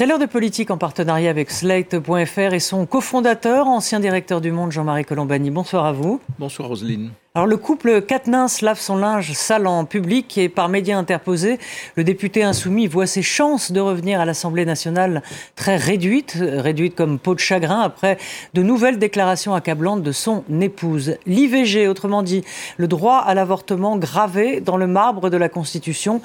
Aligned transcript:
C'est 0.00 0.06
l'heure 0.06 0.18
de 0.18 0.24
politique 0.24 0.70
en 0.70 0.78
partenariat 0.78 1.28
avec 1.28 1.50
Slate.fr 1.50 2.54
et 2.54 2.58
son 2.58 2.86
cofondateur, 2.86 3.66
ancien 3.66 4.00
directeur 4.00 4.40
du 4.40 4.50
Monde, 4.50 4.72
Jean-Marie 4.72 5.04
Colombani. 5.04 5.50
Bonsoir 5.50 5.84
à 5.84 5.92
vous. 5.92 6.22
Bonsoir 6.38 6.68
Roselyne. 6.68 7.10
Alors 7.36 7.46
le 7.46 7.56
couple 7.56 8.02
Quatennens 8.02 8.60
lave 8.60 8.80
son 8.80 8.96
linge 8.96 9.34
sale 9.34 9.68
en 9.68 9.84
public 9.84 10.36
et 10.36 10.48
par 10.48 10.68
médias 10.68 10.98
interposés, 10.98 11.60
le 11.94 12.02
député 12.02 12.42
insoumis 12.42 12.88
voit 12.88 13.06
ses 13.06 13.22
chances 13.22 13.70
de 13.70 13.78
revenir 13.78 14.20
à 14.20 14.24
l'Assemblée 14.24 14.64
nationale 14.64 15.22
très 15.54 15.76
réduites, 15.76 16.36
réduites 16.40 16.96
comme 16.96 17.20
peau 17.20 17.36
de 17.36 17.38
chagrin 17.38 17.82
après 17.82 18.18
de 18.54 18.64
nouvelles 18.64 18.98
déclarations 18.98 19.54
accablantes 19.54 20.02
de 20.02 20.10
son 20.10 20.42
épouse. 20.60 21.18
L'IVG, 21.24 21.86
autrement 21.86 22.24
dit, 22.24 22.42
le 22.78 22.88
droit 22.88 23.18
à 23.18 23.32
l'avortement 23.32 23.96
gravé 23.96 24.60
dans 24.60 24.76
le 24.76 24.88
marbre 24.88 25.30
de 25.30 25.36
la 25.36 25.48
Constitution, 25.48 26.22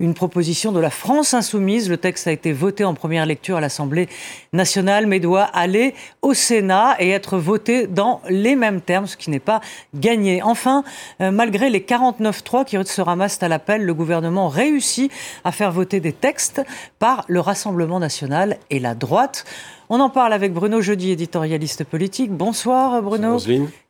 une 0.00 0.14
proposition 0.14 0.72
de 0.72 0.80
la 0.80 0.88
France 0.88 1.34
insoumise. 1.34 1.90
Le 1.90 1.98
texte 1.98 2.28
a 2.28 2.32
été 2.32 2.54
voté 2.54 2.82
en 2.82 2.94
première 2.94 3.26
lecture 3.26 3.58
à 3.58 3.60
l'Assemblée 3.60 4.08
nationale 4.54 5.06
mais 5.06 5.20
doit 5.20 5.44
aller 5.44 5.92
au 6.22 6.32
Sénat 6.32 6.96
et 6.98 7.10
être 7.10 7.36
voté 7.36 7.86
dans 7.86 8.22
les 8.30 8.56
mêmes 8.56 8.80
termes, 8.80 9.06
ce 9.06 9.18
qui 9.18 9.28
n'est 9.28 9.38
pas 9.38 9.60
gagné. 9.94 10.40
Enfin, 10.46 10.84
euh, 11.20 11.32
malgré 11.32 11.70
les 11.70 11.80
49-3 11.80 12.64
qui 12.64 12.76
se 12.84 13.00
ramassent 13.00 13.42
à 13.42 13.48
l'appel, 13.48 13.84
le 13.84 13.94
gouvernement 13.94 14.46
réussit 14.48 15.10
à 15.44 15.50
faire 15.50 15.72
voter 15.72 15.98
des 15.98 16.12
textes 16.12 16.62
par 17.00 17.24
le 17.26 17.40
Rassemblement 17.40 17.98
national 17.98 18.56
et 18.70 18.78
la 18.78 18.94
droite. 18.94 19.44
On 19.88 19.98
en 19.98 20.08
parle 20.08 20.32
avec 20.32 20.52
Bruno 20.52 20.80
Jeudi, 20.80 21.10
éditorialiste 21.10 21.82
politique. 21.82 22.30
Bonsoir 22.30 23.02
Bruno. 23.02 23.38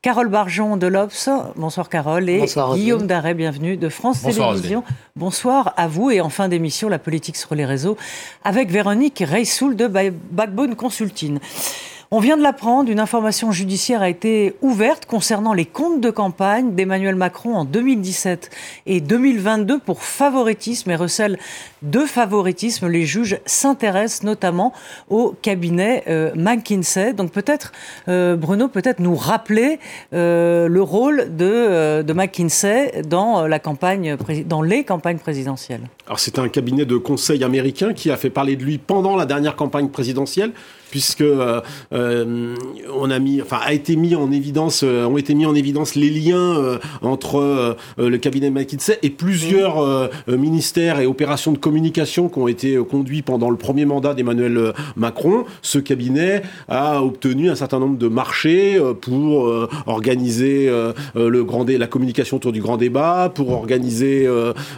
Carole 0.00 0.28
Barjon 0.28 0.78
de 0.78 0.86
l'Obs. 0.86 1.28
Bonsoir 1.56 1.90
Carole. 1.90 2.28
Et 2.30 2.46
Guillaume 2.74 3.06
Darret, 3.06 3.34
bienvenue 3.34 3.76
de 3.76 3.88
France 3.90 4.22
Télévisions. 4.22 4.82
Bonsoir 5.14 5.74
à 5.76 5.88
vous. 5.88 6.10
Et 6.10 6.22
en 6.22 6.30
fin 6.30 6.48
d'émission, 6.48 6.88
la 6.88 6.98
politique 6.98 7.36
sur 7.36 7.54
les 7.54 7.66
réseaux 7.66 7.98
avec 8.44 8.70
Véronique 8.70 9.22
Reissoul 9.26 9.76
de 9.76 9.88
Backbone 9.88 10.74
Consulting. 10.74 11.38
On 12.12 12.20
vient 12.20 12.36
de 12.36 12.42
l'apprendre, 12.42 12.88
une 12.88 13.00
information 13.00 13.50
judiciaire 13.50 14.00
a 14.00 14.08
été 14.08 14.54
ouverte 14.62 15.06
concernant 15.06 15.52
les 15.52 15.64
comptes 15.64 16.00
de 16.00 16.10
campagne 16.10 16.76
d'Emmanuel 16.76 17.16
Macron 17.16 17.56
en 17.56 17.64
2017 17.64 18.48
et 18.86 19.00
2022 19.00 19.80
pour 19.80 20.04
favoritisme 20.04 20.88
et 20.92 20.94
recèle 20.94 21.36
de 21.82 22.00
favoritisme. 22.00 22.86
Les 22.86 23.04
juges 23.04 23.40
s'intéressent 23.44 24.22
notamment 24.22 24.72
au 25.10 25.34
cabinet 25.42 26.04
euh, 26.06 26.30
McKinsey. 26.36 27.12
Donc 27.12 27.32
peut-être, 27.32 27.72
euh, 28.06 28.36
Bruno, 28.36 28.68
peut-être 28.68 29.00
nous 29.00 29.16
rappeler 29.16 29.80
euh, 30.12 30.68
le 30.68 30.82
rôle 30.82 31.34
de, 31.36 32.02
de 32.02 32.12
McKinsey 32.12 33.02
dans, 33.02 33.48
dans 33.48 34.62
les 34.62 34.84
campagnes 34.84 35.18
présidentielles. 35.18 35.82
Alors 36.06 36.20
c'est 36.20 36.38
un 36.38 36.48
cabinet 36.48 36.84
de 36.84 36.98
conseil 36.98 37.42
américain 37.42 37.92
qui 37.94 38.12
a 38.12 38.16
fait 38.16 38.30
parler 38.30 38.54
de 38.54 38.62
lui 38.62 38.78
pendant 38.78 39.16
la 39.16 39.26
dernière 39.26 39.56
campagne 39.56 39.88
présidentielle 39.88 40.52
puisque 40.90 41.20
euh, 41.20 41.60
euh, 41.92 42.54
on 42.94 43.10
a 43.10 43.18
mis, 43.18 43.42
enfin, 43.42 43.58
a 43.62 43.72
été 43.72 43.96
mis 43.96 44.14
en 44.14 44.30
évidence, 44.30 44.82
euh, 44.84 45.04
ont 45.04 45.16
été 45.16 45.34
mis 45.34 45.46
en 45.46 45.54
évidence 45.54 45.94
les 45.94 46.10
liens 46.10 46.78
entre 47.02 47.76
le 47.98 48.18
cabinet 48.18 48.50
McKinsey 48.50 48.98
et 49.02 49.10
plusieurs 49.10 50.10
ministères 50.28 51.00
et 51.00 51.06
opérations 51.06 51.52
de 51.52 51.58
communication 51.58 52.28
qui 52.28 52.38
ont 52.38 52.48
été 52.48 52.76
conduits 52.88 53.22
pendant 53.22 53.50
le 53.50 53.56
premier 53.56 53.84
mandat 53.84 54.14
d'Emmanuel 54.14 54.72
Macron. 54.96 55.44
Ce 55.62 55.78
cabinet 55.78 56.42
a 56.68 57.02
obtenu 57.02 57.50
un 57.50 57.54
certain 57.54 57.78
nombre 57.78 57.98
de 57.98 58.08
marchés 58.08 58.80
pour 59.00 59.50
organiser 59.86 60.70
le 61.14 61.44
grand 61.44 61.66
la 61.66 61.86
communication 61.86 62.36
autour 62.36 62.52
du 62.52 62.60
grand 62.60 62.76
débat, 62.76 63.30
pour 63.34 63.50
organiser 63.50 64.28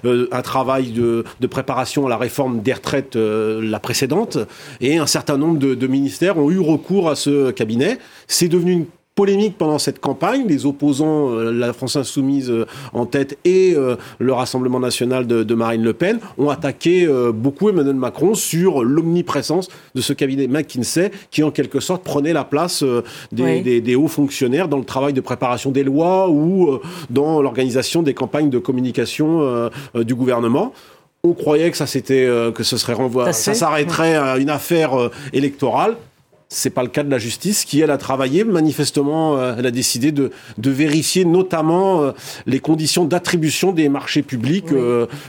un 0.04 0.42
travail 0.42 0.90
de, 0.90 1.24
de, 1.40 1.46
préparation 1.46 2.06
à 2.06 2.08
la 2.08 2.16
réforme 2.16 2.60
des 2.60 2.72
retraites 2.72 3.16
la 3.16 3.78
précédente 3.78 4.38
et 4.80 4.98
un 4.98 5.06
certain 5.06 5.36
nombre 5.36 5.58
de, 5.58 5.74
de 5.74 5.86
ministères 5.98 6.38
ont 6.38 6.50
eu 6.50 6.58
recours 6.58 7.08
à 7.08 7.16
ce 7.16 7.50
cabinet. 7.50 7.98
C'est 8.26 8.48
devenu 8.48 8.72
une 8.72 8.86
polémique 9.18 9.58
pendant 9.58 9.80
cette 9.80 9.98
campagne. 9.98 10.44
Les 10.46 10.64
opposants, 10.64 11.32
euh, 11.32 11.50
la 11.50 11.72
France 11.72 11.96
insoumise 11.96 12.52
euh, 12.52 12.66
en 12.92 13.04
tête 13.04 13.36
et 13.44 13.74
euh, 13.74 13.96
le 14.20 14.32
Rassemblement 14.32 14.78
national 14.78 15.26
de, 15.26 15.54
Marine 15.54 15.82
Le 15.82 15.92
Pen, 15.92 16.20
ont 16.38 16.50
attaqué 16.50 17.08
beaucoup 17.34 17.68
Emmanuel 17.68 17.96
Macron 17.96 18.34
sur 18.34 18.84
l'omniprésence 18.84 19.68
de 19.96 20.00
ce 20.00 20.12
cabinet 20.12 20.46
McKinsey 20.46 21.10
qui, 21.32 21.42
en 21.42 21.50
quelque 21.50 21.80
sorte, 21.80 22.04
prenait 22.04 22.32
la 22.32 22.44
place 22.44 22.84
des, 23.32 23.96
hauts 23.96 24.06
fonctionnaires 24.06 24.68
dans 24.68 24.78
le 24.78 24.84
travail 24.84 25.12
de 25.12 25.20
préparation 25.20 25.72
des 25.72 25.82
lois 25.82 26.30
ou 26.30 26.78
dans 27.10 27.42
l'organisation 27.42 28.02
des 28.04 28.14
campagnes 28.14 28.50
de 28.50 28.58
communication 28.58 29.70
du 29.94 30.14
gouvernement 30.14 30.72
on 31.28 31.34
croyait 31.34 31.70
que 31.70 31.76
ça 31.76 31.86
c'était 31.86 32.24
euh, 32.24 32.52
que 32.52 32.62
ce 32.62 32.76
serait 32.76 32.94
renvoi, 32.94 33.32
ça 33.32 33.54
s'arrêterait 33.54 34.16
à 34.16 34.38
une 34.38 34.50
affaire 34.50 34.98
euh, 34.98 35.10
électorale. 35.32 35.96
C'est 36.50 36.70
pas 36.70 36.82
le 36.82 36.88
cas 36.88 37.02
de 37.02 37.10
la 37.10 37.18
justice 37.18 37.66
qui, 37.66 37.80
elle, 37.82 37.90
a 37.90 37.98
travaillé. 37.98 38.42
Manifestement, 38.42 39.36
euh, 39.36 39.54
elle 39.58 39.66
a 39.66 39.70
décidé 39.70 40.12
de, 40.12 40.30
de 40.56 40.70
vérifier 40.70 41.26
notamment 41.26 42.14
les 42.46 42.58
conditions 42.58 43.04
d'attribution 43.04 43.70
des 43.72 43.90
marchés 43.90 44.22
publics 44.22 44.72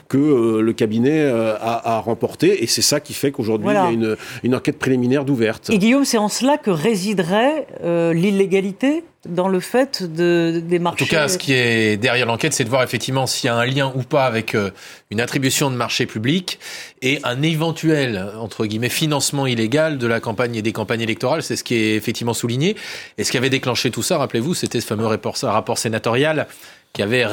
que 0.08 0.60
le 0.60 0.74
cabinet 0.74 1.26
a, 1.26 1.96
a 1.96 2.00
remporté. 2.00 2.64
Et 2.64 2.68
c'est 2.68 2.82
ça 2.82 3.02
qui 3.02 3.14
fait 3.14 3.34
qu'aujourd'hui, 3.34 3.68
il 3.70 3.74
y 3.74 3.78
a 3.78 3.92
une, 3.92 4.16
une 4.44 4.56
enquête 4.56 4.80
préliminaire 4.80 5.26
d'ouverte. 5.26 5.70
Et 5.72 5.78
Guillaume, 5.78 6.06
c'est 6.06 6.18
en 6.18 6.30
cela 6.30 6.58
que 6.58 6.72
résiderait 6.72 7.68
l'illégalité? 8.14 9.04
Dans 9.26 9.50
le 9.50 9.60
fait 9.60 10.04
de, 10.04 10.62
des 10.64 10.80
marchés. 10.80 11.04
En 11.04 11.08
tout 11.08 11.12
cas, 11.12 11.28
ce 11.28 11.38
qui 11.38 11.54
est 11.54 11.98
derrière 11.98 12.26
l'enquête, 12.26 12.54
c'est 12.54 12.64
de 12.64 12.70
voir 12.70 12.84
effectivement 12.84 13.28
s'il 13.28 13.48
y 13.48 13.50
a 13.50 13.56
un 13.56 13.66
lien 13.66 13.92
ou 13.96 14.04
pas 14.04 14.26
avec 14.26 14.56
euh, 14.56 14.72
une 15.12 15.20
attribution 15.20 15.70
de 15.70 15.76
marché 15.76 16.06
public 16.06 16.58
et 17.02 17.20
un 17.24 17.42
éventuel, 17.42 18.32
entre 18.38 18.66
guillemets, 18.66 18.90
financement 18.90 19.46
illégal 19.46 19.98
de 19.98 20.08
la 20.08 20.22
campagne 20.22 20.56
et 20.56 20.62
des 20.62 20.72
campagnes 20.72 21.02
électorales. 21.02 21.44
C'est 21.44 21.58
ce 21.58 21.66
qui 21.66 21.76
est 21.76 21.96
effectivement 21.96 22.34
souligné. 22.34 22.78
Et 23.18 23.26
ce 23.26 23.32
qui 23.32 23.38
avait 23.38 23.50
déclenché 23.50 23.92
tout 23.92 24.04
ça, 24.04 24.18
rappelez-vous, 24.18 24.54
c'était 24.54 24.80
ce 24.80 24.86
fameux 24.86 25.06
rapport, 25.08 25.36
rapport 25.36 25.78
sénatorial 25.78 26.48
qui 26.94 27.02
avait 27.02 27.24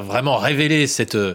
vraiment 0.00 0.36
révélé 0.36 0.86
cette 0.86 1.14
euh, 1.14 1.34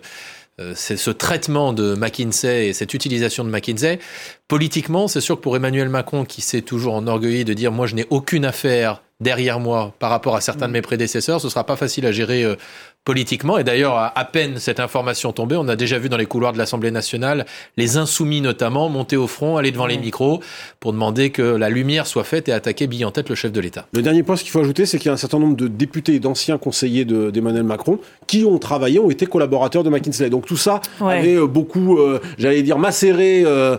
c'est 0.75 0.97
ce 0.97 1.11
traitement 1.11 1.73
de 1.73 1.95
McKinsey 1.95 2.67
et 2.67 2.73
cette 2.73 2.93
utilisation 2.93 3.43
de 3.43 3.49
McKinsey. 3.49 3.99
Politiquement, 4.47 5.07
c'est 5.07 5.21
sûr 5.21 5.37
que 5.37 5.41
pour 5.41 5.55
Emmanuel 5.55 5.89
Macron, 5.89 6.25
qui 6.25 6.41
s'est 6.41 6.61
toujours 6.61 6.95
enorgueilli 6.95 7.45
de 7.45 7.53
dire 7.53 7.71
moi 7.71 7.87
je 7.87 7.95
n'ai 7.95 8.05
aucune 8.09 8.45
affaire 8.45 9.01
derrière 9.21 9.59
moi 9.59 9.93
par 9.99 10.09
rapport 10.09 10.35
à 10.35 10.41
certains 10.41 10.67
de 10.67 10.73
mes 10.73 10.81
prédécesseurs, 10.81 11.39
ce 11.39 11.47
sera 11.47 11.63
pas 11.63 11.75
facile 11.75 12.05
à 12.05 12.11
gérer 12.11 12.43
euh, 12.43 12.55
politiquement. 13.03 13.57
Et 13.57 13.63
d'ailleurs, 13.63 14.11
à, 14.15 14.25
peine 14.25 14.57
cette 14.57 14.79
information 14.79 15.33
tombée, 15.33 15.55
on 15.55 15.67
a 15.67 15.75
déjà 15.75 15.97
vu 15.97 16.07
dans 16.07 16.17
les 16.17 16.27
couloirs 16.27 16.53
de 16.53 16.59
l'Assemblée 16.59 16.91
nationale 16.91 17.45
les 17.75 17.97
insoumis 17.97 18.41
notamment 18.41 18.89
monter 18.89 19.17
au 19.17 19.25
front, 19.25 19.57
aller 19.57 19.71
devant 19.71 19.87
les 19.87 19.97
micros 19.97 20.39
pour 20.79 20.93
demander 20.93 21.31
que 21.31 21.41
la 21.41 21.69
lumière 21.69 22.05
soit 22.05 22.23
faite 22.23 22.47
et 22.47 22.51
attaquer 22.51 22.85
bille 22.85 23.03
en 23.03 23.11
tête 23.11 23.29
le 23.29 23.35
chef 23.35 23.51
de 23.51 23.59
l'État. 23.59 23.87
Le 23.93 24.03
dernier 24.03 24.21
point, 24.21 24.35
ce 24.35 24.43
qu'il 24.43 24.51
faut 24.51 24.59
ajouter, 24.59 24.85
c'est 24.85 24.99
qu'il 24.99 25.07
y 25.07 25.09
a 25.09 25.13
un 25.13 25.17
certain 25.17 25.39
nombre 25.39 25.55
de 25.55 25.67
députés 25.67 26.13
et 26.13 26.19
d'anciens 26.19 26.59
conseillers 26.59 27.05
d'Emmanuel 27.05 27.63
Macron 27.63 27.99
qui 28.27 28.45
ont 28.45 28.59
travaillé, 28.59 28.99
ont 28.99 29.09
été 29.09 29.25
collaborateurs 29.25 29.83
de 29.83 29.89
McKinsey. 29.89 30.29
Donc 30.29 30.45
tout 30.45 30.57
ça 30.57 30.79
avait 30.99 31.35
euh, 31.35 31.47
beaucoup, 31.47 31.97
euh, 31.97 32.19
j'allais 32.37 32.61
dire, 32.61 32.77
macéré 32.77 33.43
euh, 33.45 33.77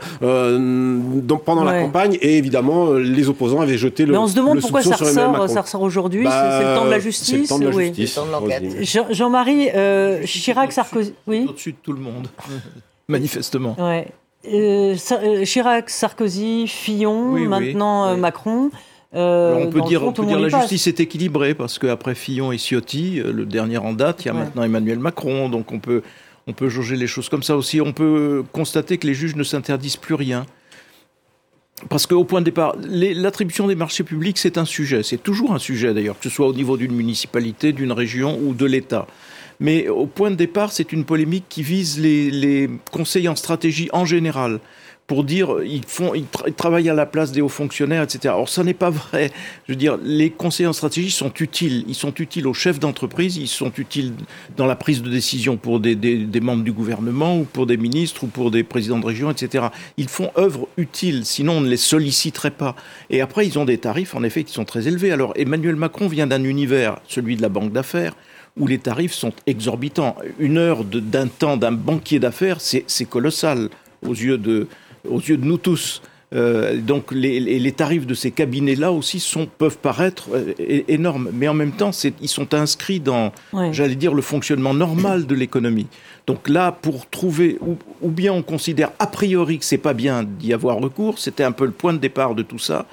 pendant 1.45 1.65
la 1.65 1.81
campagne 1.81 2.19
et 2.21 2.39
évidemment 2.39 2.93
les 2.93 3.29
opposants 3.29 3.61
avaient 3.61 3.79
jeté 3.79 4.05
le. 4.05 4.13
Mais 4.13 4.19
on 4.19 4.27
se 4.27 4.35
demande 4.35 4.61
pourquoi 4.61 4.83
ça 4.83 4.97
ressort, 4.97 5.49
ça 5.49 5.61
ressort 5.61 5.83
aujourd'hui. 5.83 6.25
Bah, 6.25 6.59
c'est 6.59 6.69
le 6.69 6.75
temps 6.75 6.85
de 6.87 6.91
la 6.91 6.99
justice. 6.99 7.29
C'est 7.29 7.37
le 7.39 7.47
temps 7.47 7.59
de 7.59 8.49
la 8.49 8.61
justice. 8.61 9.12
Jean-Marie, 9.13 9.69
euh, 9.75 10.25
Chirac, 10.25 10.73
Sarkozy. 10.73 11.15
Oui. 11.27 11.47
Au-dessus 11.49 11.73
de 11.73 11.77
tout 11.83 11.93
le 11.93 12.01
monde, 12.01 12.29
manifestement. 13.09 13.77
Ouais. 13.79 14.09
Euh, 14.53 14.97
euh, 15.13 15.45
Chirac, 15.45 15.89
Sarkozy, 15.91 16.67
Fillon, 16.67 17.33
maintenant 17.49 18.17
Macron. 18.17 18.71
on 19.13 19.69
peut 19.71 19.83
dire, 19.83 20.03
on 20.05 20.13
peut 20.13 20.27
dire 20.27 20.41
la 20.41 20.49
justice 20.49 20.87
est 20.89 21.01
équilibrée 21.01 21.55
parce 21.55 21.79
qu'après 21.79 22.15
Fillon 22.15 22.51
et 22.51 22.59
Ciotti, 22.59 23.21
le 23.25 23.47
dernier 23.47 23.79
en 23.79 23.93
date, 23.93 24.25
il 24.25 24.29
y 24.29 24.31
a 24.31 24.35
maintenant 24.35 24.65
Emmanuel 24.65 24.99
Macron, 24.99 25.49
donc 25.49 25.71
on 25.71 25.79
peut, 25.79 26.03
on 26.47 26.53
peut 26.53 26.69
jauger 26.69 26.97
les 26.97 27.07
choses 27.07 27.29
comme 27.29 27.43
ça 27.43 27.57
aussi. 27.57 27.81
On 27.81 27.93
peut 27.93 28.45
constater 28.53 28.99
que 28.99 29.07
les 29.07 29.15
juges 29.15 29.37
ne 29.37 29.45
s'interdisent 29.45 29.97
plus 29.97 30.15
rien. 30.15 30.45
Parce 31.89 32.07
qu'au 32.07 32.25
point 32.25 32.41
de 32.41 32.47
départ, 32.47 32.77
l'attribution 32.89 33.67
des 33.67 33.75
marchés 33.75 34.05
publics, 34.05 34.39
c'est 34.39 34.59
un 34.59 34.65
sujet. 34.65 35.03
C'est 35.03 35.23
toujours 35.23 35.53
un 35.53 35.59
sujet 35.59 35.93
d'ailleurs, 35.95 36.19
que 36.19 36.25
ce 36.25 36.31
soit 36.31 36.47
au 36.47 36.55
niveau 36.55 36.77
d'une 36.77 36.95
municipalité, 36.95 37.73
d'une 37.73 37.93
région 37.93 38.39
ou 38.41 38.55
de 38.55 38.67
l'État. 38.67 39.07
Mais 39.61 39.89
au 39.89 40.07
point 40.07 40.31
de 40.31 40.37
départ, 40.37 40.73
c'est 40.73 40.93
une 40.93 41.05
polémique 41.05 41.45
qui 41.49 41.63
vise 41.63 41.99
les, 41.99 42.31
les 42.31 42.71
conseils 42.91 43.29
en 43.29 43.37
stratégie 43.37 43.89
en 43.93 44.05
général 44.05 44.61
pour 45.13 45.25
dire 45.25 45.57
ils 45.63 45.85
font 45.85 46.15
ils, 46.15 46.25
travaillent 46.55 46.89
à 46.89 46.95
la 46.95 47.05
place 47.05 47.33
des 47.33 47.43
hauts 47.43 47.51
fonctionnaires, 47.51 48.03
etc. 48.03 48.33
Or, 48.35 48.49
ça 48.49 48.65
n'est 48.65 48.73
pas 48.73 48.89
vrai. 48.89 49.31
Je 49.69 49.73
veux 49.73 49.77
dire, 49.77 49.99
les 50.03 50.31
conseillers 50.31 50.69
en 50.69 50.73
stratégie 50.73 51.11
sont 51.11 51.35
utiles. 51.39 51.85
Ils 51.87 51.95
sont 51.95 52.15
utiles 52.15 52.47
aux 52.47 52.55
chefs 52.55 52.81
d'entreprise, 52.81 53.37
ils 53.37 53.47
sont 53.47 53.71
utiles 53.77 54.15
dans 54.57 54.65
la 54.65 54.75
prise 54.75 55.03
de 55.03 55.11
décision 55.11 55.59
pour 55.59 55.81
des, 55.81 55.97
des, 55.97 56.41
membres 56.41 56.65
du 56.65 56.73
gouvernement 56.73 57.37
ou 57.37 57.45
pour 57.45 57.67
des 57.67 57.77
ministres 57.77 58.25
ou 58.25 58.27
pour 58.29 58.51
des 58.51 58.63
présidents 58.63 58.99
de 58.99 59.05
région, 59.05 59.31
etc. 59.31 59.67
Ils 59.99 60.09
font 60.09 60.31
œuvre 60.39 60.67
utile, 60.79 61.27
sinon 61.27 61.59
on 61.59 61.61
ne 61.61 61.69
les 61.69 61.77
solliciterait 61.77 62.51
pas. 62.51 62.75
Et 63.11 63.21
après, 63.21 63.47
ils 63.47 63.59
ont 63.59 63.67
des 63.67 63.77
tarifs, 63.77 64.15
en 64.15 64.23
effet, 64.23 64.45
qui 64.45 64.55
sont 64.55 64.65
très 64.65 64.89
élevés. 64.89 65.13
Alors, 65.13 65.35
Emmanuel 65.37 65.77
Macron 65.77 66.09
vient 66.09 66.27
d'un 66.27 66.43
univers, 66.43 67.01
celui 67.07 67.37
de 67.37 67.43
la 67.43 67.51
banque 67.51 67.71
d'affaires, 67.71 68.15
où 68.57 68.67
les 68.67 68.79
tarifs 68.79 69.13
sont 69.13 69.35
exorbitants. 69.47 70.17
Une 70.39 70.57
heure 70.57 70.85
d'un 70.85 71.27
temps 71.27 71.59
d'un 71.59 71.73
banquier 71.73 72.19
d'affaires, 72.19 72.63
c'est 72.63 73.05
colossal 73.05 73.69
aux 74.07 74.15
yeux 74.15 74.39
de, 74.39 74.69
aux 75.09 75.21
yeux 75.21 75.37
de 75.37 75.45
nous 75.45 75.59
tous. 75.59 76.03
Euh, 76.35 76.79
donc 76.81 77.13
les, 77.13 77.41
les, 77.41 77.73
tarifs 77.73 78.07
de 78.07 78.15
ces 78.15 78.31
cabinets-là 78.31 78.91
aussi 78.91 79.21
sont, 79.21 79.47
peuvent 79.47 79.77
paraître 79.77 80.31
euh, 80.33 80.55
énormes, 80.89 81.29
mais 81.33 81.47
en 81.47 81.53
même 81.53 81.73
temps, 81.73 81.91
ils 82.23 82.29
sont 82.29 82.55
inscrits 82.55 83.01
dans, 83.01 83.33
j'allais 83.71 83.97
dire, 83.97 84.15
le 84.15 84.23
fonctionnement 84.23 84.73
normal 84.73 85.27
de 85.27 85.35
l'économie. 85.35 85.89
Donc 86.27 86.49
là, 86.49 86.73
pour 86.73 87.09
trouver, 87.11 87.59
ou, 87.61 87.77
ou, 88.01 88.09
bien 88.09 88.33
on 88.33 88.43
considère 88.43 88.93
a 88.99 89.07
priori 89.07 89.59
que 89.59 89.65
c'est 89.65 89.77
pas 89.77 89.93
bien 89.93 90.23
d'y 90.23 90.55
avoir 90.55 90.79
recours, 90.79 91.19
c'était 91.19 91.45
un 91.45 91.53
peu 91.53 91.67
le 91.67 91.73
point 91.73 91.93
de 91.93 91.99
départ 91.99 92.35
de 92.35 92.43
tout 92.43 92.59
ça, 92.59 92.87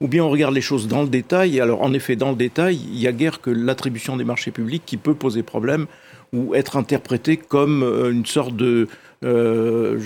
ou 0.00 0.08
bien 0.08 0.24
on 0.24 0.30
regarde 0.30 0.54
les 0.54 0.62
choses 0.62 0.88
dans 0.88 1.02
le 1.02 1.08
détail. 1.08 1.58
Et 1.58 1.60
alors, 1.60 1.82
en 1.82 1.92
effet, 1.92 2.16
dans 2.16 2.30
le 2.30 2.36
détail, 2.36 2.80
il 2.90 2.98
y 2.98 3.06
a 3.06 3.12
guère 3.12 3.42
que 3.42 3.50
l'attribution 3.50 4.16
des 4.16 4.24
marchés 4.24 4.52
publics 4.52 4.84
qui 4.86 4.96
peut 4.96 5.14
poser 5.14 5.42
problème 5.42 5.86
ou 6.36 6.54
être 6.54 6.76
interprétée 6.76 7.36
comme 7.36 7.82
euh, 7.82 8.12
une 8.12 8.26
sorte 8.26 8.54
de 8.54 8.88
euh, 9.24 9.98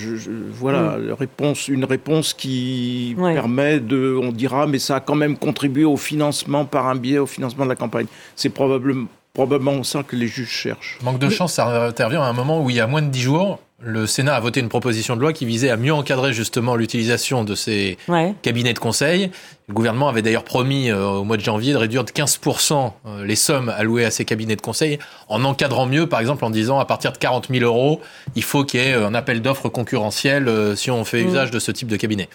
voilà, 0.52 0.96
mm. 0.98 1.12
réponse, 1.12 1.68
une 1.68 1.84
réponse 1.84 2.32
qui 2.32 3.16
permet 3.18 3.80
de, 3.80 4.18
on 4.22 4.30
dira, 4.30 4.66
mais 4.66 4.78
ça 4.78 4.96
a 4.96 5.00
quand 5.00 5.16
même 5.16 5.36
contribué 5.36 5.84
au 5.84 5.96
financement 5.96 6.64
par 6.64 6.86
un 6.86 6.94
biais, 6.94 7.18
au 7.18 7.26
financement 7.26 7.64
de 7.64 7.70
la 7.70 7.76
campagne. 7.76 8.06
C'est 8.36 8.50
probablement, 8.50 9.08
probablement 9.32 9.82
ça 9.82 10.02
que 10.04 10.14
les 10.16 10.28
juges 10.28 10.48
cherchent. 10.48 10.98
Manque 11.02 11.18
de 11.18 11.28
chance, 11.28 11.54
ça 11.54 11.86
intervient 11.86 12.22
à 12.22 12.26
un 12.26 12.32
moment 12.32 12.62
où 12.62 12.70
il 12.70 12.76
y 12.76 12.80
a 12.80 12.86
moins 12.86 13.02
de 13.02 13.08
dix 13.08 13.22
jours, 13.22 13.58
le 13.82 14.06
Sénat 14.06 14.34
a 14.34 14.40
voté 14.40 14.60
une 14.60 14.68
proposition 14.68 15.16
de 15.16 15.20
loi 15.20 15.32
qui 15.32 15.46
visait 15.46 15.70
à 15.70 15.76
mieux 15.76 15.92
encadrer 15.92 16.32
justement 16.32 16.76
l'utilisation 16.76 17.44
de 17.44 17.54
ces 17.54 17.96
cabinets 18.42 18.74
de 18.74 18.78
conseil. 18.78 19.30
Le 19.68 19.74
gouvernement 19.74 20.08
avait 20.08 20.22
d'ailleurs 20.22 20.44
promis 20.44 20.90
euh, 20.90 21.06
au 21.06 21.24
mois 21.24 21.36
de 21.36 21.42
janvier 21.42 21.72
de 21.72 21.78
réduire 21.78 22.04
de 22.04 22.10
15% 22.10 22.92
euh, 23.06 23.24
les 23.24 23.36
sommes 23.36 23.68
allouées 23.68 24.04
à 24.04 24.10
ces 24.10 24.24
cabinets 24.24 24.56
de 24.56 24.60
conseil 24.60 24.98
en 25.28 25.44
encadrant 25.44 25.86
mieux, 25.86 26.08
par 26.08 26.20
exemple 26.20 26.44
en 26.44 26.50
disant 26.50 26.78
à 26.78 26.84
partir 26.84 27.12
de 27.12 27.18
40 27.18 27.48
000 27.50 27.64
euros, 27.64 28.00
il 28.34 28.42
faut 28.42 28.64
qu'il 28.64 28.80
y 28.80 28.82
ait 28.82 28.94
un 28.94 29.14
appel 29.14 29.40
d'offres 29.40 29.68
concurrentiel 29.68 30.48
euh, 30.48 30.74
si 30.74 30.90
on 30.90 31.04
fait 31.04 31.22
mm. 31.22 31.28
usage 31.28 31.50
de 31.50 31.58
ce 31.58 31.70
type 31.70 31.88
de 31.88 31.96
cabinet. 31.96 32.28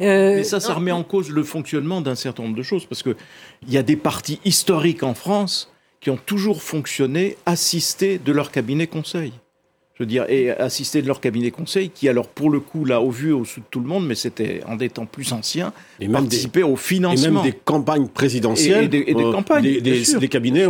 Mais 0.00 0.44
ça, 0.44 0.60
ça 0.60 0.72
remet 0.72 0.92
en 0.92 1.02
cause 1.02 1.30
le 1.30 1.42
fonctionnement 1.42 2.00
d'un 2.00 2.14
certain 2.14 2.44
nombre 2.44 2.56
de 2.56 2.62
choses 2.62 2.86
parce 2.86 3.02
qu'il 3.02 3.16
y 3.68 3.76
a 3.76 3.82
des 3.82 3.96
partis 3.96 4.40
historiques 4.44 5.02
en 5.02 5.14
France 5.14 5.70
qui 6.00 6.10
ont 6.10 6.18
toujours 6.24 6.62
fonctionné 6.62 7.36
assistés 7.44 8.18
de 8.18 8.32
leur 8.32 8.52
cabinet 8.52 8.86
conseil 8.86 9.32
je 9.98 10.04
veux 10.04 10.06
dire, 10.06 10.26
et 10.28 10.50
assister 10.50 11.02
de 11.02 11.08
leur 11.08 11.20
cabinet 11.20 11.50
conseil, 11.50 11.90
qui 11.90 12.08
alors 12.08 12.28
pour 12.28 12.50
le 12.50 12.60
coup, 12.60 12.84
là, 12.84 13.00
au 13.00 13.10
vu, 13.10 13.32
au 13.32 13.44
sous 13.44 13.58
de 13.58 13.64
tout 13.68 13.80
le 13.80 13.86
monde, 13.86 14.06
mais 14.06 14.14
c'était 14.14 14.60
en 14.68 14.76
des 14.76 14.90
temps 14.90 15.06
plus 15.06 15.32
anciens, 15.32 15.72
et 15.98 16.08
participer 16.08 16.62
au 16.62 16.76
financement. 16.76 17.28
Et 17.28 17.32
même 17.32 17.42
des 17.42 17.52
campagnes 17.52 18.06
présidentielles. 18.06 18.84
Et, 18.84 18.88
des, 18.88 19.12
euh, 19.12 19.32
campagnes. 19.32 19.80
Des, 19.80 20.28
cabinets, 20.28 20.68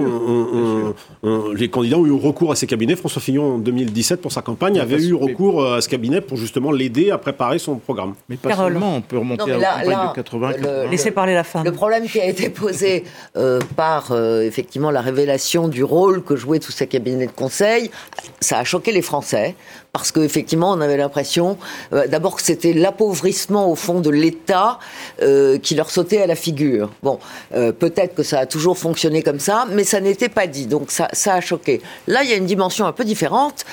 les 1.55 1.69
candidats 1.69 1.99
ont 1.99 2.07
eu 2.07 2.13
recours 2.13 2.53
à 2.53 2.57
ces 2.57 2.67
cabinets. 2.67 2.97
François 2.97 3.21
Fillon, 3.21 3.57
en 3.57 3.59
2017, 3.59 4.23
pour 4.23 4.33
sa 4.33 4.41
campagne, 4.41 4.81
avait 4.81 5.03
eu 5.03 5.13
recours 5.13 5.63
euh, 5.63 5.77
à 5.77 5.81
ce 5.83 5.91
cabinet 5.91 6.23
pour 6.23 6.39
justement 6.39 6.73
l'aider 6.73 7.11
à 7.11 7.19
préparer 7.19 7.59
son 7.59 7.77
programme. 7.77 8.15
Mais 8.31 8.39
pas 8.39 8.57
seulement, 8.57 8.97
on 8.97 9.03
peut 9.03 9.19
remonter 9.19 9.53
à 9.53 9.59
la 9.59 9.75
campagne 9.75 10.09
de 10.09 10.15
80. 10.15 10.53
Laissez 10.91 11.11
parler 11.11 11.35
la 11.35 11.45
femme. 11.45 11.67
Le 11.67 11.73
problème 11.73 12.07
qui 12.07 12.19
a 12.19 12.27
été 12.27 12.49
posé 12.49 13.05
euh, 13.37 13.61
par, 13.77 14.11
effectivement, 14.17 14.91
la 14.91 15.03
révélation 15.03 15.69
du 15.69 15.85
rôle 15.85 16.23
que 16.23 16.35
jouaient 16.35 16.61
tous 16.61 16.73
ces 16.73 16.87
cabinets 16.87 17.27
de 17.27 17.33
conseil, 17.33 17.91
ça 18.41 18.59
a 18.59 18.65
choqué 18.65 18.91
les 18.91 19.03
Français 19.03 19.18
parce 19.93 20.13
qu'effectivement, 20.13 20.73
on 20.73 20.81
avait 20.81 20.97
l'impression, 20.97 21.59
euh, 21.93 22.07
d'abord 22.07 22.37
que 22.37 22.43
c'était 22.43 22.73
l'appauvrissement 22.73 23.71
au 23.71 23.75
fond 23.75 24.01
de 24.01 24.11
l'État 24.11 24.79
euh, 25.23 25.59
qui 25.59 25.75
leur 25.75 25.91
sautait 25.91 26.23
à 26.23 26.27
la 26.27 26.37
figure. 26.37 26.91
Bon, 27.03 27.19
euh, 27.55 27.73
peut-être 27.73 28.15
que 28.15 28.23
ça 28.23 28.41
a 28.41 28.47
toujours 28.47 28.79
fonctionné 28.79 29.23
comme 29.23 29.41
ça, 29.41 29.67
mais 29.71 29.85
ça 29.85 30.01
n'était 30.01 30.29
pas 30.29 30.47
dit, 30.47 30.67
donc 30.67 30.91
ça, 30.91 31.09
ça 31.13 31.35
a 31.35 31.41
choqué. 31.41 31.81
Là, 32.07 32.23
il 32.23 32.31
y 32.31 32.33
a 32.33 32.37
une 32.37 32.47
dimension 32.47 32.87
un 32.87 32.93
peu 32.93 33.05
différente, 33.05 33.65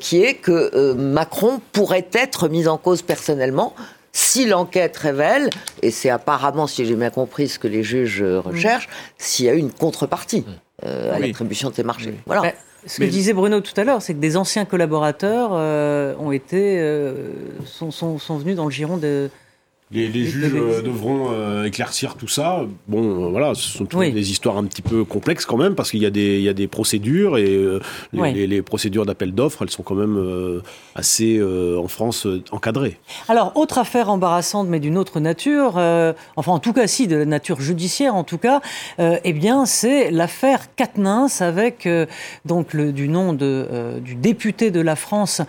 qui 0.00 0.22
est 0.22 0.34
que 0.34 0.92
Macron 0.92 1.60
pourrait 1.72 2.08
être 2.12 2.48
mis 2.48 2.68
en 2.68 2.78
cause 2.78 3.02
personnellement 3.02 3.74
si 4.12 4.46
l'enquête 4.46 4.96
révèle, 4.96 5.50
et 5.82 5.90
c'est 5.90 6.08
apparemment, 6.08 6.66
si 6.66 6.86
j'ai 6.86 6.94
bien 6.94 7.10
compris 7.10 7.48
ce 7.48 7.58
que 7.58 7.68
les 7.68 7.82
juges 7.82 8.22
recherchent, 8.22 8.88
s'il 9.18 9.44
y 9.44 9.48
a 9.50 9.54
eu 9.54 9.58
une 9.58 9.72
contrepartie 9.72 10.44
à 10.82 11.18
l'attribution 11.18 11.70
de 11.70 11.74
ces 11.74 11.82
marchés. 11.82 12.14
Voilà. 12.24 12.54
Ce 12.86 13.00
que 13.00 13.04
disait 13.04 13.32
Bruno 13.32 13.60
tout 13.60 13.78
à 13.78 13.84
l'heure, 13.84 14.00
c'est 14.00 14.14
que 14.14 14.20
des 14.20 14.36
anciens 14.36 14.64
collaborateurs 14.64 15.50
euh, 15.52 16.14
ont 16.18 16.32
été, 16.32 16.78
euh, 16.78 17.32
sont, 17.64 17.90
sont, 17.90 18.18
sont, 18.18 18.38
venus 18.38 18.56
dans 18.56 18.64
le 18.64 18.70
giron 18.70 18.96
de, 18.96 19.28
les, 19.92 20.10
juges 20.10 20.52
euh, 20.52 20.82
devront 20.82 21.28
euh, 21.30 21.64
éclaircir 21.64 22.16
tout 22.16 22.26
ça. 22.26 22.64
Bon, 22.88 23.26
euh, 23.26 23.28
voilà, 23.28 23.54
ce 23.54 23.78
sont 23.78 23.84
des 23.84 24.30
histoires 24.32 24.56
un 24.56 24.64
petit 24.64 24.82
peu 24.82 25.04
complexes 25.04 25.46
quand 25.46 25.56
même, 25.56 25.76
parce 25.76 25.92
qu'il 25.92 26.02
y, 26.02 26.06
a 26.06 26.10
des, 26.10 26.38
il 26.38 26.42
y 26.42 26.48
a 26.48 26.54
des 26.54 26.66
procédures, 26.66 27.38
et 27.38 27.78
les, 28.12 28.62
procédures 28.62 29.06
d'appel 29.06 29.32
d'offres, 29.32 29.62
elles 29.62 29.70
sont 29.70 29.84
quand 29.84 29.94
même 29.94 30.60
assez, 30.94 31.40
en 31.42 31.86
France, 31.86 32.26
encadrées. 32.50 32.98
Alors, 33.28 33.52
autre 33.54 33.78
affaire 33.78 34.10
embarrassante, 34.10 34.66
mais 34.68 34.80
d'une 34.80 34.98
autre 34.98 35.20
nature, 35.20 35.76
enfin 36.36 36.52
en 36.52 36.58
tout 36.58 36.72
cas 36.72 36.86
si, 36.86 37.06
de 37.06 37.16
la 37.16 37.24
nature 37.24 37.60
judiciaire 37.60 38.14
en 38.14 38.24
tout 38.24 38.38
cas, 38.38 38.60
eh 38.98 39.32
bien 39.32 39.66
c'est 39.66 40.10
l'affaire 40.10 40.74
Quatennens, 40.74 41.42
avec 41.42 41.88
donc 42.44 42.72
le, 42.72 42.92
du 42.92 43.08
nom 43.08 43.32
de, 43.32 44.00
du 44.00 44.14
député 44.14 44.70
de 44.70 44.80
la 44.80 44.96
France, 44.96 45.42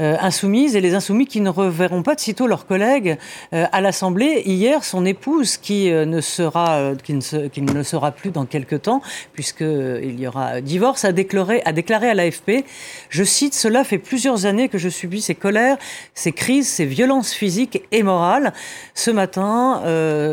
euh, 0.00 0.16
insoumises 0.20 0.76
et 0.76 0.80
les 0.80 0.94
insoumis 0.94 1.26
qui 1.26 1.40
ne 1.40 1.50
reverront 1.50 2.02
pas 2.02 2.14
de 2.14 2.20
sitôt 2.20 2.46
leurs 2.46 2.66
collègues 2.66 3.18
euh, 3.52 3.66
à 3.70 3.80
l'Assemblée. 3.80 4.42
Hier, 4.46 4.82
son 4.82 5.04
épouse, 5.04 5.58
qui 5.58 5.90
euh, 5.90 6.06
ne 6.06 6.20
sera, 6.20 6.92
qui 7.04 7.12
ne, 7.12 7.48
qui 7.48 7.60
ne, 7.60 7.72
le 7.72 7.82
sera 7.82 8.10
plus 8.10 8.30
dans 8.30 8.46
quelques 8.46 8.82
temps, 8.82 9.02
puisqu'il 9.34 10.18
y 10.18 10.26
aura 10.26 10.60
divorce, 10.60 11.04
a 11.04 11.12
déclaré, 11.12 11.60
a 11.64 11.72
déclaré 11.72 12.08
à 12.08 12.14
l'AFP, 12.14 12.64
je 13.10 13.24
cite, 13.24 13.54
Cela 13.54 13.84
fait 13.84 13.98
plusieurs 13.98 14.46
années 14.46 14.68
que 14.68 14.78
je 14.78 14.88
subis 14.88 15.20
ces 15.20 15.34
colères, 15.34 15.76
ces 16.14 16.32
crises, 16.32 16.68
ces 16.68 16.86
violences 16.86 17.32
physiques 17.32 17.82
et 17.92 18.02
morales. 18.02 18.52
Ce 18.94 19.10
matin, 19.10 19.82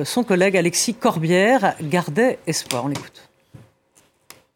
son 0.06 0.24
collègue 0.24 0.56
Alexis 0.56 0.94
Corbière 0.94 1.76
gardait 1.82 2.40
espoir. 2.48 2.86
On 2.86 2.88
l'écoute. 2.88 3.27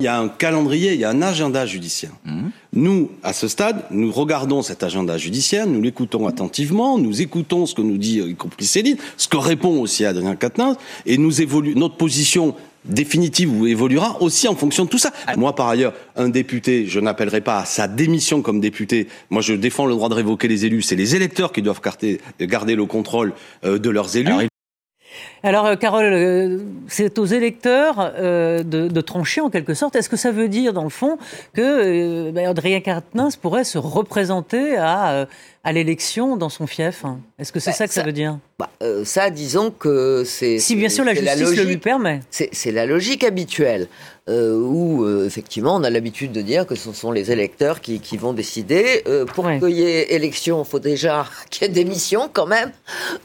Il 0.02 0.06
y 0.06 0.08
a 0.08 0.20
un 0.20 0.30
calendrier, 0.30 0.94
il 0.94 1.00
y 1.00 1.04
a 1.04 1.12
un 1.12 1.22
agenda 1.22 1.64
judiciaire. 1.68 2.10
Mmh. 2.26 2.48
Nous, 2.74 3.12
à 3.22 3.34
ce 3.34 3.48
stade, 3.48 3.84
nous 3.92 4.12
regardons 4.12 4.64
cet 4.64 4.82
agenda 4.82 5.16
judiciaire, 5.16 5.68
nous 5.68 5.80
l'écoutons 5.80 6.26
attentivement, 6.26 6.98
nous 6.98 7.22
écoutons 7.22 7.68
ce 7.68 7.76
que 7.76 7.84
nous 7.84 8.00
dit, 8.00 8.20
y 8.20 8.34
compris 8.34 8.66
Céline, 8.66 8.98
ce 9.16 9.28
que 9.28 9.38
répond 9.38 9.80
aussi 9.80 10.04
Adrien 10.04 10.36
Quatennens, 10.36 10.76
et 11.06 11.20
nous 11.20 11.40
évolu 11.40 11.76
notre 11.76 11.98
position 11.98 12.56
définitive 12.84 13.54
ou 13.54 13.68
évoluera 13.68 14.20
aussi 14.24 14.48
en 14.48 14.56
fonction 14.56 14.86
de 14.86 14.90
tout 14.90 14.98
ça. 14.98 15.12
Ah. 15.28 15.36
Moi, 15.38 15.54
par 15.54 15.68
ailleurs, 15.68 15.94
un 16.16 16.30
député, 16.30 16.88
je 16.88 17.00
n'appellerai 17.00 17.42
pas 17.42 17.60
à 17.60 17.66
sa 17.66 17.88
démission 17.88 18.42
comme 18.42 18.60
député. 18.60 19.08
Moi, 19.30 19.44
je 19.44 19.54
défends 19.54 19.86
le 19.86 19.94
droit 19.94 20.10
de 20.10 20.16
révoquer 20.16 20.48
les 20.48 20.66
élus. 20.66 20.82
C'est 20.82 20.96
les 20.96 21.16
électeurs 21.16 21.52
qui 21.52 21.62
doivent 21.62 21.82
garder, 22.40 22.76
le 22.76 22.86
contrôle 22.86 23.34
euh, 23.64 23.78
de 23.78 23.90
leurs 23.92 24.18
élus. 24.18 24.48
Alors, 25.44 25.66
euh, 25.66 25.76
Carole, 25.76 26.06
euh, 26.06 26.60
c'est 26.88 27.18
aux 27.18 27.26
électeurs 27.26 27.96
euh, 28.00 28.62
de, 28.64 29.02
trancher 29.02 29.42
en 29.42 29.50
quelque 29.50 29.74
sorte. 29.74 29.96
Est-ce 29.96 30.10
que 30.10 30.18
ça 30.18 30.32
veut 30.32 30.48
dire, 30.48 30.74
dans 30.74 30.84
le 30.84 30.90
fond, 30.90 31.18
que 31.54 32.30
ben, 32.30 32.48
Adrien 32.48 32.80
Quatennens 32.80 33.36
pourrait 33.38 33.64
se 33.64 33.80
représenter 33.80 34.78
à, 34.78 35.28
à 35.64 35.72
l'élection 35.72 36.38
dans 36.38 36.50
son 36.50 36.66
fief 36.66 37.04
Est-ce 37.38 37.52
que 37.52 37.60
c'est 37.60 37.72
bah, 37.72 37.78
ça 37.78 37.88
que 37.88 37.94
ça, 37.94 38.04
veut 38.04 38.12
dire 38.12 38.40
bah, 38.58 38.70
Ça, 39.04 39.30
disons 39.30 39.72
que 39.72 40.24
c'est. 40.26 40.60
Si 40.60 40.76
bien 40.76 40.90
sûr 40.90 41.06
la 41.06 41.14
justice 41.14 41.56
le 41.56 41.64
lui 41.64 41.78
permet. 41.78 42.22
C'est 42.30 42.72
la 42.72 42.86
logique 42.86 43.24
habituelle. 43.24 43.88
Euh, 44.30 44.56
où 44.56 45.04
euh, 45.04 45.26
effectivement 45.26 45.78
on 45.78 45.84
a 45.84 45.90
l'habitude 45.90 46.32
de 46.32 46.44
dire 46.44 46.68
que 46.68 46.76
ce 46.76 46.94
sont 46.94 47.12
les 47.12 47.32
électeurs 47.32 47.82
qui, 47.82 48.00
qui 48.00 48.18
vont 48.18 48.34
décider. 48.34 49.02
Euh, 49.08 49.26
pour 49.26 49.46
qu'il 49.46 49.72
y 49.72 49.82
ait 49.82 50.14
élection, 50.14 50.64
il 50.64 50.70
faut 50.70 50.80
déjà 50.80 51.26
qu'il 51.50 51.64
y 51.64 51.66
ait 51.66 51.74
démission 51.74 52.30
quand 52.32 52.46
même 52.46 52.72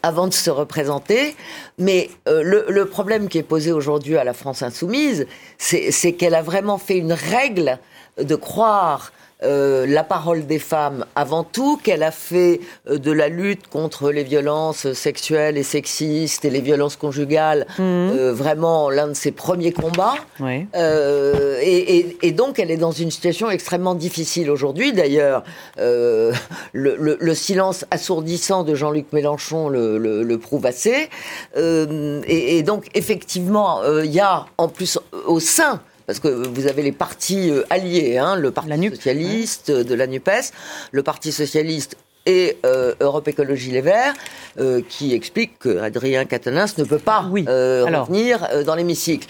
avant 0.02 0.26
de 0.26 0.32
se 0.32 0.48
représenter. 0.48 1.36
Mais 1.76 2.08
le, 2.26 2.64
le, 2.70 2.86
problème 2.86 3.28
qui 3.28 3.36
est 3.36 3.42
posé 3.42 3.72
aujourd'hui 3.72 4.16
à 4.16 4.24
la 4.24 4.32
France 4.32 4.62
insoumise, 4.62 5.26
c'est 5.58 6.12
qu'elle 6.14 6.34
a 6.34 6.42
vraiment 6.42 6.78
fait 6.78 6.96
une 6.96 7.12
règle 7.12 7.78
de 8.18 8.34
croire 8.34 9.12
euh, 9.42 9.84
la 9.86 10.02
parole 10.02 10.46
des 10.46 10.58
femmes 10.58 11.04
avant 11.14 11.44
tout, 11.44 11.76
qu'elle 11.76 12.02
a 12.02 12.10
fait 12.10 12.58
euh, 12.88 12.96
de 12.96 13.12
la 13.12 13.28
lutte 13.28 13.66
contre 13.68 14.10
les 14.10 14.24
violences 14.24 14.90
sexuelles 14.94 15.58
et 15.58 15.62
sexistes 15.62 16.46
et 16.46 16.50
les 16.50 16.62
violences 16.62 16.96
conjugales 16.96 17.66
mhm. 17.78 17.84
euh, 17.84 18.32
vraiment 18.32 18.88
l'un 18.88 19.08
de 19.08 19.12
ses 19.12 19.32
premiers 19.32 19.72
combats. 19.72 20.14
Et, 20.40 22.32
donc 22.32 22.58
elle 22.58 22.70
est 22.70 22.78
dans 22.78 22.92
une 22.92 23.10
situation 23.10 23.50
extrêmement 23.50 23.94
difficile 23.94 24.50
aujourd'hui. 24.50 24.92
D'ailleurs, 24.92 25.44
le, 25.76 27.34
silence 27.34 27.84
assourdissant 27.90 28.64
de 28.64 28.74
Jean-Luc 28.74 29.12
Mélenchon 29.12 29.68
le, 29.68 29.98
le, 29.98 30.38
prouve 30.38 30.64
assez. 30.64 31.10
et, 31.56 32.62
donc 32.62 32.86
effectivement, 32.94 33.80
il 34.02 34.12
y 34.12 34.20
a 34.20 34.46
en 34.56 34.68
plus 34.68 34.98
au 35.26 35.40
sein 35.40 35.80
parce 36.06 36.20
que 36.20 36.28
vous 36.28 36.66
avez 36.66 36.82
les 36.82 36.92
partis 36.92 37.50
euh, 37.50 37.64
alliés, 37.70 38.18
hein, 38.18 38.36
le 38.36 38.50
Parti 38.50 38.90
socialiste 38.90 39.70
de 39.70 39.94
la 39.94 40.06
NUPES, 40.06 40.52
le 40.92 41.02
Parti 41.02 41.32
socialiste 41.32 41.96
et 42.24 42.58
euh, 42.64 42.94
Europe 43.00 43.28
Écologie 43.28 43.70
Les 43.70 43.80
Verts, 43.80 44.14
euh, 44.58 44.82
qui 44.88 45.14
expliquent 45.14 45.58
qu'Adrien 45.60 46.24
Quatennens 46.24 46.78
ne 46.78 46.84
peut 46.84 46.98
pas 46.98 47.20
revenir 47.20 48.48
dans 48.64 48.74
l'hémicycle. 48.74 49.28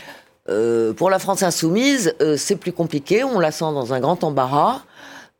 pour 0.97 1.11
la 1.11 1.18
France 1.18 1.42
insoumise, 1.42 2.14
c'est 2.37 2.56
plus 2.56 2.73
compliqué, 2.73 3.25
on 3.25 3.40
la 3.40 3.50
sent 3.50 3.64
dans 3.64 3.92
un 3.92 4.00
grand 4.00 4.23
embarras. 4.25 4.83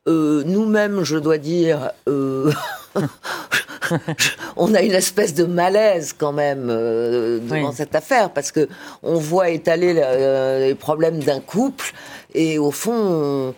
Nous-mêmes, 0.05 1.03
je 1.03 1.17
dois 1.17 1.37
dire, 1.37 1.91
on 4.55 4.73
a 4.73 4.81
une 4.81 4.93
espèce 4.93 5.33
de 5.33 5.45
malaise 5.45 6.13
quand 6.17 6.33
même 6.33 6.67
euh, 6.69 7.39
devant 7.39 7.71
cette 7.71 7.95
affaire 7.95 8.31
parce 8.31 8.51
que 8.51 8.67
on 9.03 9.15
voit 9.15 9.49
étaler 9.49 9.93
les 9.93 10.75
problèmes 10.75 11.19
d'un 11.19 11.39
couple 11.39 11.93
et 12.33 12.57
au 12.59 12.71
fond. 12.71 13.53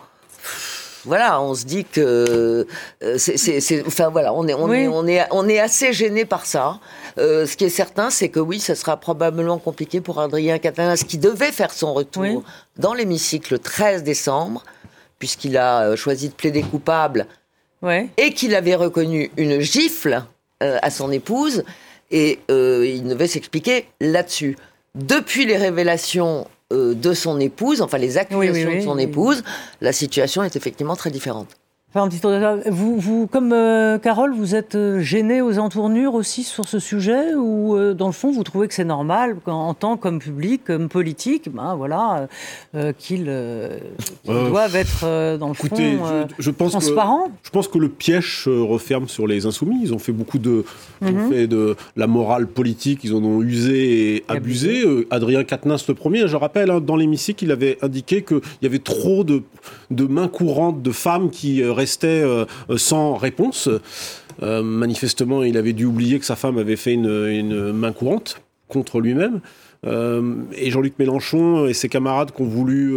voilà, 1.06 1.42
on 1.42 1.54
se 1.56 1.66
dit 1.66 1.86
que 1.86 2.68
c'est, 3.18 3.84
enfin 3.86 4.10
voilà, 4.10 4.34
on 4.34 4.48
est, 4.48 4.54
on 4.54 4.72
est, 4.72 4.88
on 4.88 5.08
est, 5.08 5.26
on 5.32 5.48
est 5.48 5.60
assez 5.60 5.94
gêné 5.94 6.26
par 6.26 6.46
ça. 6.46 6.80
ce 7.18 7.56
qui 7.56 7.66
est 7.66 7.70
certain, 7.70 8.10
c'est 8.10 8.30
que 8.30 8.40
oui, 8.40 8.60
ce 8.60 8.76
sera 8.76 8.98
probablement 8.98 9.58
compliqué 9.58 10.02
pour 10.02 10.20
Adrien 10.20 10.60
Quatennens 10.60 11.04
qui 11.04 11.18
devait 11.18 11.52
faire 11.52 11.72
son 11.72 11.94
retour 11.94 12.44
dans 12.78 12.94
l'hémicycle 12.94 13.54
le 13.54 13.60
13 13.60 14.04
décembre 14.04 14.64
puisqu'il 15.20 15.58
a 15.58 15.82
euh, 15.82 15.96
choisi 15.96 16.30
de 16.30 16.34
plaider 16.34 16.64
coupable 16.64 17.28
et 18.18 18.34
qu'il 18.34 18.56
avait 18.56 18.76
reconnu 18.76 19.32
une 19.38 19.60
gifle 19.60 20.24
euh, 20.64 20.78
à 20.82 20.90
son 20.90 21.12
épouse 21.12 21.64
et 22.12 22.40
euh, 22.50 22.86
il 22.88 23.08
devait 23.08 23.28
s'expliquer 23.28 23.86
là-dessus. 24.02 24.58
Depuis 24.96 25.46
les 25.46 25.58
révélations 25.58 26.48
de 26.72 27.14
son 27.14 27.40
épouse, 27.40 27.82
enfin 27.82 27.98
les 27.98 28.20
accusations 28.20 28.76
de 28.76 28.82
son 28.82 28.98
épouse, 29.00 29.44
la 29.82 29.92
situation 29.92 30.44
est 30.44 30.56
effectivement 30.56 30.96
très 30.96 31.10
différente. 31.10 31.48
Vous, 31.92 33.00
vous, 33.00 33.26
comme 33.26 33.52
euh, 33.52 33.98
Carole, 33.98 34.32
vous 34.36 34.54
êtes 34.54 34.76
euh, 34.76 35.00
gêné 35.00 35.42
aux 35.42 35.58
entournures 35.58 36.14
aussi 36.14 36.44
sur 36.44 36.68
ce 36.68 36.78
sujet 36.78 37.34
ou 37.34 37.76
euh, 37.76 37.96
dans 37.96 38.06
le 38.06 38.14
fond 38.14 38.32
vous 38.32 38.44
trouvez 38.44 38.68
que 38.68 38.76
c'est 38.76 38.84
normal 38.84 39.38
en 39.48 39.74
tant 39.74 39.98
comme 39.98 40.20
public, 40.20 40.66
comme 40.66 40.88
politique, 40.88 41.50
ben 41.52 41.74
voilà, 41.74 42.28
qu'ils 43.00 43.26
doivent 44.26 44.76
être 44.76 45.38
dans 45.38 45.48
le 45.48 45.54
fond 45.56 45.68
je, 46.38 46.52
pense 46.52 46.72
transparents. 46.72 47.26
Que, 47.26 47.32
je 47.44 47.50
pense 47.50 47.68
que 47.68 47.80
le 47.80 47.90
piège 47.90 48.44
se 48.44 48.50
referme 48.52 49.08
sur 49.08 49.26
les 49.26 49.48
insoumis. 49.48 49.80
Ils 49.82 49.94
ont 49.94 50.00
fait 50.00 50.12
beaucoup 50.12 50.38
de, 50.38 50.66
mhm. 51.02 51.32
fait 51.32 51.48
de 51.48 51.76
la 51.96 52.06
morale 52.06 52.46
politique, 52.46 53.04
ils 53.04 53.16
en 53.16 53.24
ont 53.24 53.42
usé 53.42 54.16
et 54.16 54.26
abusé. 54.28 54.84
Adrien 55.10 55.44
Quatennens 55.44 55.88
le 55.88 55.96
premier, 55.96 56.28
je 56.28 56.36
rappelle, 56.36 56.70
hein, 56.70 56.82
dans 56.82 56.96
l'hémicycle, 56.96 57.46
il 57.46 57.52
avait 57.52 57.80
indiqué 57.82 58.22
qu'il 58.22 58.42
y 58.62 58.68
avait 58.68 58.78
trop 58.78 59.24
de, 59.24 59.42
de 59.90 60.06
mains 60.06 60.28
courantes 60.28 60.84
de 60.84 60.92
femmes 60.92 61.32
qui 61.32 61.64
restait 61.80 62.08
euh, 62.08 62.46
sans 62.78 63.16
réponse. 63.16 63.70
Euh, 64.44 64.64
manifestement, 64.64 65.44
il 65.44 65.58
avait 65.58 65.74
dû 65.74 65.86
oublier 65.86 66.20
que 66.20 66.26
sa 66.26 66.36
femme 66.36 66.58
avait 66.58 66.76
fait 66.76 66.94
une, 66.94 67.72
main 67.72 67.92
courante 67.92 68.42
contre 68.68 69.00
lui-même. 69.00 69.42
Euh, 69.86 70.36
et 70.58 70.72
Jean-Luc 70.72 71.00
Mélenchon 71.00 71.66
et 71.66 71.74
ses 71.74 71.90
camarades 71.90 72.32
qui 72.32 72.42
ont 72.42 72.48
voulu 72.48 72.94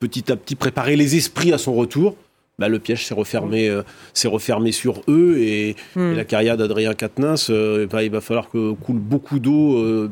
petit 0.00 0.30
à 0.30 0.36
petit 0.36 0.54
préparer 0.54 0.96
les 0.96 1.16
esprits 1.16 1.52
à 1.52 1.58
son 1.58 1.74
retour, 1.74 2.16
bah, 2.58 2.68
le 2.68 2.78
piège 2.78 3.04
s'est 3.04 3.14
refermé, 3.14 3.68
euh, 3.68 3.82
refermé 4.26 4.70
sur 4.70 5.02
eux 5.08 5.38
et, 5.38 5.74
hmm. 5.96 6.12
la 6.12 6.24
carrière 6.24 6.56
d'Adrien 6.56 6.94
Quatennens, 6.94 7.48
euh, 7.50 7.86
bah, 7.90 8.04
il 8.04 8.10
va 8.10 8.20
falloir 8.20 8.48
que 8.48 8.72
coule 8.74 8.98
beaucoup 8.98 9.40
d'eau 9.40 9.76
euh, 9.76 10.10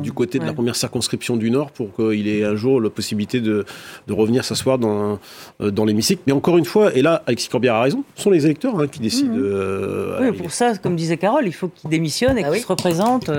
du 0.00 0.12
côté 0.12 0.38
de 0.38 0.46
la 0.46 0.54
première 0.54 0.76
circonscription 0.76 1.36
du 1.36 1.50
Nord 1.50 1.70
pour 1.72 1.94
qu'il 1.94 2.28
ait 2.28 2.44
un 2.44 2.56
jour 2.56 2.80
la 2.80 2.88
possibilité 2.88 3.40
de, 3.40 3.66
de 4.06 4.12
revenir 4.12 4.44
s'asseoir 4.44 4.78
dans, 4.78 5.18
dans 5.60 5.84
l'hémicycle. 5.84 6.22
Mais 6.26 6.32
encore 6.32 6.56
une 6.56 6.64
fois, 6.64 6.94
et 6.94 7.02
là, 7.02 7.22
Alexis 7.26 7.48
Corbière 7.48 7.74
a 7.74 7.82
raison, 7.82 8.04
ce 8.14 8.22
sont 8.22 8.30
les 8.30 8.46
électeurs 8.46 8.80
hein, 8.80 8.88
qui 8.88 9.00
décident. 9.00 9.34
Hmm. 9.34 10.16
oui, 10.20 10.32
pour 10.32 10.50
ça, 10.52 10.76
comme 10.78 10.96
disait 10.96 11.18
Carole, 11.18 11.46
il 11.46 11.52
faut 11.52 11.68
qu'il 11.68 11.90
démissionne 11.90 12.38
et 12.38 12.44
ah 12.44 12.50
qu'il 12.50 12.62
se 12.62 12.66
représente. 12.66 13.30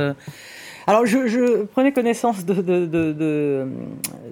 Alors, 0.89 1.05
je, 1.05 1.65
prenais 1.65 1.91
connaissance 1.91 2.45
de, 2.45 3.67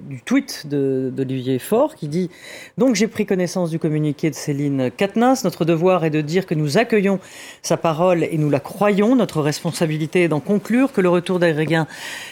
du 0.07 0.21
tweet 0.21 0.65
d'Olivier 0.65 1.59
Faure 1.59 1.95
qui 1.95 2.07
dit 2.07 2.29
Donc, 2.77 2.95
j'ai 2.95 3.07
pris 3.07 3.25
connaissance 3.25 3.71
du 3.71 3.77
communiqué 3.77 4.29
de 4.29 4.35
Céline 4.35 4.89
Katnins. 4.89 5.33
Notre 5.43 5.65
devoir 5.65 6.05
est 6.05 6.12
de 6.12 6.21
dire 6.21 6.45
que 6.45 6.55
nous 6.55 6.77
accueillons 6.77 7.19
sa 7.62 7.75
parole 7.75 8.24
et 8.24 8.38
nous 8.38 8.50
la 8.50 8.62
croyons. 8.62 9.17
Notre 9.17 9.41
responsabilité 9.41 10.24
est 10.24 10.27
d'en 10.29 10.39
conclure 10.39 10.93
que 10.93 11.01
le 11.01 11.09
retour 11.09 11.39
d'Adrien 11.39 11.88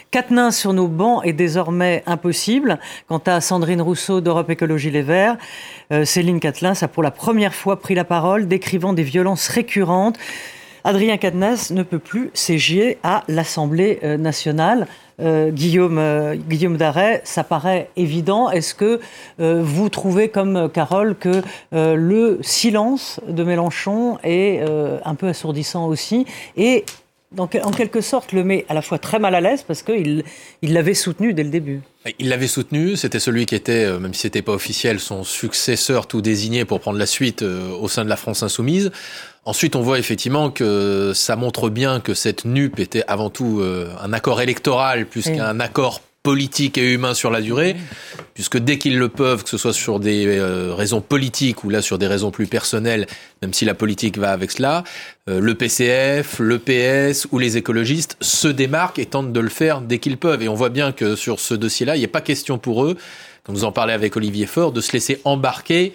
Katnins 0.09 0.51
sur 0.51 0.71
nos 0.71 0.87
bancs 0.87 1.25
est 1.25 1.33
désormais 1.33 2.01
impossible. 2.05 2.79
Quant 3.09 3.21
à 3.25 3.41
Sandrine 3.41 3.81
Rousseau 3.81 4.21
d'Europe 4.21 4.49
Écologie 4.49 4.89
Les 4.89 5.01
Verts, 5.01 5.37
euh, 5.91 6.05
Céline 6.05 6.39
Katnins 6.39 6.75
a 6.79 6.87
pour 6.87 7.03
la 7.03 7.11
première 7.11 7.53
fois 7.53 7.77
pris 7.77 7.93
la 7.93 8.05
parole, 8.05 8.47
décrivant 8.47 8.93
des 8.93 9.03
violences 9.03 9.49
récurrentes 9.49 10.17
Adrien 10.85 11.17
Cadenas 11.17 11.71
ne 11.71 11.83
peut 11.83 11.99
plus 11.99 12.29
siéger 12.33 12.97
à 13.03 13.23
l'Assemblée 13.27 13.99
euh, 14.03 14.17
nationale. 14.17 14.87
Euh, 15.21 15.51
Guillaume, 15.51 15.97
euh, 15.97 16.35
Guillaume 16.35 16.77
ça 17.23 17.43
paraît 17.43 17.89
évident. 17.95 18.49
Est-ce 18.49 18.73
que 18.73 18.99
vous 19.39 19.89
trouvez, 19.89 20.29
comme 20.29 20.69
Carole, 20.73 21.15
que 21.15 21.41
le 21.71 22.39
silence 22.41 23.19
de 23.27 23.43
Mélenchon 23.43 24.17
est 24.23 24.61
un 25.05 25.15
peu 25.15 25.27
assourdissant 25.27 25.87
aussi 25.87 26.25
et 26.57 26.83
en 27.37 27.47
quelque 27.47 28.01
sorte, 28.01 28.31
le 28.31 28.43
met 28.43 28.65
à 28.69 28.75
la 28.75 28.83
fois 28.83 28.99
très 28.99 29.17
mal 29.17 29.33
à 29.33 29.41
l'aise 29.41 29.63
parce 29.63 29.81
qu'il 29.81 30.23
l'avait 30.61 30.93
soutenu 30.93 31.33
dès 31.33 31.43
le 31.43 31.49
début? 31.49 31.81
Il 32.19 32.29
l'avait 32.29 32.47
soutenu, 32.47 32.95
c'était 32.95 33.19
celui 33.19 33.45
qui 33.45 33.55
était, 33.55 33.97
même 33.99 34.13
si 34.13 34.21
c'était 34.21 34.41
pas 34.41 34.51
officiel, 34.51 34.99
son 34.99 35.23
successeur 35.23 36.07
tout 36.07 36.21
désigné 36.21 36.65
pour 36.65 36.79
prendre 36.79 36.99
la 36.99 37.05
suite 37.05 37.41
au 37.41 37.87
sein 37.87 38.03
de 38.03 38.09
la 38.09 38.17
France 38.17 38.43
insoumise. 38.43 38.91
Ensuite, 39.45 39.75
on 39.75 39.81
voit 39.81 39.99
effectivement 39.99 40.51
que 40.51 41.11
ça 41.13 41.35
montre 41.35 41.69
bien 41.69 41.99
que 41.99 42.13
cette 42.13 42.45
NUP 42.45 42.79
était 42.79 43.03
avant 43.07 43.29
tout 43.29 43.59
euh, 43.59 43.89
un 44.01 44.13
accord 44.13 44.41
électoral 44.41 45.05
plus 45.05 45.23
qu'un 45.23 45.59
accord 45.59 46.01
politique 46.23 46.77
et 46.77 46.93
humain 46.93 47.13
sur 47.13 47.29
la 47.29 47.41
durée, 47.41 47.75
puisque 48.33 48.57
dès 48.57 48.77
qu'ils 48.77 48.97
le 48.97 49.09
peuvent, 49.09 49.43
que 49.43 49.49
ce 49.49 49.57
soit 49.57 49.73
sur 49.73 49.99
des 49.99 50.25
euh, 50.25 50.73
raisons 50.73 51.01
politiques 51.01 51.65
ou 51.65 51.69
là 51.69 51.81
sur 51.81 51.97
des 51.97 52.07
raisons 52.07 52.31
plus 52.31 52.47
personnelles, 52.47 53.05
même 53.41 53.53
si 53.53 53.65
la 53.65 53.73
politique 53.73 54.17
va 54.17 54.31
avec 54.31 54.51
cela, 54.51 54.85
euh, 55.29 55.41
le 55.41 55.55
PCF, 55.55 56.39
le 56.39 56.59
PS 56.59 57.27
ou 57.33 57.39
les 57.39 57.57
écologistes 57.57 58.15
se 58.21 58.47
démarquent 58.47 58.99
et 58.99 59.05
tentent 59.05 59.33
de 59.33 59.39
le 59.41 59.49
faire 59.49 59.81
dès 59.81 59.99
qu'ils 59.99 60.17
peuvent. 60.17 60.41
Et 60.41 60.47
on 60.47 60.55
voit 60.55 60.69
bien 60.69 60.93
que 60.93 61.17
sur 61.17 61.41
ce 61.41 61.53
dossier-là, 61.53 61.97
il 61.97 61.99
n'y 61.99 62.05
a 62.05 62.07
pas 62.07 62.21
question 62.21 62.57
pour 62.57 62.85
eux, 62.85 62.95
comme 63.43 63.55
vous 63.55 63.65
en 63.65 63.73
parlez 63.73 63.91
avec 63.91 64.15
Olivier 64.15 64.45
Faure, 64.45 64.71
de 64.71 64.79
se 64.79 64.93
laisser 64.93 65.19
embarquer 65.25 65.91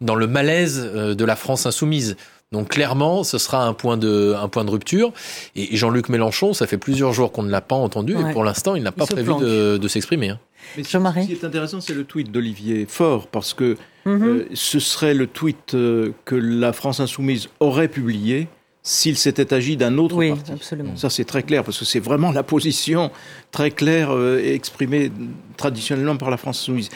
dans 0.00 0.14
le 0.14 0.28
malaise 0.28 0.84
de 0.84 1.24
la 1.24 1.34
France 1.34 1.66
insoumise. 1.66 2.16
Donc 2.52 2.68
clairement, 2.68 3.24
ce 3.24 3.38
sera 3.38 3.66
un 3.66 3.72
point 3.72 3.96
de, 3.96 4.34
un 4.38 4.48
point 4.48 4.64
de 4.64 4.70
rupture. 4.70 5.12
Et 5.56 5.74
Jean-Luc 5.76 6.08
Mélenchon, 6.08 6.52
ça 6.52 6.66
fait 6.66 6.78
plusieurs 6.78 7.12
jours 7.12 7.32
qu'on 7.32 7.42
ne 7.42 7.50
l'a 7.50 7.62
pas 7.62 7.76
entendu 7.76 8.14
et 8.14 8.32
pour 8.32 8.44
l'instant, 8.44 8.74
il 8.74 8.82
n'a 8.82 8.92
pas 8.92 9.06
prévu 9.06 9.32
de, 9.40 9.88
s'exprimer. 9.88 10.30
Hein. 10.30 10.38
Mais 10.76 10.84
ce 10.84 11.26
qui 11.26 11.32
est 11.32 11.44
intéressant, 11.44 11.80
c'est 11.80 11.94
le 11.94 12.04
tweet 12.04 12.30
d'Olivier 12.30 12.86
Faure, 12.88 13.26
parce 13.26 13.52
que 13.52 13.76
mhm. 14.06 14.22
euh, 14.22 14.48
ce 14.54 14.78
serait 14.78 15.12
le 15.12 15.26
tweet 15.26 15.74
euh, 15.74 16.12
que 16.24 16.34
la 16.34 16.72
France 16.72 17.00
insoumise 17.00 17.48
aurait 17.60 17.88
publié 17.88 18.48
s'il 18.82 19.16
s'était 19.16 19.52
agi 19.54 19.76
d'un 19.76 19.98
autre 19.98 20.16
oui, 20.16 20.30
parti. 20.30 20.52
Absolument. 20.52 20.96
Ça, 20.96 21.10
c'est 21.10 21.24
très 21.24 21.42
clair, 21.42 21.62
parce 21.62 21.78
que 21.78 21.84
c'est 21.84 22.00
vraiment 22.00 22.32
la 22.32 22.42
position 22.42 23.10
très 23.50 23.70
claire 23.70 24.10
euh, 24.12 24.38
exprimée 24.38 25.12
traditionnellement 25.56 26.16
par 26.16 26.30
la 26.30 26.36
France 26.36 26.60
insoumise. 26.60 26.90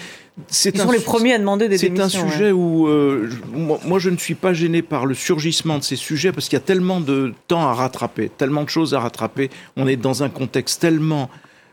Ils 0.64 0.78
sont 0.78 0.90
les 0.90 1.00
premiers 1.00 1.32
à 1.32 1.38
demander 1.38 1.68
des 1.68 1.78
C'est 1.78 1.98
un 1.98 2.10
sujet 2.10 2.52
où 2.52 2.88
euh, 2.88 3.30
moi, 3.54 3.98
je 3.98 4.10
ne 4.10 4.18
suis 4.18 4.34
pas 4.34 4.52
gêné 4.52 4.82
par 4.82 5.06
le 5.06 5.14
surgissement 5.14 5.78
de 5.78 5.82
ces 5.82 5.96
sujets 5.96 6.30
parce 6.30 6.48
qu'il 6.48 6.58
y 6.58 6.62
a 6.62 6.64
tellement 6.64 7.00
de 7.00 7.32
temps 7.48 7.66
à 7.66 7.72
rattraper, 7.72 8.30
tellement 8.36 8.62
de 8.62 8.68
choses 8.68 8.92
à 8.92 9.00
rattraper. 9.00 9.50
On 9.76 9.86
est 9.86 9.96
dans 9.96 10.22
un 10.22 10.28
contexte 10.28 10.82
tellement, 10.82 11.30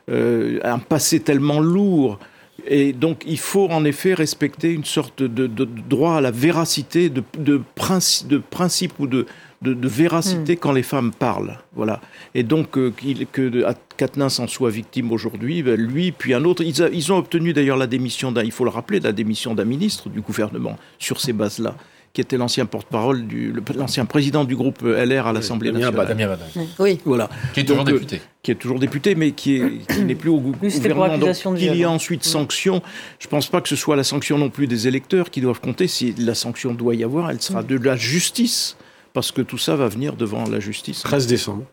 euh, 0.10 0.60
un 0.64 0.80
passé 0.80 1.20
tellement 1.20 1.60
lourd. 1.60 2.20
Et 2.68 2.94
donc, 2.94 3.24
il 3.26 3.40
faut 3.40 3.68
en 3.70 3.84
effet 3.86 4.14
respecter 4.14 4.72
une 4.72 4.86
sorte 4.86 5.22
de, 5.22 5.48
droit 5.48 6.16
à 6.16 6.22
la 6.22 6.32
véracité, 6.32 7.10
de, 7.10 7.24
de, 7.38 7.62
principe, 7.76 8.28
de 8.28 8.38
principe 8.38 8.94
ou 9.00 9.08
de, 9.08 9.26
de, 9.62 9.88
véracité 9.88 10.54
hmm. 10.54 10.60
quand 10.60 10.72
les 10.72 10.84
femmes 10.84 11.12
parlent. 11.12 11.60
Voilà. 11.76 12.02
Et 12.36 12.44
donc, 12.44 12.78
euh, 12.78 12.94
que 13.32 13.66
Katnins 13.98 14.40
en 14.40 14.48
soit 14.48 14.70
victime 14.70 15.12
aujourd'hui, 15.12 15.64
ben, 15.64 15.80
lui, 15.80 16.12
puis 16.12 16.34
un 16.34 16.44
autre. 16.46 16.64
Ils, 16.64 17.12
ont 17.12 17.18
obtenu 17.18 17.54
d'ailleurs 17.54 17.78
la 17.78 17.88
démission 17.88 18.32
d'un, 18.32 18.44
il 18.44 18.52
faut 18.52 18.64
le 18.64 18.70
rappeler, 18.70 19.00
la 19.00 19.12
démission 19.12 19.54
d'un 19.56 19.66
ministre 19.66 20.10
du 20.10 20.22
gouvernement 20.22 20.78
sur 21.00 21.20
ces 21.20 21.34
bases-là 21.34 21.76
qui 22.14 22.22
était 22.22 22.38
l'ancien 22.38 22.68
porte-parole 22.68 23.26
du, 23.26 23.52
l'ancien 23.76 24.06
président 24.06 24.44
du 24.44 24.56
groupe 24.56 24.84
LR 24.84 25.26
à 25.26 25.34
l'Assemblée 25.34 25.72
nationale. 25.72 26.38
Oui. 26.78 27.00
Voilà. 27.06 27.28
Qui 27.56 27.62
est 27.62 27.64
toujours 27.64 27.82
euh, 27.82 27.92
député. 27.92 28.22
qui 28.44 28.52
est 28.52 28.56
toujours 28.56 28.80
député, 28.80 29.16
mais 29.16 29.32
qui, 29.32 29.60
n'est 30.00 30.14
plus 30.14 30.30
au 30.30 30.40
gouvernement. 30.40 31.18
Donc, 31.18 31.36
qu'il 31.58 31.76
y 31.76 31.82
ait 31.82 31.86
ensuite 31.86 32.24
sanction. 32.24 32.84
Je 33.18 33.26
ne 33.26 33.32
pense 33.32 33.48
pas 33.48 33.62
que 33.62 33.70
ce 33.70 33.76
soit 33.76 33.96
la 33.96 34.04
sanction 34.04 34.38
non 34.38 34.52
plus 34.52 34.68
des 34.68 34.88
électeurs 34.88 35.32
qui 35.32 35.42
doivent 35.42 35.60
compter. 35.60 35.88
Si 35.88 36.14
la 36.20 36.36
sanction 36.36 36.76
doit 36.76 36.94
y 36.94 37.04
avoir, 37.04 37.32
elle 37.32 37.42
sera 37.42 37.64
de 37.64 37.78
la 37.78 37.96
justice 37.96 38.78
parce 39.14 39.32
que 39.32 39.42
tout 39.42 39.58
ça 39.58 39.76
va 39.76 39.88
venir 39.88 40.16
devant 40.16 40.48
la 40.48 40.60
justice. 40.60 41.02
13 41.02 41.26
décembre. 41.26 41.66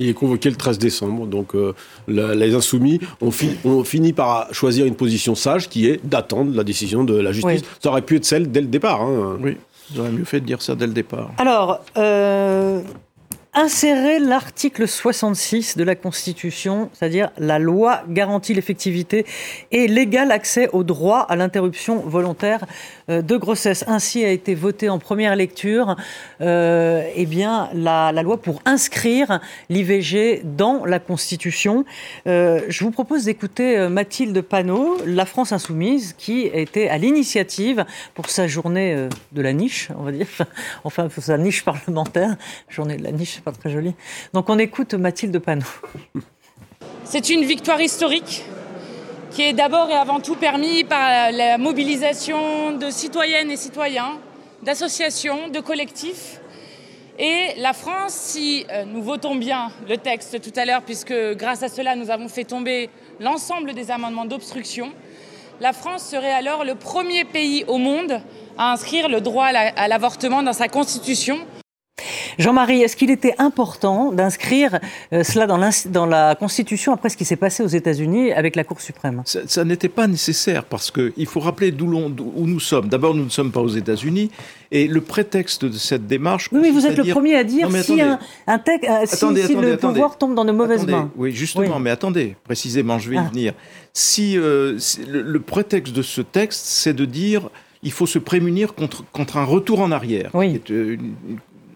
Il 0.00 0.08
est 0.08 0.14
convoqué 0.14 0.50
le 0.50 0.56
13 0.56 0.78
décembre, 0.78 1.26
donc 1.26 1.54
euh, 1.54 1.74
les 2.08 2.54
insoumis 2.54 3.00
ont, 3.20 3.30
fini 3.30 4.12
par 4.12 4.52
choisir 4.52 4.86
une 4.86 4.94
position 4.94 5.34
sage 5.34 5.68
qui 5.68 5.86
est 5.86 6.04
d'attendre 6.04 6.54
la 6.54 6.64
décision 6.64 7.04
de 7.04 7.16
la 7.16 7.32
justice. 7.32 7.62
Ça 7.82 7.90
aurait 7.90 8.02
pu 8.02 8.16
être 8.16 8.24
celle 8.24 8.50
dès 8.50 8.60
le 8.60 8.66
départ. 8.66 9.02
Hein. 9.02 9.38
Oui, 9.40 9.56
j'aurais 9.94 10.10
mieux 10.10 10.24
fait 10.24 10.40
de 10.40 10.46
dire 10.46 10.62
ça 10.62 10.74
dès 10.74 10.86
le 10.86 10.92
départ. 10.92 11.30
Alors, 11.38 11.80
euh, 11.96 12.80
insérer 13.56 14.18
l'article 14.18 14.86
66 14.86 15.78
de 15.78 15.82
la 15.82 15.94
Constitution, 15.94 16.90
c'est-à-dire 16.92 17.30
la 17.38 17.58
loi 17.58 18.02
garantit 18.06 18.52
l'effectivité 18.52 19.24
et 19.72 19.88
l'égal 19.88 20.30
accès 20.30 20.68
au 20.74 20.84
droit 20.84 21.20
à 21.20 21.36
l'interruption 21.36 22.00
volontaire 22.00 22.66
euh, 23.08 23.22
de 23.22 23.36
grossesse. 23.36 23.82
Ainsi 23.88 24.24
a 24.26 24.30
été 24.30 24.54
voté 24.54 24.90
en 24.90 24.98
première 24.98 25.34
lecture 25.36 25.96
euh, 26.42 27.08
eh 27.14 27.24
bien, 27.24 27.70
la, 27.72 28.12
loi 28.22 28.36
pour 28.42 28.60
inscrire 28.66 29.40
l'IVG 29.70 30.42
dans 30.44 30.84
la 30.84 30.98
Constitution. 30.98 31.86
Euh, 32.26 32.60
je 32.68 32.84
vous 32.84 32.90
propose 32.90 33.24
d'écouter 33.24 33.88
Mathilde 33.88 34.38
Panot, 34.42 34.98
La 35.06 35.24
France 35.24 35.52
Insoumise, 35.52 36.14
qui 36.18 36.42
était 36.42 36.88
à 36.88 36.98
l'initiative 36.98 37.86
pour 38.14 38.28
sa 38.28 38.46
journée 38.46 39.08
de 39.32 39.42
la 39.42 39.54
niche, 39.54 39.88
on 39.96 40.02
va 40.02 40.12
dire, 40.12 40.26
enfin 40.84 41.08
pour 41.08 41.22
sa 41.22 41.38
niche 41.38 41.64
parlementaire. 41.64 42.36
Journée 42.68 42.98
de 42.98 43.02
la 43.04 43.12
niche, 43.12 43.40
pas 43.46 43.52
très 43.52 43.70
joli. 43.70 43.94
Donc 44.32 44.50
on 44.50 44.58
écoute 44.58 44.94
Mathilde 44.94 45.38
Panot. 45.38 45.62
C'est 47.04 47.30
une 47.30 47.44
victoire 47.44 47.80
historique 47.80 48.44
qui 49.30 49.42
est 49.42 49.52
d'abord 49.52 49.88
et 49.88 49.94
avant 49.94 50.18
tout 50.18 50.34
permis 50.34 50.82
par 50.82 51.30
la 51.30 51.56
mobilisation 51.56 52.72
de 52.72 52.90
citoyennes 52.90 53.52
et 53.52 53.56
citoyens, 53.56 54.18
d'associations, 54.64 55.48
de 55.48 55.60
collectifs. 55.60 56.40
Et 57.20 57.54
la 57.58 57.72
France, 57.72 58.14
si 58.14 58.66
euh, 58.70 58.84
nous 58.84 59.02
votons 59.02 59.36
bien 59.36 59.70
le 59.88 59.96
texte 59.96 60.40
tout 60.40 60.58
à 60.58 60.64
l'heure, 60.64 60.82
puisque 60.82 61.14
grâce 61.36 61.62
à 61.62 61.68
cela 61.68 61.94
nous 61.94 62.10
avons 62.10 62.28
fait 62.28 62.44
tomber 62.44 62.90
l'ensemble 63.20 63.74
des 63.74 63.92
amendements 63.92 64.24
d'obstruction, 64.24 64.90
la 65.60 65.72
France 65.72 66.04
serait 66.04 66.32
alors 66.32 66.64
le 66.64 66.74
premier 66.74 67.24
pays 67.24 67.64
au 67.68 67.78
monde 67.78 68.20
à 68.58 68.72
inscrire 68.72 69.08
le 69.08 69.20
droit 69.20 69.46
à 69.46 69.88
l'avortement 69.88 70.42
dans 70.42 70.52
sa 70.52 70.66
constitution. 70.66 71.38
Jean-Marie, 72.38 72.82
est-ce 72.82 72.96
qu'il 72.96 73.10
était 73.10 73.34
important 73.38 74.12
d'inscrire 74.12 74.78
euh, 75.12 75.22
cela 75.22 75.46
dans, 75.46 75.58
dans, 75.86 76.06
la 76.06 76.34
Constitution 76.34 76.92
après 76.92 77.08
ce 77.08 77.16
qui 77.16 77.24
s'est 77.24 77.36
passé 77.36 77.62
aux 77.62 77.68
États-Unis 77.68 78.32
avec 78.32 78.56
la 78.56 78.64
Cour 78.64 78.80
suprême? 78.80 79.22
Ça, 79.24 79.64
n'était 79.64 79.88
pas 79.88 80.06
nécessaire 80.06 80.64
parce 80.64 80.90
qu'il 80.90 81.26
faut 81.26 81.40
rappeler 81.40 81.72
d'où 81.72 81.86
où 81.86 82.46
nous 82.46 82.60
sommes. 82.60 82.88
D'abord, 82.88 83.14
nous 83.14 83.24
ne 83.24 83.30
sommes 83.30 83.52
pas 83.52 83.60
aux 83.60 83.68
États-Unis 83.68 84.30
et 84.70 84.86
le 84.86 85.00
prétexte 85.00 85.64
de 85.64 85.78
cette 85.78 86.06
démarche. 86.06 86.48
Oui, 86.52 86.60
mais 86.62 86.70
vous 86.70 86.86
êtes 86.86 86.98
le 86.98 87.10
premier 87.10 87.36
à 87.36 87.44
dire 87.44 87.70
si, 87.82 88.00
un, 88.00 88.58
texte, 88.58 88.90
euh, 88.90 89.06
si, 89.06 89.54
le 89.54 89.76
pouvoir 89.76 90.18
tombe 90.18 90.34
dans 90.34 90.44
de 90.44 90.52
mauvaises 90.52 90.86
mains. 90.86 91.10
Oui, 91.16 91.32
justement, 91.32 91.78
mais 91.78 91.90
attendez, 91.90 92.36
précisément, 92.44 92.98
je 92.98 93.10
vais 93.10 93.16
y 93.16 93.20
ah. 93.20 93.30
venir. 93.32 93.54
Si, 93.92 94.36
euh, 94.36 94.78
le, 95.08 95.40
prétexte 95.40 95.94
de 95.94 96.02
ce 96.02 96.20
texte, 96.20 96.66
c'est 96.66 96.94
de 96.94 97.04
dire 97.04 97.48
il 97.82 97.92
faut 97.92 98.06
se 98.06 98.18
prémunir 98.18 98.74
contre, 98.74 99.04
contre 99.12 99.36
un 99.36 99.44
retour 99.44 99.80
en 99.80 99.92
arrière. 99.92 100.30
Oui 100.34 100.60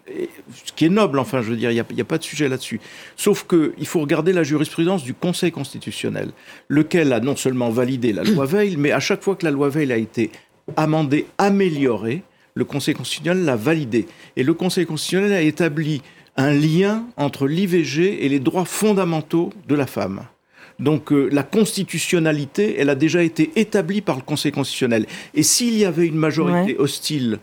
ce 0.07 0.71
qui 0.73 0.85
est 0.85 0.89
noble, 0.89 1.19
enfin, 1.19 1.41
je 1.41 1.49
veux 1.49 1.55
dire, 1.55 1.71
il 1.71 1.83
n'y 1.93 2.01
a, 2.01 2.05
pas 2.05 2.17
de 2.17 2.23
sujet 2.23 2.49
là-dessus. 2.49 2.79
Sauf 3.15 3.45
qu'il 3.47 3.85
faut 3.85 3.99
regarder 3.99 4.33
la 4.33 4.43
jurisprudence 4.43 5.03
du 5.03 5.13
Conseil 5.13 5.51
constitutionnel, 5.51 6.31
lequel 6.67 7.13
a 7.13 7.19
non 7.19 7.35
seulement 7.35 7.69
validé 7.69 8.13
la 8.13 8.23
loi 8.23 8.45
Veil, 8.47 8.77
mais 8.77 8.91
à 8.91 8.99
chaque 8.99 9.23
fois 9.23 9.35
que 9.35 9.45
la 9.45 9.51
loi 9.51 9.69
Veil 9.69 9.91
a 9.91 9.97
été 9.97 10.31
amendée, 10.75 11.25
améliorée, 11.37 12.23
le 12.53 12.65
Conseil 12.65 12.93
constitutionnel 12.93 13.45
l'a 13.45 13.55
validée. 13.55 14.07
Et 14.35 14.43
le 14.43 14.53
Conseil 14.53 14.85
constitutionnel 14.85 15.33
a 15.33 15.41
établi 15.41 16.01
un 16.37 16.53
lien 16.53 17.05
entre 17.17 17.47
l'IVG 17.47 18.25
et 18.25 18.29
les 18.29 18.39
droits 18.39 18.65
fondamentaux 18.65 19.51
de 19.67 19.75
la 19.75 19.85
femme. 19.85 20.21
Donc 20.79 21.11
euh, 21.11 21.29
la 21.31 21.43
constitutionnalité, 21.43 22.75
elle 22.79 22.89
a 22.89 22.95
déjà 22.95 23.21
été 23.23 23.51
établie 23.55 24.01
par 24.01 24.15
le 24.15 24.23
Conseil 24.23 24.51
constitutionnel. 24.51 25.05
Et 25.33 25.43
s'il 25.43 25.77
y 25.77 25.85
avait 25.85 26.07
une 26.07 26.15
majorité 26.15 26.75
hostile 26.77 27.39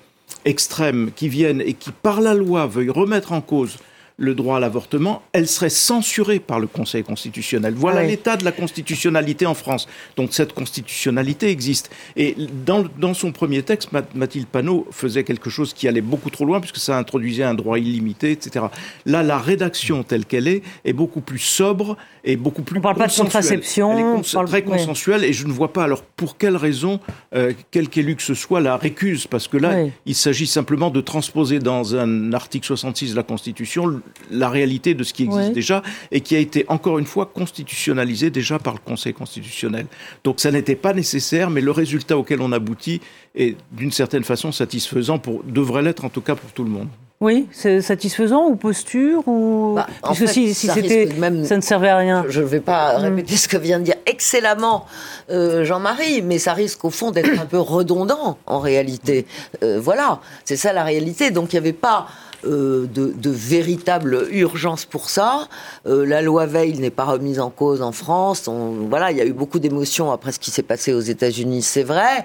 extrêmes 0.49 1.11
qui 1.15 1.29
viennent 1.29 1.61
et 1.61 1.75
qui, 1.75 1.91
par 1.93 2.21
la 2.21 2.35
loi, 2.35 2.67
veuillent 2.67 2.91
remettre 2.91 3.33
en 3.33 3.41
cause 3.41 3.77
le 4.21 4.35
droit 4.35 4.57
à 4.57 4.61
l'avortement, 4.61 5.23
elle 5.33 5.47
serait 5.47 5.71
censurée 5.71 6.41
par 6.41 6.59
le 6.59 6.67
Conseil 6.67 7.05
constitutionnel. 7.05 7.75
Voilà 7.77 8.03
l'état 8.03 8.37
de 8.37 8.45
la 8.45 8.51
constitutionnalité 8.51 9.47
en 9.47 9.55
France. 9.55 9.89
Donc 10.17 10.35
cette 10.35 10.53
constitutionnalité 10.53 11.51
existe. 11.51 11.91
Et 12.17 12.35
dans, 12.67 13.15
son 13.15 13.31
premier 13.31 13.63
texte, 13.63 13.91
Mathilde 14.15 14.49
Panot 14.49 14.89
faisait 14.91 15.23
quelque 15.23 15.51
chose 15.51 15.73
qui 15.73 15.87
allait 15.87 16.01
beaucoup 16.01 16.31
trop 16.31 16.45
loin, 16.45 16.61
puisque 16.61 16.79
ça 16.79 16.99
introduisait 16.99 17.45
un 17.45 17.55
droit 17.55 17.79
illimité, 17.79 18.33
etc. 18.33 18.67
Là, 19.07 19.23
la 19.23 19.39
rédaction 19.39 20.03
telle 20.03 20.27
qu'elle 20.27 20.49
est 20.49 20.63
est 20.85 20.93
beaucoup 20.93 21.21
plus 21.21 21.39
sobre 21.39 21.97
et 22.25 22.37
beaucoup 22.37 22.63
plus 22.63 22.79
On 22.79 22.83
parle 22.83 22.97
pas 22.97 23.07
de 23.07 23.15
contraception. 23.15 23.93
Elle 23.93 24.21
est 24.21 24.47
très 24.47 24.63
consensuelle, 24.63 25.23
et 25.23 25.33
je 25.33 25.47
ne 25.47 25.53
vois 25.53 25.73
pas 25.73 25.85
alors 25.85 26.03
pour 26.03 26.37
quelle 26.37 26.57
raison, 26.57 26.99
euh, 27.37 27.53
quel 27.71 27.89
qu'élu 27.89 28.17
que 28.17 28.23
ce 28.23 28.35
soit, 28.35 28.61
la 28.61 28.77
récuse, 28.77 29.29
parce 29.29 29.47
que 29.47 29.57
là, 29.57 29.85
il 30.07 30.15
s'agit 30.17 30.49
simplement 30.49 30.91
de 30.91 31.01
transposer 31.01 31.61
dans 31.61 31.95
un 31.95 32.33
article 32.33 32.67
66 32.67 33.13
de 33.13 33.17
la 33.17 33.23
Constitution 33.23 34.01
la 34.31 34.49
réalité 34.49 34.95
de 34.95 35.05
ce 35.05 35.13
qui 35.13 35.25
existe 35.25 35.53
déjà 35.53 35.83
et 36.11 36.21
qui 36.21 36.37
a 36.37 36.39
été 36.39 36.65
encore 36.69 36.99
une 36.99 37.07
fois 37.07 37.27
constitutionnalisé 37.27 38.31
déjà 38.31 38.59
par 38.59 38.75
le 38.75 38.81
Conseil 38.81 39.15
constitutionnel. 39.15 39.87
Donc 40.25 40.41
ça 40.41 40.51
n'était 40.51 40.77
pas 40.77 40.93
nécessaire, 40.93 41.51
mais 41.51 41.61
le 41.61 41.71
résultat 41.71 42.17
auquel 42.19 42.41
on 42.41 42.53
aboutit 42.53 43.01
est 43.35 43.57
d'une 43.73 43.93
certaine 43.93 44.25
façon 44.25 44.53
satisfaisant, 44.53 45.19
pour, 45.19 45.43
devrait 45.45 45.83
l'être 45.83 46.05
en 46.05 46.09
tout 46.09 46.21
cas 46.23 46.35
pour 46.35 46.51
tout 46.53 46.65
le 46.65 46.71
monde. 46.71 46.89
Oui, 47.21 47.49
c'est 47.51 47.81
satisfaisant 47.81 48.47
ou 48.47 48.55
posture 48.55 49.27
ou 49.27 49.73
bah, 49.75 49.89
parce 50.03 50.21
que 50.21 50.27
si, 50.27 50.55
c'était 50.55 51.09
ça 51.45 51.57
ne 51.57 51.61
servait 51.61 51.89
à 51.89 51.97
rien. 51.97 52.25
Je 52.29 52.41
ne 52.41 52.47
vais 52.47 52.61
pas 52.61 52.97
mm. 52.97 53.03
répéter 53.03 53.37
ce 53.37 53.49
que 53.49 53.57
vient 53.57 53.81
de 53.81 53.85
dire 53.85 53.97
excellemment 54.07 54.87
euh, 55.29 55.65
Jean-Marie, 55.65 56.23
mais 56.23 56.39
ça 56.39 56.53
risque 56.53 56.85
au 56.85 56.91
fond 56.91 57.11
d'être 57.11 57.41
un 57.41 57.47
peu 57.47 57.59
redondant 57.59 58.39
en 58.47 58.61
réalité. 58.61 59.27
Euh, 59.65 59.81
voilà, 59.81 60.21
c'est 60.45 60.57
ça 60.57 60.73
la 60.73 60.85
réalité. 60.85 61.33
Donc 61.33 61.53
il 61.53 61.57
n'y 61.57 61.59
avait 61.59 61.73
pas 61.73 62.07
euh, 62.07 62.28
de, 62.45 62.87
de, 62.87 63.31
véritable 63.31 64.29
urgence 64.31 64.85
pour 64.85 65.11
ça. 65.11 65.49
Euh, 65.87 66.07
la 66.07 66.23
loi 66.23 66.47
Veil 66.47 66.79
n'est 66.79 66.91
pas 66.91 67.05
remise 67.05 67.41
en 67.41 67.51
cause 67.51 67.83
en 67.83 67.93
France. 67.93 68.49
On, 68.49 68.87
voilà, 68.89 69.11
il 69.11 69.19
y 69.19 69.21
a 69.21 69.27
eu 69.27 69.33
beaucoup 69.33 69.59
d'émotions 69.59 70.13
après 70.13 70.33
ce 70.33 70.39
qui 70.39 70.51
s'est 70.51 70.63
passé 70.63 70.93
aux 70.93 71.01
États-Unis, 71.01 71.63
c'est 71.63 71.83
vrai. 71.83 72.25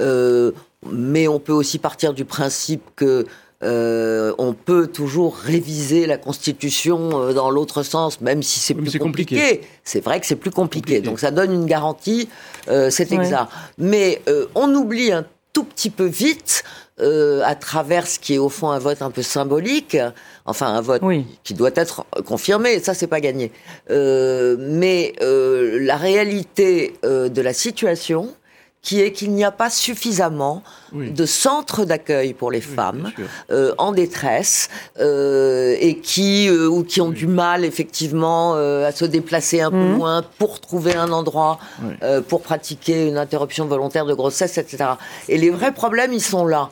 Euh, 0.00 0.52
mais 0.90 1.28
on 1.28 1.38
peut 1.38 1.52
aussi 1.52 1.78
partir 1.78 2.14
du 2.14 2.24
principe 2.24 2.82
que 2.96 3.26
euh, 3.62 4.32
on 4.38 4.54
peut 4.54 4.86
toujours 4.86 5.36
réviser 5.36 6.06
la 6.06 6.16
Constitution 6.16 7.10
euh, 7.12 7.32
dans 7.34 7.50
l'autre 7.50 7.82
sens, 7.82 8.22
même 8.22 8.42
si 8.42 8.58
c'est 8.58 8.72
plus 8.72 8.98
compliqué. 8.98 9.60
C'est 9.84 10.02
vrai 10.02 10.18
que 10.18 10.26
c'est 10.26 10.36
plus 10.36 10.50
compliqué. 10.50 11.02
Donc 11.02 11.20
ça 11.20 11.30
donne 11.30 11.52
une 11.52 11.66
garantie, 11.66 12.28
euh, 12.68 12.88
c'est 12.88 13.12
exact. 13.12 13.48
Mais 13.76 14.22
on 14.54 14.74
oublie 14.74 15.12
un 15.12 15.26
tout 15.52 15.64
petit 15.64 15.90
peu 15.90 16.06
vite 16.06 16.64
euh, 17.00 17.42
à 17.44 17.54
travers 17.54 18.06
ce 18.06 18.18
qui 18.18 18.34
est 18.34 18.38
au 18.38 18.48
fond 18.48 18.70
un 18.70 18.78
vote 18.78 19.00
un 19.02 19.10
peu 19.10 19.22
symbolique, 19.22 19.96
enfin 20.44 20.66
un 20.66 20.80
vote 20.80 21.02
qui 21.44 21.54
doit 21.54 21.70
être 21.74 22.04
confirmé, 22.26 22.78
ça 22.78 22.94
c'est 22.94 23.06
pas 23.06 23.20
gagné. 23.20 23.52
Euh, 23.90 24.56
mais 24.58 25.14
euh, 25.22 25.78
la 25.80 25.96
réalité 25.96 26.94
de 27.02 27.40
la 27.40 27.52
situation, 27.52 28.34
qui 28.82 29.00
est 29.00 29.12
qu'il 29.12 29.32
n'y 29.32 29.44
a 29.44 29.50
pas 29.50 29.70
suffisamment 29.70 30.62
de 30.92 31.26
centres 31.26 31.84
d'accueil 31.84 32.32
pour 32.34 32.50
les 32.50 32.60
femmes 32.60 33.12
euh, 33.50 33.74
en 33.78 33.92
détresse 33.92 34.68
euh, 34.98 35.76
et 35.78 35.98
qui 35.98 36.48
euh, 36.48 36.66
ou 36.66 36.82
qui 36.82 37.00
ont 37.00 37.10
du 37.10 37.26
mal 37.26 37.64
effectivement 37.64 38.54
euh, 38.56 38.88
à 38.88 38.92
se 38.92 39.04
déplacer 39.04 39.60
un 39.60 39.70
peu 39.70 39.76
mhm. 39.76 39.98
loin 39.98 40.24
pour 40.38 40.60
trouver 40.60 40.94
un 40.96 41.12
endroit 41.12 41.58
euh, 42.02 42.20
pour 42.20 42.42
pratiquer 42.42 43.06
une 43.06 43.18
interruption 43.18 43.66
volontaire 43.66 44.06
de 44.06 44.14
grossesse, 44.14 44.58
etc. 44.58 44.90
Et 45.28 45.38
les 45.38 45.50
vrais 45.50 45.72
problèmes, 45.72 46.12
ils 46.12 46.22
sont 46.22 46.46
là. 46.46 46.70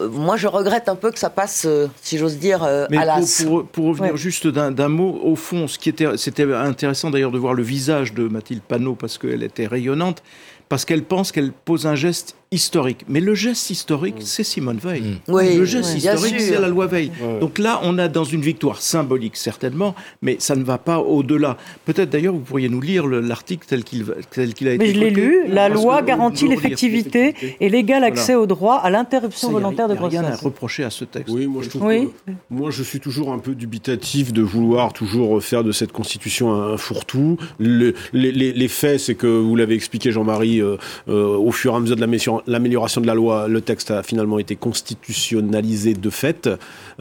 moi, 0.00 0.36
je 0.36 0.46
regrette 0.46 0.88
un 0.88 0.96
peu 0.96 1.10
que 1.10 1.18
ça 1.18 1.30
passe, 1.30 1.66
si 2.02 2.18
j'ose 2.18 2.38
dire, 2.38 2.62
à 2.62 2.86
l'as. 2.88 3.44
Pour, 3.44 3.66
pour, 3.66 3.86
revenir 3.86 4.16
juste 4.16 4.46
d'un 4.46 4.88
mot, 4.88 5.20
au 5.22 5.36
fond, 5.36 5.68
ce 5.68 5.78
qui 5.78 5.88
était, 5.88 6.16
c'était 6.16 6.52
intéressant 6.52 7.10
d'ailleurs 7.10 7.30
de 7.30 7.38
voir 7.38 7.54
le 7.54 7.62
visage 7.62 8.14
de 8.14 8.28
Mathilde 8.28 8.62
Panot 8.62 8.94
parce 8.94 9.18
qu'elle 9.18 9.42
était 9.42 9.66
rayonnante 9.66 10.22
parce 10.70 10.84
qu'elle 10.86 11.04
pense 11.04 11.32
qu'elle 11.32 11.52
pose 11.52 11.86
un 11.86 11.96
geste 11.96 12.36
historique. 12.52 13.04
Mais 13.08 13.20
le 13.20 13.36
geste 13.36 13.70
historique, 13.70 14.16
mm. 14.16 14.22
c'est 14.22 14.42
Simone 14.42 14.78
Veil. 14.78 15.02
Mm. 15.02 15.32
Oui, 15.32 15.56
le 15.56 15.64
geste 15.64 15.96
historique, 15.96 16.40
c'est 16.40 16.58
la 16.58 16.66
loi 16.66 16.86
Veil. 16.86 17.12
Donc 17.40 17.58
là, 17.58 17.80
on 17.84 17.96
a 17.98 18.08
dans 18.08 18.24
une 18.24 18.40
victoire 18.40 18.82
symbolique, 18.82 19.36
certainement, 19.36 19.94
mais 20.20 20.36
ça 20.40 20.56
ne 20.56 20.64
va 20.64 20.76
pas 20.76 20.98
au-delà. 20.98 21.56
Peut-être 21.84 22.10
d'ailleurs, 22.10 22.34
vous 22.34 22.40
pourriez 22.40 22.68
nous 22.68 22.80
lire 22.80 23.06
l'article 23.06 23.66
tel 23.68 23.84
qu'il 23.84 24.68
a 24.68 24.72
été 24.72 24.78
Mais 24.78 24.92
je 24.92 24.98
l'ai 24.98 25.10
lu. 25.10 25.44
La 25.46 25.68
loi 25.68 26.02
garantit 26.02 26.48
l'effectivité 26.48 27.34
et 27.60 27.68
l'égal 27.68 28.02
accès 28.02 28.34
au 28.34 28.46
droit 28.46 28.76
à 28.76 28.90
l'interruption 28.90 29.52
volontaire 29.52 29.88
de 29.88 29.94
grossesse. 29.94 30.14
Il 30.14 30.20
n'y 30.20 30.26
a 30.26 30.28
rien 30.30 30.38
à 30.38 30.42
reprocher 30.42 30.82
à 30.82 30.90
ce 30.90 31.04
texte. 31.04 31.32
Oui, 31.32 31.46
moi 31.46 31.62
je, 31.62 31.68
trouve 31.68 32.10
moi 32.50 32.70
je 32.70 32.82
suis 32.82 32.98
toujours 32.98 33.32
un 33.32 33.38
peu 33.38 33.54
dubitatif 33.54 34.32
de 34.32 34.42
vouloir 34.42 34.92
toujours 34.92 35.40
faire 35.42 35.62
de 35.62 35.70
cette 35.70 35.92
constitution 35.92 36.52
un 36.52 36.76
fourre-tout. 36.76 37.36
les, 37.60 37.92
les, 38.12 38.68
faits, 38.68 38.98
c'est 38.98 39.14
que 39.14 39.26
vous 39.26 39.54
l'avez 39.54 39.74
expliqué, 39.74 40.10
Jean-Marie, 40.10 40.60
euh, 40.60 40.76
euh, 41.08 41.36
au 41.36 41.52
fur 41.52 41.74
et 41.74 41.76
à 41.76 41.80
mesure 41.80 41.96
de 41.96 42.00
la 42.00 42.06
mission 42.06 42.39
l'amélioration 42.46 43.00
de 43.00 43.06
la 43.06 43.14
loi, 43.14 43.48
le 43.48 43.60
texte 43.60 43.90
a 43.90 44.02
finalement 44.02 44.38
été 44.38 44.56
constitutionnalisé 44.56 45.94
de 45.94 46.10
fait. 46.10 46.48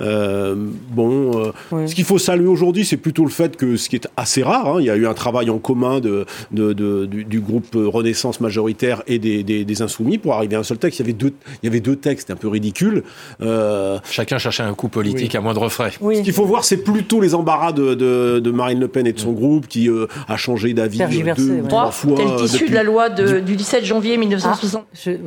Euh, 0.02 0.56
bon, 0.92 1.52
euh, 1.74 1.88
ce 1.88 1.96
qu'il 1.96 2.06
faut 2.06 2.18
saluer 2.18 2.48
aujourd'hui, 2.48 2.86
c'est 2.86 2.98
plutôt 2.98 3.24
le 3.24 3.30
fait 3.30 3.58
que 3.58 3.76
ce 3.76 3.90
qui 3.90 3.96
est 3.96 4.08
assez 4.18 4.44
rare, 4.44 4.68
hein, 4.68 4.78
il 4.80 4.86
y 4.86 4.90
a 4.90 4.96
eu 4.96 5.08
un 5.08 5.14
travail 5.14 5.50
en 5.50 5.60
commun 5.60 6.00
de, 6.00 6.26
de, 6.52 6.74
du, 7.06 7.40
groupe 7.40 7.76
Renaissance 7.76 8.40
majoritaire 8.40 9.04
et 9.08 9.20
des, 9.20 9.44
des, 9.44 9.80
Insoumis 9.82 10.18
pour 10.18 10.34
arriver 10.34 10.58
à 10.58 10.60
un 10.60 10.64
seul 10.64 10.78
texte. 10.78 11.00
Il 11.00 11.04
y 11.04 11.06
avait 11.06 11.14
deux, 11.14 11.34
il 11.64 11.66
y 11.66 11.70
avait 11.70 11.80
deux 11.80 11.96
textes 11.96 12.32
un 12.32 12.36
peu 12.36 12.50
ridicules. 12.50 13.04
Euh, 13.42 13.98
Chacun 14.10 14.38
cherchait 14.38 14.64
un 14.64 14.74
coup 14.74 14.90
politique 14.90 15.36
à 15.36 15.42
moindre 15.42 15.70
frais. 15.70 15.92
Ce 15.92 16.22
qu'il 16.22 16.34
faut 16.34 16.46
voir, 16.46 16.66
c'est 16.66 16.84
plutôt 16.84 17.22
les 17.22 17.34
embarras 17.34 17.72
de, 17.72 17.96
de, 17.96 18.52
Marine 18.52 18.80
Le 18.80 18.90
Pen 18.90 19.08
et 19.08 19.14
de 19.14 19.20
son 19.20 19.32
groupe 19.32 19.68
qui 19.68 19.90
a 20.28 20.38
changé 20.38 20.74
d'avis 20.74 21.00
deux, 21.36 21.64
trois 21.68 21.92
fois. 21.92 22.18
Tel 22.18 22.46
issu 22.46 22.68
de 22.68 22.74
la 22.74 22.84
loi 22.84 23.10
du 23.10 23.56
17 23.56 23.86
janvier 23.86 24.18
1960. 24.18 24.86
Ah, 25.08 25.20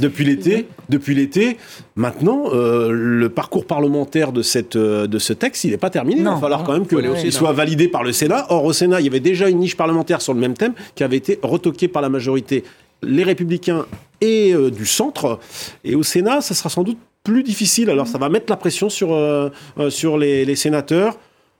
depuis 0.00 0.24
l'été, 0.24 0.66
depuis 0.88 1.14
l'été, 1.14 1.56
maintenant, 1.96 2.50
le 2.52 3.28
parcours 3.28 3.64
parlementaire 3.64 4.32
de, 4.32 4.42
cette, 4.42 4.76
euh, 4.76 5.06
de 5.06 5.18
ce 5.18 5.32
texte, 5.32 5.64
il 5.64 5.70
n'est 5.70 5.76
pas 5.76 5.90
terminé. 5.90 6.20
il 6.20 6.24
va 6.24 6.36
falloir 6.36 6.64
quand 6.64 6.72
même 6.72 6.86
qu'il 6.86 7.32
soit 7.32 7.52
validé 7.52 7.88
par 7.88 8.02
le 8.02 8.12
Sénat. 8.12 8.46
Or, 8.50 8.64
au 8.64 8.72
Sénat, 8.72 9.00
il 9.00 9.04
y 9.04 9.08
avait 9.08 9.20
déjà 9.20 9.48
une 9.48 9.58
niche 9.58 9.76
parlementaire 9.76 10.20
sur 10.20 10.34
le 10.34 10.40
même 10.40 10.54
thème 10.54 10.74
qui 10.94 11.04
avait 11.04 11.16
été 11.16 11.38
retoquée 11.42 11.88
par 11.88 12.02
la 12.02 12.08
majorité, 12.08 12.64
les 13.02 13.22
Républicains 13.22 13.86
et 14.20 14.52
euh, 14.52 14.70
du 14.70 14.86
centre. 14.86 15.38
Et 15.84 15.94
au 15.94 16.02
Sénat, 16.02 16.40
ça 16.40 16.54
sera 16.54 16.68
sans 16.68 16.82
doute 16.82 16.98
plus 17.24 17.42
difficile. 17.42 17.90
Alors, 17.90 18.06
ça 18.06 18.18
va 18.18 18.28
mettre 18.28 18.46
la 18.48 18.56
pression 18.56 18.88
sur, 18.88 19.12
euh, 19.12 19.50
sur 19.90 20.18
les, 20.18 20.44
les 20.44 20.56
sénateurs 20.56 21.16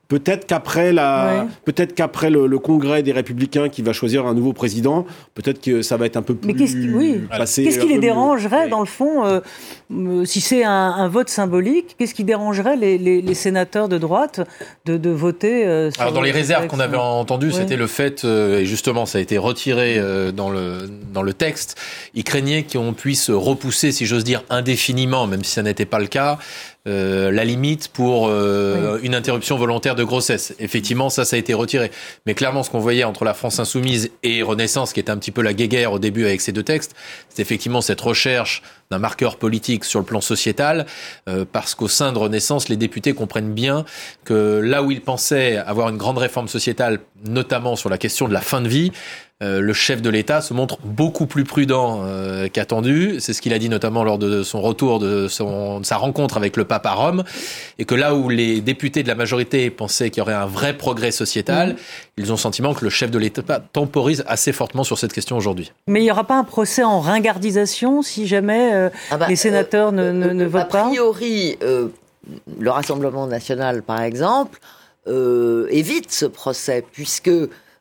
Peut-être 0.08 0.46
qu'après 0.46 0.90
la, 0.90 1.46
peut-être 1.66 1.94
qu'après 1.94 2.30
le, 2.30 2.58
congrès 2.58 3.02
des 3.02 3.12
Républicains 3.12 3.68
qui 3.68 3.82
va 3.82 3.92
choisir 3.92 4.26
un 4.26 4.32
nouveau 4.32 4.54
président, 4.54 5.04
peut-être 5.34 5.60
que 5.60 5.82
ça 5.82 5.98
va 5.98 6.06
être 6.06 6.16
un 6.16 6.22
peu 6.22 6.34
plus. 6.34 6.46
Mais 6.50 6.58
qu'est-ce 6.58 6.72
qui, 6.72 6.88
oui. 6.88 7.20
qu'est-ce 7.30 7.78
qui 7.78 7.88
les 7.88 7.98
dérangerait 7.98 8.70
dans 8.70 8.80
le 8.80 8.86
fond, 8.86 9.26
euh, 9.26 9.40
euh, 9.92 10.24
si 10.24 10.40
c'est 10.40 10.64
un, 10.64 11.08
vote 11.08 11.28
symbolique, 11.28 11.94
qu'est-ce 11.98 12.14
qui 12.14 12.24
dérangerait 12.24 12.76
les, 12.76 13.34
sénateurs 13.34 13.90
de 13.90 13.98
droite 13.98 14.40
de, 14.86 15.10
voter 15.10 15.66
euh, 15.66 15.90
Alors 15.98 16.14
dans 16.14 16.22
les 16.22 16.30
réserves 16.30 16.68
qu'on 16.68 16.80
avait 16.80 16.96
entendues, 16.96 17.52
c'était 17.52 17.76
le 17.76 17.86
fait, 17.86 18.24
et 18.24 18.64
justement 18.64 19.04
ça 19.04 19.18
a 19.18 19.20
été 19.20 19.36
retiré 19.36 20.00
dans 20.32 20.48
le 20.48 20.88
dans 21.12 21.22
le 21.22 21.34
texte, 21.34 21.76
ils 22.14 22.24
craignaient 22.24 22.62
qu'on 22.62 22.94
puisse 22.94 23.28
repousser, 23.28 23.92
si 23.92 24.06
j'ose 24.06 24.24
dire, 24.24 24.42
indéfiniment, 24.48 25.26
même 25.26 25.44
si 25.44 25.52
ça 25.52 25.62
n'était 25.62 25.84
pas 25.84 25.98
le 25.98 26.06
cas, 26.06 26.38
euh, 26.88 27.30
la 27.30 27.44
limite 27.44 27.88
pour 27.88 28.28
euh, 28.28 28.98
une 29.02 29.14
interruption 29.14 29.56
volontaire 29.56 29.94
de 29.94 30.04
grossesse. 30.04 30.54
Effectivement, 30.58 31.10
ça, 31.10 31.26
ça 31.26 31.36
a 31.36 31.38
été 31.38 31.52
retiré. 31.52 31.90
Mais 32.24 32.34
clairement, 32.34 32.62
ce 32.62 32.70
qu'on 32.70 32.78
voyait 32.78 33.04
entre 33.04 33.24
la 33.24 33.34
France 33.34 33.58
insoumise 33.58 34.10
et 34.22 34.42
Renaissance, 34.42 34.94
qui 34.94 35.00
était 35.00 35.10
un 35.10 35.18
petit 35.18 35.30
peu 35.30 35.42
la 35.42 35.52
guéguerre 35.52 35.92
au 35.92 35.98
début 35.98 36.24
avec 36.24 36.40
ces 36.40 36.52
deux 36.52 36.62
textes, 36.62 36.94
c'est 37.28 37.42
effectivement 37.42 37.82
cette 37.82 38.00
recherche 38.00 38.62
d'un 38.90 38.98
marqueur 38.98 39.36
politique 39.36 39.84
sur 39.84 40.00
le 40.00 40.06
plan 40.06 40.22
sociétal, 40.22 40.86
euh, 41.28 41.44
parce 41.50 41.74
qu'au 41.74 41.88
sein 41.88 42.12
de 42.12 42.18
Renaissance, 42.18 42.70
les 42.70 42.76
députés 42.76 43.12
comprennent 43.12 43.52
bien 43.52 43.84
que 44.24 44.60
là 44.64 44.82
où 44.82 44.90
ils 44.90 45.02
pensaient 45.02 45.58
avoir 45.58 45.90
une 45.90 45.98
grande 45.98 46.18
réforme 46.18 46.48
sociétale, 46.48 47.00
notamment 47.26 47.76
sur 47.76 47.90
la 47.90 47.98
question 47.98 48.28
de 48.28 48.32
la 48.32 48.40
fin 48.40 48.62
de 48.62 48.68
vie, 48.68 48.92
euh, 49.40 49.60
le 49.60 49.72
chef 49.72 50.02
de 50.02 50.10
l'État 50.10 50.40
se 50.40 50.52
montre 50.52 50.78
beaucoup 50.82 51.26
plus 51.26 51.44
prudent 51.44 52.00
euh, 52.02 52.48
qu'attendu. 52.48 53.20
C'est 53.20 53.32
ce 53.32 53.40
qu'il 53.40 53.52
a 53.52 53.60
dit 53.60 53.68
notamment 53.68 54.02
lors 54.02 54.18
de 54.18 54.42
son 54.42 54.60
retour 54.60 54.98
de, 54.98 55.28
son, 55.28 55.78
de, 55.78 55.86
sa 55.86 55.96
rencontre 55.96 56.36
avec 56.36 56.56
le 56.56 56.64
pape 56.64 56.84
à 56.86 56.94
Rome. 56.94 57.22
Et 57.78 57.84
que 57.84 57.94
là 57.94 58.16
où 58.16 58.30
les 58.30 58.60
députés 58.60 59.04
de 59.04 59.08
la 59.08 59.14
majorité 59.14 59.70
pensaient 59.70 60.10
qu'il 60.10 60.18
y 60.18 60.22
aurait 60.22 60.34
un 60.34 60.46
vrai 60.46 60.76
progrès 60.76 61.12
sociétal, 61.12 61.74
mmh. 61.74 61.76
ils 62.16 62.30
ont 62.30 62.34
le 62.34 62.40
sentiment 62.40 62.74
que 62.74 62.82
le 62.82 62.90
chef 62.90 63.12
de 63.12 63.18
l'État 63.18 63.60
temporise 63.72 64.24
assez 64.26 64.50
fortement 64.50 64.82
sur 64.82 64.98
cette 64.98 65.12
question 65.12 65.36
aujourd'hui. 65.36 65.70
Mais 65.86 66.00
il 66.00 66.04
n'y 66.04 66.10
aura 66.10 66.24
pas 66.24 66.36
un 66.36 66.44
procès 66.44 66.82
en 66.82 66.98
ringardisation 66.98 68.02
si 68.02 68.26
jamais 68.26 68.74
euh, 68.74 68.90
ah 69.12 69.18
bah, 69.18 69.26
les 69.28 69.36
sénateurs 69.36 69.92
ne, 69.92 70.10
ne, 70.10 70.30
ne, 70.30 70.44
votent 70.46 70.68
pas 70.68 70.86
A 70.86 70.88
priori, 70.88 71.56
le 71.60 72.70
Rassemblement 72.70 73.28
national, 73.28 73.84
par 73.84 74.02
exemple, 74.02 74.58
évite 75.06 76.10
ce 76.10 76.26
procès 76.26 76.84
puisque 76.90 77.30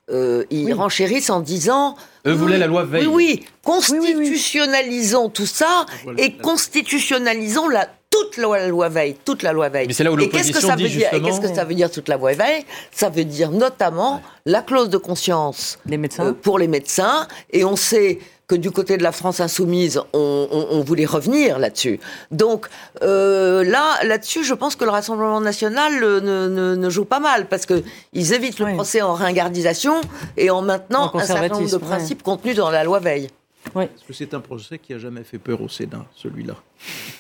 euh, 0.10 0.46
ils 0.50 0.74
renchérissent 0.74 1.30
en 1.30 1.42
disant. 1.42 1.96
Eux 2.26 2.34
voulaient 2.34 2.58
la 2.58 2.68
loi 2.68 2.84
Veil. 2.84 3.08
Oui, 3.08 3.14
oui, 3.14 3.46
constitutionnalisons 3.64 5.30
tout 5.30 5.46
ça 5.46 5.86
et 6.18 6.38
constitutionnalisons 6.38 7.68
la 7.68 7.90
toute 8.18 8.38
la 8.38 8.68
loi 8.68 8.90
Veil, 8.90 9.16
toute 9.26 9.44
la 9.44 9.54
loi 9.54 9.70
Veil. 9.70 9.88
Mais 9.88 9.94
c'est 9.94 10.04
là 10.04 10.12
où 10.12 10.20
et 10.20 10.30
qu'est-ce 10.30 10.52
que 10.52 10.60
ça 10.60 10.76
veut 10.76 10.88
dire 10.88 11.14
Et 11.14 11.22
qu'est-ce 11.22 11.42
que 11.42 11.54
ça 11.54 11.64
veut 11.64 11.76
dire 11.76 11.92
toute 11.92 12.08
la 12.08 12.18
loi 12.18 12.34
Veil? 12.34 12.66
Ça 12.92 13.10
veut 13.10 13.26
dire 13.26 13.52
notamment 13.52 14.22
la 14.46 14.62
clause 14.62 14.90
de 14.90 14.98
conscience 14.98 15.80
médecins? 15.86 16.26
Euh, 16.26 16.34
pour 16.34 16.60
les 16.60 16.68
médecins. 16.68 17.28
Et 17.52 17.66
on 17.66 17.76
sait 17.76 18.20
que 18.48 18.56
du 18.56 18.72
côté 18.72 18.98
de 18.98 19.04
la 19.04 19.12
France 19.12 19.42
insoumise, 19.42 20.02
on, 20.14 20.82
voulait 20.86 21.06
revenir 21.06 21.60
là-dessus. 21.60 22.00
Donc 22.32 22.68
euh, 23.04 23.64
là, 23.66 24.02
là-dessus, 24.04 24.46
je 24.46 24.54
pense 24.54 24.78
que 24.78 24.86
le 24.86 24.92
Rassemblement 24.92 25.42
national 25.42 26.00
ne, 26.00 26.90
joue 26.90 27.04
pas 27.04 27.20
mal 27.20 27.48
parce 27.48 27.66
que 27.66 27.84
ils 28.14 28.34
évitent 28.34 28.60
le 28.60 28.74
procès 28.74 29.02
en 29.02 29.14
ringardisation 29.14 30.00
et 30.38 30.50
en 30.50 30.62
maintenant 30.62 31.12
un 31.14 31.26
certain 31.26 31.50
nombre 31.50 31.70
de 31.70 31.78
principes 31.78 32.24
contenus 32.24 32.56
dans 32.56 32.72
la 32.72 32.86
loi 32.86 33.00
Veil. 33.00 33.30
Parce 33.74 34.04
que 34.08 34.14
c'est 34.14 34.34
un 34.34 34.40
procès 34.40 34.80
qui 34.80 34.94
a 34.94 35.00
jamais 35.00 35.24
fait 35.24 35.38
peur 35.38 35.62
au 35.62 35.70
Sénat, 35.70 36.06
celui-là. 36.16 36.56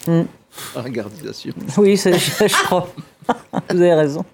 Mm. 0.07 0.23
Ringardisation. 0.75 1.53
Oui, 1.77 1.97
je 1.97 2.63
crois. 2.65 2.87
Vous 3.69 3.81
avez 3.81 3.93
raison. 3.93 4.25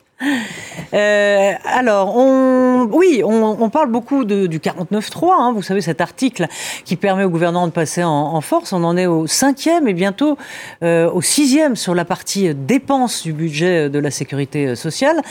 Euh, 0.94 1.54
alors, 1.66 2.16
oui, 2.16 3.24
on, 3.26 3.70
parle 3.70 3.90
beaucoup 3.90 4.26
du 4.26 4.60
49.3, 4.60 5.32
hein, 5.32 5.52
vous 5.54 5.64
savez, 5.64 5.82
cet 5.82 6.02
article 6.02 6.48
qui 6.86 6.96
permet 6.96 7.24
au 7.24 7.30
gouvernement 7.30 7.68
de 7.68 7.72
passer 7.72 8.04
en, 8.04 8.40
force. 8.42 8.74
On 8.74 8.84
en 8.84 8.96
est 8.98 9.08
au 9.08 9.26
cinquième 9.26 9.88
et 9.88 9.94
bientôt 9.94 10.38
euh, 10.84 11.10
au 11.10 11.22
sixième 11.22 11.76
sur 11.76 11.96
la 11.96 12.06
partie 12.06 12.54
dépenses 12.54 13.24
du 13.24 13.34
budget 13.34 13.90
de 13.90 14.00
la 14.00 14.12
sécurité 14.12 14.76
sociale. 14.76 15.22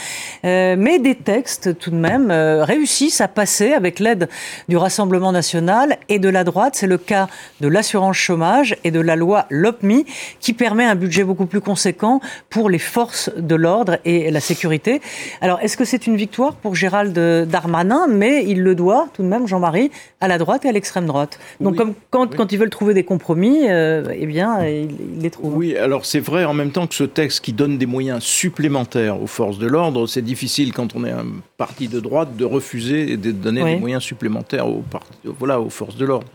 Euh, 0.43 0.75
mais 0.77 0.99
des 0.99 1.15
textes, 1.15 1.77
tout 1.79 1.91
de 1.91 1.95
même, 1.95 2.31
réussissent 2.31 3.21
à 3.21 3.27
passer 3.27 3.73
avec 3.73 3.99
l'aide 3.99 4.27
du 4.67 4.75
Rassemblement 4.75 5.31
national 5.31 5.97
et 6.09 6.19
de 6.19 6.29
la 6.29 6.43
droite. 6.43 6.75
C'est 6.75 6.87
le 6.87 6.97
cas 6.97 7.27
de 7.61 7.67
l'assurance 7.67 8.17
chômage 8.17 8.75
et 8.83 8.91
de 8.91 8.99
la 8.99 9.15
loi 9.15 9.45
LOPMI 9.49 10.05
qui 10.39 10.53
permet 10.53 10.85
un 10.85 10.95
budget 10.95 11.23
beaucoup 11.23 11.45
plus 11.45 11.61
conséquent 11.61 12.19
pour 12.49 12.69
les 12.69 12.79
forces 12.79 13.29
de 13.37 13.55
l'ordre 13.55 13.97
et 14.03 14.29
la 14.31 14.39
sécurité 14.39 14.82
alors, 15.41 15.59
est-ce 15.61 15.77
que 15.77 15.85
c'est 15.85 16.07
une 16.07 16.15
victoire 16.15 16.55
pour 16.55 16.75
Gérald 16.75 17.13
Darmanin? 17.13 18.07
Mais 18.07 18.43
il 18.45 18.61
le 18.61 18.75
doit 18.75 19.07
tout 19.13 19.23
de 19.23 19.27
même, 19.27 19.47
Jean-Marie, 19.47 19.91
à 20.21 20.27
la 20.27 20.37
droite 20.37 20.65
et 20.65 20.69
à 20.69 20.71
l'extrême 20.71 21.05
droite. 21.05 21.39
Donc, 21.59 21.75
comme 21.75 21.93
quand, 22.09 22.35
quand, 22.35 22.51
ils 22.51 22.57
veulent 22.57 22.69
trouver 22.69 22.93
des 22.93 23.03
compromis, 23.03 23.69
euh, 23.69 24.03
eh 24.13 24.25
bien, 24.25 24.65
ils, 24.65 24.89
les 25.19 25.29
trouvent. 25.29 25.55
Oui, 25.55 25.75
alors 25.77 26.05
c'est 26.05 26.19
vrai 26.19 26.45
en 26.45 26.53
même 26.53 26.71
temps 26.71 26.87
que 26.87 26.95
ce 26.95 27.03
texte 27.03 27.43
qui 27.43 27.53
donne 27.53 27.77
des 27.77 27.85
moyens 27.85 28.23
supplémentaires 28.23 29.21
aux 29.21 29.27
forces 29.27 29.57
de 29.57 29.67
l'ordre, 29.67 30.07
c'est 30.07 30.21
difficile 30.21 30.73
quand 30.73 30.95
on 30.95 31.05
est 31.05 31.11
un 31.11 31.25
parti 31.57 31.87
de 31.87 31.99
droite 31.99 32.35
de 32.35 32.45
refuser 32.45 33.11
et 33.11 33.17
de 33.17 33.31
donner 33.31 33.63
des 33.63 33.77
moyens 33.77 34.03
supplémentaires 34.03 34.67
aux, 34.67 34.83
voilà, 35.23 35.59
aux 35.59 35.69
forces 35.69 35.95
de 35.95 36.05
l'ordre. 36.05 36.27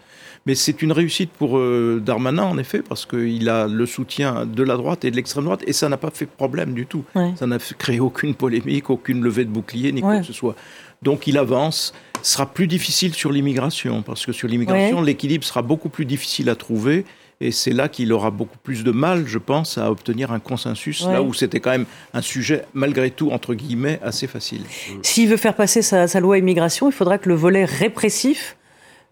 Mais 0.48 0.54
c'est 0.54 0.80
une 0.80 0.92
réussite 0.92 1.30
pour 1.30 1.58
euh, 1.58 2.00
Darmanin, 2.02 2.44
en 2.44 2.56
effet, 2.56 2.80
parce 2.80 3.04
qu'il 3.04 3.50
a 3.50 3.66
le 3.66 3.84
soutien 3.84 4.46
de 4.46 4.62
la 4.62 4.78
droite 4.78 5.04
et 5.04 5.10
de 5.10 5.16
l'extrême 5.16 5.44
droite, 5.44 5.62
et 5.66 5.74
ça 5.74 5.90
n'a 5.90 5.98
pas 5.98 6.08
fait 6.10 6.24
problème 6.24 6.72
du 6.72 6.86
tout. 6.86 7.04
Ça 7.36 7.46
n'a 7.46 7.58
créé 7.76 8.00
aucune 8.00 8.34
polémique, 8.34 8.88
aucune 8.88 9.22
levée 9.22 9.44
de 9.44 9.50
bouclier, 9.50 9.92
ni 9.92 10.00
quoi 10.00 10.20
que 10.20 10.26
ce 10.26 10.32
soit. 10.32 10.56
Donc 11.02 11.26
il 11.26 11.36
avance. 11.36 11.92
Ce 12.22 12.32
sera 12.32 12.46
plus 12.46 12.66
difficile 12.66 13.12
sur 13.12 13.30
l'immigration, 13.30 14.00
parce 14.00 14.24
que 14.24 14.32
sur 14.32 14.48
l'immigration, 14.48 15.02
l'équilibre 15.02 15.44
sera 15.44 15.60
beaucoup 15.60 15.90
plus 15.90 16.06
difficile 16.06 16.48
à 16.48 16.54
trouver. 16.54 17.04
Et 17.42 17.52
c'est 17.52 17.74
là 17.74 17.90
qu'il 17.90 18.10
aura 18.14 18.30
beaucoup 18.30 18.56
plus 18.62 18.84
de 18.84 18.90
mal, 18.90 19.26
je 19.26 19.38
pense, 19.38 19.76
à 19.76 19.90
obtenir 19.90 20.32
un 20.32 20.40
consensus, 20.40 21.04
là 21.04 21.20
où 21.20 21.34
c'était 21.34 21.60
quand 21.60 21.72
même 21.72 21.86
un 22.14 22.22
sujet, 22.22 22.64
malgré 22.72 23.10
tout, 23.10 23.32
entre 23.32 23.52
guillemets, 23.52 24.00
assez 24.02 24.26
facile. 24.26 24.62
S'il 25.02 25.28
veut 25.28 25.36
faire 25.36 25.54
passer 25.54 25.82
sa, 25.82 26.08
sa, 26.08 26.20
loi 26.20 26.38
immigration, 26.38 26.88
il 26.88 26.94
faudra 26.94 27.18
que 27.18 27.28
le 27.28 27.34
volet 27.34 27.66
répressif 27.66 28.56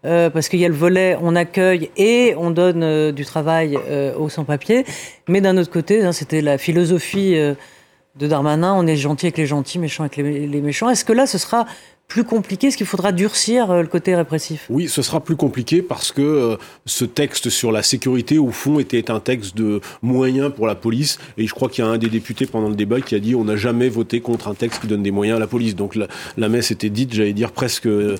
euh, 0.05 0.29
parce 0.29 0.47
qu'il 0.47 0.59
y 0.59 0.65
a 0.65 0.67
le 0.67 0.75
volet 0.75 1.17
on 1.21 1.35
accueille 1.35 1.89
et 1.97 2.35
on 2.37 2.51
donne 2.51 2.83
euh, 2.83 3.11
du 3.11 3.25
travail 3.25 3.77
euh, 3.89 4.15
aux 4.15 4.29
sans-papiers. 4.29 4.85
Mais 5.27 5.41
d'un 5.41 5.57
autre 5.57 5.71
côté, 5.71 6.03
hein, 6.03 6.11
c'était 6.11 6.41
la 6.41 6.57
philosophie 6.57 7.35
de 7.35 8.27
Darmanin, 8.27 8.73
on 8.73 8.87
est 8.87 8.95
gentil 8.95 9.27
avec 9.27 9.37
les 9.37 9.45
gentils, 9.45 9.79
méchant 9.79 10.03
avec 10.03 10.17
les 10.17 10.61
méchants. 10.61 10.89
Est-ce 10.89 11.05
que 11.05 11.13
là, 11.13 11.27
ce 11.27 11.37
sera 11.37 11.65
plus 12.07 12.23
compliqué 12.23 12.67
Est-ce 12.67 12.77
qu'il 12.77 12.85
faudra 12.85 13.11
durcir 13.11 13.69
euh, 13.69 13.81
le 13.81 13.87
côté 13.87 14.15
répressif? 14.15 14.65
Oui, 14.69 14.87
ce 14.87 15.01
sera 15.01 15.19
plus 15.19 15.35
compliqué 15.35 15.81
parce 15.81 16.11
que 16.11 16.21
euh, 16.21 16.55
ce 16.85 17.03
texte 17.05 17.49
sur 17.49 17.71
la 17.71 17.83
sécurité, 17.83 18.37
au 18.37 18.51
fond, 18.51 18.79
était 18.79 19.11
un 19.11 19.19
texte 19.19 19.57
de 19.57 19.81
moyens 20.01 20.51
pour 20.53 20.67
la 20.67 20.75
police. 20.75 21.19
Et 21.37 21.47
je 21.47 21.53
crois 21.53 21.69
qu'il 21.69 21.83
y 21.83 21.87
a 21.87 21.91
un 21.91 21.97
des 21.97 22.09
députés 22.09 22.45
pendant 22.45 22.69
le 22.69 22.75
débat 22.75 23.01
qui 23.01 23.15
a 23.15 23.19
dit 23.19 23.35
on 23.35 23.43
n'a 23.43 23.57
jamais 23.57 23.89
voté 23.89 24.21
contre 24.21 24.47
un 24.47 24.53
texte 24.53 24.81
qui 24.81 24.87
donne 24.87 25.03
des 25.03 25.11
moyens 25.11 25.37
à 25.37 25.39
la 25.39 25.47
police. 25.47 25.75
Donc 25.75 25.95
la, 25.95 26.49
messe 26.49 26.71
était 26.71 26.89
dite, 26.89 27.13
j'allais 27.13 27.33
dire, 27.33 27.51
presque 27.51 27.87
euh, 27.87 28.15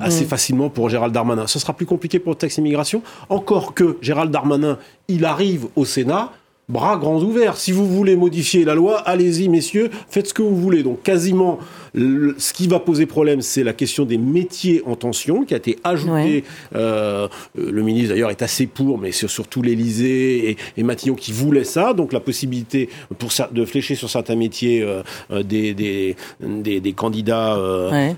assez 0.00 0.24
mm. 0.24 0.28
facilement 0.28 0.68
pour 0.68 0.88
Gérald 0.88 1.14
Darmanin. 1.14 1.46
Ce 1.46 1.60
sera 1.60 1.74
plus 1.74 1.86
compliqué 1.86 2.18
pour 2.18 2.32
le 2.32 2.38
texte 2.38 2.58
immigration. 2.58 3.02
Encore 3.28 3.74
que 3.74 3.98
Gérald 4.02 4.32
Darmanin, 4.32 4.78
il 5.06 5.24
arrive 5.24 5.66
au 5.76 5.84
Sénat 5.84 6.32
bras 6.68 6.96
grands 6.96 7.22
ouverts. 7.22 7.56
Si 7.56 7.72
vous 7.72 7.86
voulez 7.86 8.16
modifier 8.16 8.64
la 8.64 8.74
loi, 8.74 8.98
allez-y, 8.98 9.48
messieurs, 9.48 9.90
faites 10.08 10.28
ce 10.28 10.34
que 10.34 10.42
vous 10.42 10.56
voulez. 10.56 10.82
Donc 10.82 11.02
quasiment, 11.02 11.58
ce 11.94 12.52
qui 12.52 12.68
va 12.68 12.78
poser 12.78 13.06
problème, 13.06 13.40
c'est 13.40 13.64
la 13.64 13.72
question 13.72 14.04
des 14.04 14.18
métiers 14.18 14.82
en 14.86 14.94
tension, 14.94 15.44
qui 15.44 15.54
a 15.54 15.56
été 15.56 15.78
ajoutée. 15.84 16.44
Euh, 16.74 17.28
le 17.56 17.82
ministre, 17.82 18.10
d'ailleurs, 18.10 18.30
est 18.30 18.42
assez 18.42 18.66
pour, 18.66 18.98
mais 18.98 19.12
c'est 19.12 19.28
surtout 19.28 19.62
l'Élysée 19.62 20.50
et, 20.50 20.56
et, 20.76 20.82
Matignon 20.82 21.14
qui 21.14 21.32
voulaient 21.32 21.64
ça. 21.64 21.94
Donc 21.94 22.12
la 22.12 22.20
possibilité 22.20 22.88
pour, 23.18 23.30
de 23.50 23.64
flécher 23.64 23.94
sur 23.94 24.10
certains 24.10 24.36
métiers 24.36 24.82
euh, 24.82 25.02
euh, 25.30 25.42
des, 25.42 25.74
des, 25.74 26.16
des, 26.40 26.92
candidats 26.92 27.56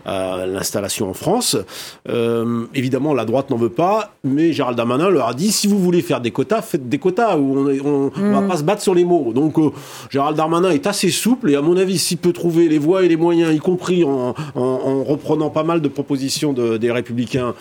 à 0.05 0.47
l'installation 0.47 1.09
en 1.09 1.15
France. 1.15 1.57
évidemment, 2.75 3.15
la 3.15 3.25
droite 3.25 3.51
n'en 3.51 3.57
veut 3.57 3.69
pas, 3.69 4.15
mais 4.25 4.53
Gérald 4.53 4.77
Darmanin 4.77 5.11
leur 5.11 5.29
a 5.29 5.35
dit, 5.35 5.53
si 5.53 5.67
vous 5.67 5.79
voulez 5.79 6.03
faire 6.03 6.21
des 6.21 6.31
quotas, 6.31 6.63
faites 6.63 6.89
des 6.89 6.99
quotas, 6.99 7.37
où 7.37 7.59
on, 7.85 8.11
on, 8.17 8.40
va 8.41 8.49
pas 8.49 8.57
se 8.57 8.63
battre 8.63 8.83
sur 8.83 8.95
les 8.95 9.05
mots. 9.05 9.33
Donc 9.33 9.57
Gérald 10.11 10.37
Darmanin 10.37 10.71
est 10.71 10.87
assez 10.87 11.11
souple, 11.11 11.51
et 11.51 11.57
à 11.57 11.63
mon 11.63 11.77
avis, 11.77 11.99
s'il 11.99 12.19
peut 12.19 12.33
trouver 12.33 12.69
les 12.69 12.79
voies 12.79 13.05
et 13.05 13.09
les 13.09 13.17
moyens, 13.17 13.55
y 13.55 13.59
compris 13.59 14.05
en, 14.05 14.35
reprenant 14.55 15.51
pas 15.51 15.65
mal 15.65 15.81
de 15.81 15.89
propositions 15.89 16.53
des 16.53 16.91
Républicains 16.91 17.55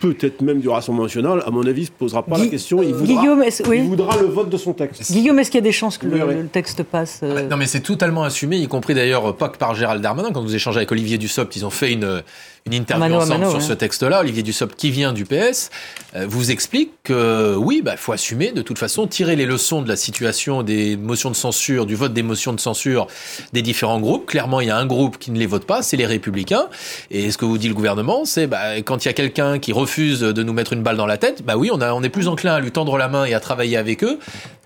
peut-être 0.00 0.40
même 0.40 0.60
du 0.60 0.68
Rassemblement 0.68 1.04
national, 1.04 1.42
à 1.46 1.50
mon 1.50 1.66
avis, 1.66 1.82
ne 1.82 1.86
se 1.86 1.90
posera 1.92 2.22
pas 2.22 2.38
la 2.38 2.46
question. 2.46 2.82
Il 2.82 2.94
voudra, 2.94 3.20
Guillaume, 3.20 3.44
il 3.74 3.82
voudra 3.82 4.16
le 4.20 4.26
vote 4.26 4.48
de 4.48 4.56
son 4.56 4.72
texte. 4.72 5.12
Guillaume, 5.12 5.38
est-ce 5.38 5.50
qu'il 5.50 5.58
y 5.58 5.62
a 5.62 5.64
des 5.64 5.72
chances 5.72 5.98
que 5.98 6.06
le, 6.06 6.46
texte 6.46 6.82
passe 6.82 7.20
euh 7.22 7.46
Non, 7.48 7.56
mais 7.56 7.66
c'est 7.66 7.80
totalement 7.80 8.22
assumé, 8.22 8.56
y 8.56 8.68
compris 8.68 8.94
d'ailleurs 8.94 9.36
pas 9.36 9.48
que 9.48 9.58
par 9.58 9.74
Gérald 9.74 10.02
Darmanin. 10.02 10.30
Quand 10.32 10.42
vous 10.42 10.54
échangez 10.54 10.78
avec 10.78 10.90
Olivier 10.92 11.18
Dussopt, 11.18 11.54
ils 11.56 11.66
ont 11.66 11.70
fait 11.70 11.92
une, 11.92 12.22
une 12.66 12.74
interview 12.74 13.14
ensemble 13.14 13.50
sur 13.50 13.62
ce 13.62 13.72
texte-là. 13.72 14.20
Olivier 14.20 14.42
Dussopt, 14.42 14.76
qui 14.76 14.90
vient 14.90 15.12
du 15.12 15.24
PS, 15.24 15.70
euh, 16.14 16.26
vous 16.28 16.50
explique 16.50 16.92
que 17.04 17.54
oui, 17.56 17.76
il 17.78 17.82
bah, 17.82 17.96
faut 17.96 18.12
assumer 18.12 18.52
de 18.52 18.62
toute 18.62 18.78
façon, 18.78 19.06
tirer 19.06 19.36
les 19.36 19.46
leçons 19.46 19.82
de 19.82 19.88
la 19.88 19.96
situation 19.96 20.62
des 20.62 20.96
motions 20.96 21.30
de 21.30 21.36
censure, 21.36 21.86
du 21.86 21.94
vote 21.94 22.12
des 22.12 22.22
motions 22.22 22.52
de 22.52 22.60
censure 22.60 23.06
des 23.52 23.62
différents 23.62 24.00
groupes. 24.00 24.26
Clairement, 24.26 24.60
il 24.60 24.68
y 24.68 24.70
a 24.70 24.76
un 24.76 24.86
groupe 24.86 25.18
qui 25.18 25.30
ne 25.30 25.38
les 25.38 25.46
vote 25.46 25.64
pas, 25.64 25.82
c'est 25.82 25.96
les 25.96 26.06
Républicains. 26.06 26.68
Et 27.10 27.30
ce 27.30 27.38
que 27.38 27.44
vous 27.44 27.58
dit 27.58 27.68
le 27.68 27.74
gouvernement, 27.74 28.24
c'est 28.24 28.46
bah, 28.46 28.76
quand 28.84 29.04
il 29.04 29.08
y 29.08 29.10
a 29.10 29.14
quelqu'un 29.14 29.58
qui 29.58 29.72
refuse 29.72 30.20
de 30.20 30.42
nous 30.42 30.52
mettre 30.52 30.72
une 30.72 30.82
balle 30.82 30.96
dans 30.96 31.06
la 31.06 31.18
tête, 31.18 31.42
bah 31.44 31.56
oui, 31.56 31.70
on, 31.72 31.80
a, 31.80 31.92
on 31.92 32.02
est 32.02 32.08
plus 32.08 32.28
enclin 32.28 32.54
à 32.54 32.60
lui 32.60 32.72
tendre 32.72 32.96
la 32.98 33.08
main 33.08 33.24
et 33.24 33.34
à 33.34 33.40
travailler 33.40 33.76
avec 33.76 34.04
eux 34.04 34.18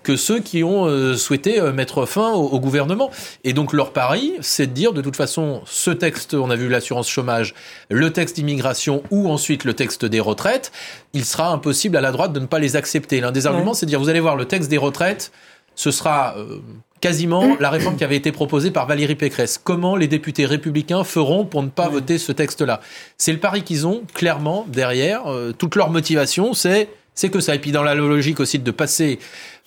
que 0.05 0.15
ceux 0.15 0.39
qui 0.39 0.63
ont 0.63 0.85
euh, 0.85 1.17
souhaité 1.17 1.59
euh, 1.59 1.73
mettre 1.73 2.05
fin 2.05 2.31
au, 2.31 2.59
gouvernement. 2.59 3.09
Et 3.43 3.53
donc 3.53 3.73
leur 3.73 3.91
pari, 3.91 4.33
c'est 4.39 4.67
de 4.67 4.71
dire 4.71 4.93
de 4.93 5.01
toute 5.01 5.15
façon, 5.15 5.61
ce 5.65 5.89
texte, 5.89 6.35
on 6.35 6.49
a 6.51 6.55
vu 6.55 6.69
l'assurance 6.69 7.09
chômage, 7.09 7.55
le 7.89 8.13
texte 8.13 8.35
d'immigration 8.35 9.03
ou 9.09 9.29
ensuite 9.29 9.65
le 9.65 9.73
texte 9.73 10.05
des 10.05 10.19
retraites, 10.19 10.71
il 11.13 11.25
sera 11.25 11.49
impossible 11.49 11.97
à 11.97 12.01
la 12.01 12.11
droite 12.11 12.31
de 12.31 12.39
ne 12.39 12.45
pas 12.45 12.59
les 12.59 12.75
accepter. 12.75 13.19
L'un 13.19 13.31
des 13.31 13.47
arguments, 13.47 13.73
c'est 13.73 13.87
de 13.87 13.89
dire, 13.89 13.99
vous 13.99 14.09
allez 14.09 14.19
voir, 14.19 14.35
le 14.35 14.45
texte 14.45 14.69
des 14.69 14.77
retraites, 14.77 15.31
ce 15.73 15.89
sera 15.89 16.35
euh, 16.37 16.59
quasiment 17.01 17.55
la 17.59 17.71
réforme 17.71 17.97
qui 17.97 18.03
avait 18.03 18.15
été 18.15 18.31
proposée 18.31 18.69
par 18.69 18.85
Valérie 18.85 19.15
Pécresse. 19.15 19.59
Comment 19.61 19.95
les 19.95 20.07
députés 20.07 20.45
républicains 20.45 21.03
feront 21.03 21.45
pour 21.45 21.63
ne 21.63 21.69
pas 21.69 21.89
voter 21.89 22.19
ce 22.19 22.31
texte-là? 22.31 22.79
C'est 23.17 23.33
le 23.33 23.39
pari 23.39 23.63
qu'ils 23.63 23.87
ont 23.87 24.03
clairement 24.13 24.67
derrière. 24.69 25.23
toute 25.57 25.75
leur 25.75 25.89
motivation, 25.89 26.53
c'est 26.53 26.89
c'est 27.15 27.29
que 27.29 27.39
ça. 27.39 27.55
Et 27.55 27.59
puis 27.59 27.71
dans 27.71 27.81
la 27.81 27.95
logique 27.95 28.39
aussi 28.39 28.59
de 28.59 28.71
passer 28.71 29.19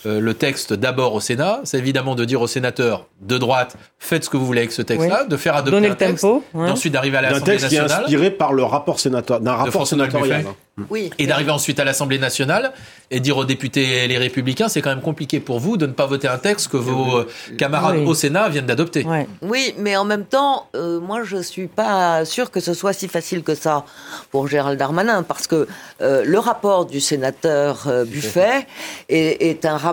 euh, 0.06 0.20
le 0.20 0.34
texte 0.34 0.72
d'abord 0.72 1.12
au 1.14 1.20
Sénat, 1.20 1.60
c'est 1.64 1.76
évidemment 1.78 2.14
de 2.14 2.24
dire 2.24 2.40
aux 2.40 2.46
sénateurs 2.46 3.08
de 3.20 3.36
droite, 3.36 3.76
faites 3.98 4.22
ce 4.22 4.30
que 4.30 4.36
vous 4.36 4.46
voulez 4.46 4.60
avec 4.60 4.70
ce 4.70 4.82
texte-là, 4.82 5.24
de 5.24 5.36
faire 5.36 5.56
adopter 5.56 5.72
Donner 5.72 5.88
un 5.88 5.90
le 5.90 5.96
texte, 5.96 6.22
tempo, 6.22 6.44
ouais. 6.54 6.70
ensuite 6.70 6.92
d'arriver 6.92 7.16
à 7.16 7.22
l'Assemblée 7.22 7.54
nationale. 7.54 7.84
Un 7.84 7.88
texte 7.88 7.90
qui 7.90 7.94
est 7.94 8.02
inspiré 8.04 8.30
par 8.30 8.52
le 8.52 8.62
rapport 8.62 9.00
sénateur, 9.00 9.40
d'un 9.40 9.54
rapport 9.54 9.88
sénatorial. 9.88 10.44
Oui. 10.90 11.10
Et 11.18 11.26
d'arriver 11.26 11.50
ensuite 11.50 11.80
à 11.80 11.84
l'Assemblée 11.84 12.20
nationale 12.20 12.72
et 13.10 13.18
dire 13.18 13.36
aux 13.36 13.44
députés 13.44 14.04
et 14.04 14.06
les 14.06 14.18
républicains, 14.18 14.68
c'est 14.68 14.80
quand 14.80 14.90
même 14.90 15.00
compliqué 15.00 15.40
pour 15.40 15.58
vous 15.58 15.76
de 15.76 15.86
ne 15.86 15.92
pas 15.92 16.06
voter 16.06 16.28
un 16.28 16.38
texte 16.38 16.68
que 16.68 16.76
vos 16.76 17.16
euh, 17.16 17.28
camarades 17.58 17.96
au 17.96 18.14
Sénat 18.14 18.48
viennent 18.48 18.66
d'adopter. 18.66 19.04
Oui, 19.42 19.74
mais 19.78 19.96
en 19.96 20.04
même 20.04 20.24
temps, 20.24 20.68
euh, 20.76 21.00
moi 21.00 21.24
je 21.24 21.42
suis 21.42 21.66
pas 21.66 22.24
sûr 22.24 22.52
que 22.52 22.60
ce 22.60 22.74
soit 22.74 22.92
si 22.92 23.08
facile 23.08 23.42
que 23.42 23.56
ça 23.56 23.84
pour 24.30 24.46
Gérald 24.46 24.78
Darmanin, 24.78 25.24
parce 25.24 25.48
que 25.48 25.66
le 26.00 26.38
rapport 26.38 26.86
du 26.86 27.00
sénateur 27.00 27.88
Buffet 28.06 28.64
est, 29.08 29.42
est 29.42 29.64
un 29.64 29.76
rapport 29.76 29.87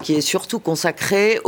qui 0.00 0.14
est 0.14 0.20
surtout 0.20 0.58
consacré 0.58 1.40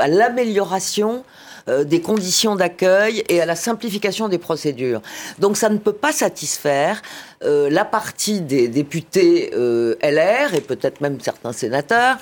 à 0.00 0.08
l'amélioration 0.08 1.24
euh, 1.66 1.82
des 1.82 2.02
conditions 2.02 2.56
d'accueil 2.56 3.24
et 3.30 3.40
à 3.40 3.46
la 3.46 3.56
simplification 3.56 4.28
des 4.28 4.36
procédures. 4.36 5.00
Donc 5.38 5.56
ça 5.56 5.70
ne 5.70 5.78
peut 5.78 5.94
pas 5.94 6.12
satisfaire 6.12 7.00
euh, 7.42 7.70
la 7.70 7.86
partie 7.86 8.42
des 8.42 8.68
députés 8.68 9.50
euh, 9.54 9.94
LR 10.02 10.52
et 10.52 10.60
peut-être 10.60 11.00
même 11.00 11.18
certains 11.20 11.52
sénateurs 11.52 12.18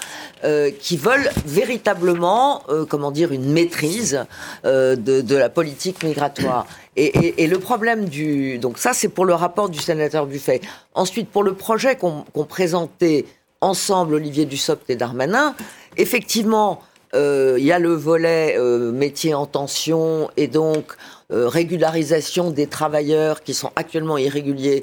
qui 0.81 0.97
veulent 0.97 1.31
véritablement, 1.47 2.65
comment 2.89 3.13
dire, 3.13 3.31
une 3.31 3.53
maîtrise 3.53 4.25
de, 4.65 5.37
la 5.37 5.49
politique 5.49 6.03
migratoire. 6.03 6.67
Et, 6.97 7.47
le 7.47 7.59
problème 7.61 8.07
du... 8.07 8.59
Donc 8.59 8.79
ça, 8.79 8.93
c'est 8.93 9.09
pour 9.09 9.25
le 9.25 9.35
rapport 9.35 9.69
du 9.69 9.79
sénateur 9.79 10.27
Buffet. 10.27 10.61
Ensuite, 10.95 11.29
pour 11.29 11.45
le 11.45 11.55
projet 11.55 11.95
qu'on 11.95 12.25
présentait 12.49 13.25
ensemble, 13.63 14.15
Olivier 14.15 14.45
Dussopt 14.45 14.91
et 14.91 14.97
Darmanin, 14.97 15.55
effectivement, 15.97 16.83
euh, 17.15 17.57
il 17.59 17.65
y 17.65 17.73
a 17.73 17.79
le 17.79 17.93
volet 17.93 18.57
euh, 18.59 18.91
métier 18.91 19.35
en 19.35 19.45
tension 19.45 20.31
et 20.39 20.47
donc 20.47 20.97
euh, 21.31 21.47
régularisation 21.47 22.51
des 22.51 22.67
travailleurs 22.67 23.43
qui 23.43 23.53
sont 23.53 23.71
actuellement 23.77 24.19
irréguliers 24.19 24.83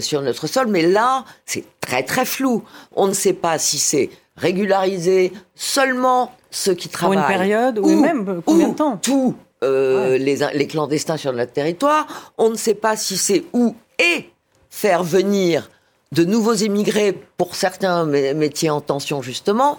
sur 0.00 0.22
notre 0.22 0.46
sol. 0.46 0.66
Mais 0.68 0.82
là, 0.82 1.24
c'est 1.44 1.64
très 1.80 2.02
très 2.02 2.24
flou. 2.24 2.64
On 2.94 3.06
ne 3.06 3.12
sait 3.12 3.32
pas 3.32 3.58
si 3.58 3.78
c'est 3.78 4.10
régulariser 4.36 5.32
seulement 5.54 6.32
ceux 6.50 6.74
qui 6.74 6.88
travaillent. 6.88 7.18
Pour 7.18 7.30
une 7.30 7.32
période 7.32 7.78
ou, 7.78 8.00
même 8.00 8.42
combien 8.44 8.68
de 8.68 8.74
temps 8.74 8.98
Tous 9.00 9.34
les, 9.62 10.18
les 10.18 10.66
clandestins 10.66 11.16
sur 11.16 11.32
notre 11.32 11.52
territoire. 11.52 12.32
On 12.36 12.50
ne 12.50 12.56
sait 12.56 12.74
pas 12.74 12.96
si 12.96 13.16
c'est 13.16 13.44
où 13.52 13.74
et 13.98 14.30
faire 14.70 15.02
venir 15.02 15.70
de 16.16 16.24
nouveaux 16.24 16.54
immigrés 16.54 17.12
pour 17.36 17.54
certains 17.54 18.06
métiers 18.06 18.70
en 18.70 18.80
tension 18.80 19.20
justement. 19.20 19.78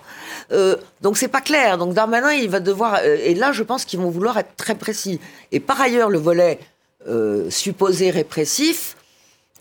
Euh, 0.52 0.76
donc 1.02 1.18
c'est 1.18 1.28
pas 1.28 1.42
clair. 1.42 1.80
Donc 1.80 1.96
Darmanin, 1.96 2.32
il 2.32 2.50
va 2.50 2.60
devoir. 2.60 3.00
Euh, 3.04 3.18
et 3.24 3.34
là, 3.34 3.52
je 3.52 3.64
pense 3.64 3.86
qu'ils 3.86 4.00
vont 4.00 4.12
vouloir 4.12 4.38
être 4.38 4.56
très 4.56 4.76
précis. 4.76 5.20
Et 5.52 5.60
par 5.60 5.82
ailleurs, 5.82 6.10
le 6.10 6.20
volet 6.20 6.60
euh, 7.08 7.50
supposé 7.50 8.12
répressif, 8.12 8.96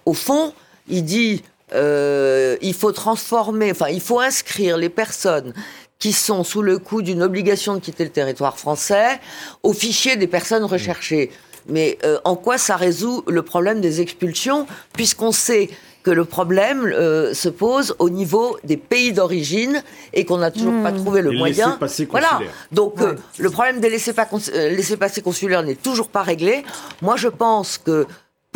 au 0.05 0.13
fond, 0.13 0.53
il 0.87 1.05
dit 1.05 1.43
euh, 1.73 2.57
il 2.61 2.75
faut 2.75 2.93
transformer, 2.93 3.71
enfin, 3.71 3.89
il 3.89 4.03
faut 4.03 4.21
inscrire 4.21 4.77
les 4.77 4.91
personnes 4.91 5.55
qui 5.99 6.13
sont 6.13 6.45
sous 6.45 6.61
le 6.61 6.79
coup 6.79 7.01
d'une 7.01 7.23
obligation 7.23 7.75
de 7.75 7.81
quitter 7.81 8.05
le 8.05 8.11
territoire 8.11 8.59
français 8.59 9.19
au 9.63 9.73
fichier 9.73 10.17
des 10.17 10.27
personnes 10.27 10.65
recherchées. 10.65 11.31
Mais 11.69 11.99
en 12.25 12.37
quoi 12.37 12.59
ça 12.59 12.77
résout 12.77 13.25
le 13.27 13.43
problème 13.43 13.81
des 13.81 14.01
expulsions, 14.01 14.67
puisqu'on 14.93 15.33
sait 15.33 15.69
que 16.07 16.13
le 16.13 16.25
problème 16.25 16.87
euh, 16.87 17.35
se 17.35 17.49
pose 17.49 17.97
au 17.99 18.11
niveau 18.11 18.57
des 18.63 18.77
pays 18.77 19.13
d'origine 19.13 19.83
et 20.13 20.25
qu'on 20.25 20.39
n'a 20.39 20.53
toujours 20.53 20.81
pas 20.81 20.93
hmm. 20.93 20.99
trouvé 20.99 21.21
le 21.21 21.33
moyen. 21.33 21.81
Voilà. 22.11 22.39
Donc 22.71 23.01
euh, 23.01 23.17
le 23.39 23.51
problème 23.51 23.81
des 23.81 23.89
euh, 23.89 24.71
laissés-passer 24.71 25.21
consulaires 25.21 25.65
n'est 25.65 25.75
toujours 25.75 26.07
pas 26.07 26.23
réglé. 26.23 26.65
Moi, 27.03 27.17
je 27.17 27.27
pense 27.27 27.77
que 27.77 28.07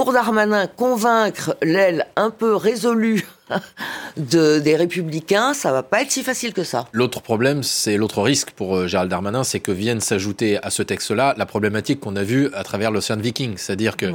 pour 0.00 0.14
Darmanin, 0.14 0.66
convaincre 0.66 1.58
l'aile 1.60 2.06
un 2.16 2.30
peu 2.30 2.56
résolue 2.56 3.26
de, 4.16 4.58
des 4.58 4.74
républicains, 4.74 5.52
ça 5.52 5.72
va 5.72 5.82
pas 5.82 6.00
être 6.00 6.10
si 6.10 6.22
facile 6.22 6.54
que 6.54 6.64
ça. 6.64 6.86
L'autre 6.92 7.20
problème, 7.20 7.62
c'est 7.62 7.98
l'autre 7.98 8.22
risque 8.22 8.52
pour 8.52 8.88
Gérald 8.88 9.10
Darmanin, 9.10 9.44
c'est 9.44 9.60
que 9.60 9.70
vienne 9.70 10.00
s'ajouter 10.00 10.58
à 10.62 10.70
ce 10.70 10.82
texte-là 10.82 11.34
la 11.36 11.44
problématique 11.44 12.00
qu'on 12.00 12.16
a 12.16 12.22
vue 12.22 12.48
à 12.54 12.64
travers 12.64 12.90
l'océan 12.90 13.18
Viking, 13.18 13.58
c'est-à-dire 13.58 13.98
que 13.98 14.06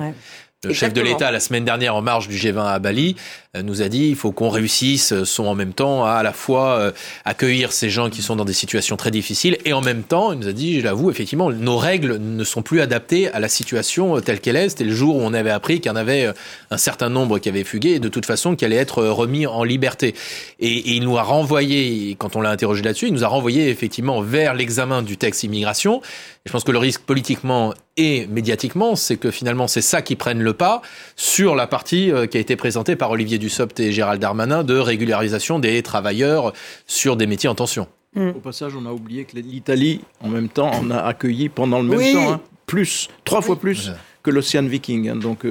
le 0.63 0.73
chef 0.73 0.93
de 0.93 1.01
l'État, 1.01 1.29
la 1.31 1.39
semaine 1.39 1.65
dernière, 1.65 1.95
en 1.95 2.01
marge 2.01 2.27
du 2.27 2.35
G20 2.35 2.65
à 2.65 2.79
Bali, 2.79 3.15
euh, 3.15 3.44
nous 3.63 3.81
a 3.81 3.89
dit 3.89 4.07
il 4.09 4.15
faut 4.15 4.31
qu'on 4.31 4.49
réussisse, 4.49 5.11
euh, 5.13 5.23
en 5.39 5.55
même 5.55 5.73
temps 5.73 6.05
à 6.05 6.15
à 6.15 6.23
la 6.23 6.33
fois 6.33 6.79
euh, 6.79 6.91
accueillir 7.25 7.71
ces 7.71 7.89
gens 7.89 8.09
qui 8.09 8.21
sont 8.21 8.35
dans 8.35 8.45
des 8.45 8.53
situations 8.53 8.95
très 8.95 9.11
difficiles 9.11 9.57
et 9.65 9.73
en 9.73 9.81
même 9.81 10.03
temps, 10.03 10.31
il 10.31 10.39
nous 10.39 10.47
a 10.47 10.53
dit, 10.53 10.79
je 10.79 10.83
l'avoue, 10.85 11.11
effectivement, 11.11 11.51
nos 11.51 11.77
règles 11.77 12.17
ne 12.17 12.43
sont 12.43 12.61
plus 12.61 12.81
adaptées 12.81 13.29
à 13.31 13.39
la 13.39 13.49
situation 13.49 14.19
telle 14.21 14.39
qu'elle 14.39 14.55
est. 14.55 14.69
C'était 14.69 14.85
le 14.85 14.93
jour 14.93 15.17
où 15.17 15.21
on 15.21 15.33
avait 15.33 15.51
appris 15.51 15.81
qu'il 15.81 15.91
y 15.91 15.93
en 15.93 15.97
avait 15.97 16.31
un 16.71 16.77
certain 16.77 17.09
nombre 17.09 17.39
qui 17.39 17.49
avaient 17.49 17.63
fugué 17.63 17.95
et 17.95 17.99
de 17.99 18.09
toute 18.09 18.25
façon 18.25 18.55
qui 18.55 18.65
allaient 18.65 18.75
être 18.75 19.03
remis 19.03 19.45
en 19.45 19.63
liberté. 19.63 20.15
Et, 20.59 20.95
il 20.95 21.03
nous 21.03 21.17
a 21.17 21.23
renvoyé, 21.23 22.15
quand 22.17 22.35
on 22.35 22.41
l'a 22.41 22.49
interrogé 22.49 22.81
là-dessus, 22.81 23.07
il 23.07 23.13
nous 23.13 23.23
a 23.23 23.27
renvoyé 23.27 23.69
effectivement 23.69 24.21
vers 24.21 24.53
l'examen 24.53 25.01
du 25.01 25.17
texte 25.17 25.43
immigration. 25.43 26.01
Je 26.45 26.51
pense 26.51 26.63
que 26.63 26.71
le 26.71 26.77
risque 26.77 27.01
politiquement 27.01 27.73
et 27.97 28.27
médiatiquement, 28.27 28.95
c'est 28.95 29.17
que 29.17 29.31
finalement 29.31 29.67
c'est 29.67 29.81
ça 29.81 30.01
qui 30.01 30.15
prenne 30.15 30.41
le 30.41 30.53
pas 30.53 30.81
sur 31.15 31.55
la 31.55 31.65
partie 31.65 32.11
euh, 32.11 32.27
qui 32.27 32.37
a 32.37 32.39
été 32.39 32.55
présentée 32.55 32.95
par 32.95 33.09
Olivier 33.11 33.37
et 33.79 33.91
Gérald 33.91 34.21
Darmanin 34.21 34.63
de 34.63 34.77
régularisation 34.77 35.59
des 35.59 35.81
travailleurs 35.83 36.53
sur 36.87 37.15
des 37.15 37.27
métiers 37.27 37.49
en 37.49 37.55
tension. 37.55 37.87
Mm. 38.15 38.29
Au 38.29 38.39
passage, 38.39 38.73
on 38.75 38.85
a 38.85 38.91
oublié 38.91 39.25
que 39.25 39.37
l'Italie, 39.37 40.01
en 40.21 40.29
même 40.29 40.49
temps, 40.49 40.71
en 40.71 40.89
a 40.91 40.99
accueilli 40.99 41.49
pendant 41.49 41.81
le 41.81 41.87
même 41.87 42.13
temps, 42.13 42.33
hein, 42.33 42.41
plus, 42.65 43.09
trois 43.23 43.41
fois 43.41 43.59
plus 43.59 43.91
que 44.23 44.31
l'océan 44.31 44.63
Viking, 44.63 45.09
hein, 45.09 45.15
donc 45.15 45.45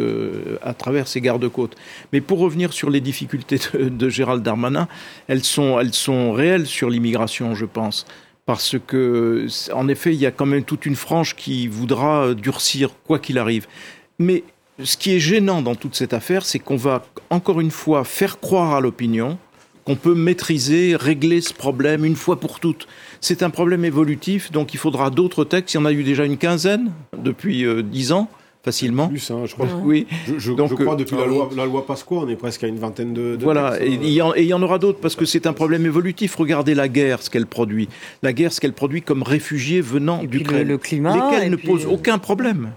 à 0.63 0.75
travers 0.75 1.07
ces 1.07 1.21
gardes-côtes. 1.21 1.77
Mais 2.13 2.21
pour 2.21 2.41
revenir 2.41 2.73
sur 2.73 2.91
les 2.91 3.01
difficultés 3.01 3.61
de, 3.73 3.89
de, 3.89 4.09
Gérald 4.09 4.43
Darmanin, 4.43 4.89
elles 5.29 5.45
sont, 5.45 5.79
elles 5.79 5.95
sont 5.95 6.33
réelles 6.33 6.67
sur 6.67 6.91
l'immigration, 6.91 7.55
je 7.55 7.67
pense. 7.67 8.05
Parce 8.47 8.77
que, 8.87 9.47
en 9.73 9.89
effet, 9.89 10.13
il 10.13 10.21
y 10.21 10.27
a 10.27 10.31
quand 10.31 10.45
même 10.45 10.65
toute 10.65 10.87
une 10.87 10.97
frange 10.97 11.35
qui 11.35 11.67
voudra 11.67 12.35
durcir 12.35 12.91
quoi 13.05 13.19
qu'il 13.19 13.39
arrive. 13.39 13.67
Mais 14.19 14.45
ce 14.83 14.97
qui 14.97 15.15
est 15.15 15.21
gênant 15.21 15.63
dans 15.63 15.75
toute 15.75 15.95
cette 15.95 16.13
affaire, 16.13 16.45
c'est 16.45 16.59
qu'on 16.59 16.77
va 16.77 17.05
encore 17.31 17.61
une 17.61 17.71
fois 17.71 18.05
faire 18.05 18.41
croire 18.41 18.75
à 18.75 18.81
l'opinion 18.81 19.39
qu'on 19.85 19.97
peut 19.97 20.15
maîtriser, 20.15 20.97
régler 20.97 21.41
ce 21.41 21.53
problème 21.53 22.05
une 22.05 22.17
fois 22.17 22.41
pour 22.41 22.59
toutes. 22.59 22.89
C'est 23.21 23.43
un 23.43 23.51
problème 23.51 23.85
évolutif, 23.85 24.51
donc 24.51 24.75
il 24.75 24.79
faudra 24.79 25.11
d'autres 25.11 25.45
textes. 25.45 25.75
Il 25.75 25.77
y 25.77 25.81
en 25.81 25.85
a 25.85 25.93
eu 25.93 26.03
déjà 26.03 26.25
une 26.25 26.39
quinzaine 26.39 26.91
depuis 27.17 27.65
euh, 27.65 27.83
dix 27.83 28.13
ans 28.13 28.29
facilement. 28.65 29.09
Plus, 29.09 29.31
hein, 29.31 29.43
je 29.45 29.53
crois. 29.53 29.69
Oui. 29.85 30.07
Je, 30.39 30.53
Donc, 30.53 30.71
je 30.71 30.75
crois 30.75 30.97
depuis 30.97 31.17
la, 31.17 31.27
loi, 31.27 31.51
la 31.55 31.67
loi 31.67 31.87
Pasqua, 31.87 32.17
on 32.17 32.29
est 32.29 32.37
presque 32.37 32.65
à 32.65 32.67
une 32.67 32.79
vingtaine 32.79 33.13
de. 33.13 33.37
de 33.37 33.45
voilà, 33.45 33.77
et, 33.79 33.93
il 33.93 34.11
y 34.11 34.23
en, 34.55 34.63
aura 34.63 34.79
d'autres 34.79 35.01
parce 35.01 35.17
que 35.17 35.27
c'est 35.27 35.47
un 35.47 35.53
problème 35.53 35.85
évolutif. 35.85 36.35
Regardez 36.37 36.75
la 36.75 36.89
guerre, 36.89 37.23
ce 37.23 37.29
qu'elle 37.29 37.47
produit. 37.47 37.91
La 38.23 38.33
guerre, 38.33 38.55
ce 38.55 38.61
qu'elle 38.63 38.73
produit 38.73 39.03
comme 39.03 39.23
réfugiés 39.23 39.83
venant 39.83 40.25
d'Ukraine. 40.25 40.67
Le, 40.67 40.79
climat. 40.79 41.15
Lesquels 41.15 41.51
ne 41.51 41.57
posent 41.57 41.87
aucun 41.87 42.17
problème 42.17 42.71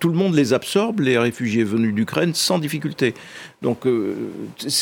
tout 0.00 0.08
le 0.08 0.14
monde 0.14 0.34
les 0.34 0.52
absorbe, 0.52 1.00
les 1.00 1.18
réfugiés 1.18 1.64
venus 1.64 1.94
d'Ukraine, 1.94 2.34
sans 2.34 2.58
difficulté. 2.58 3.14
Donc, 3.60 3.86
euh, 3.86 4.14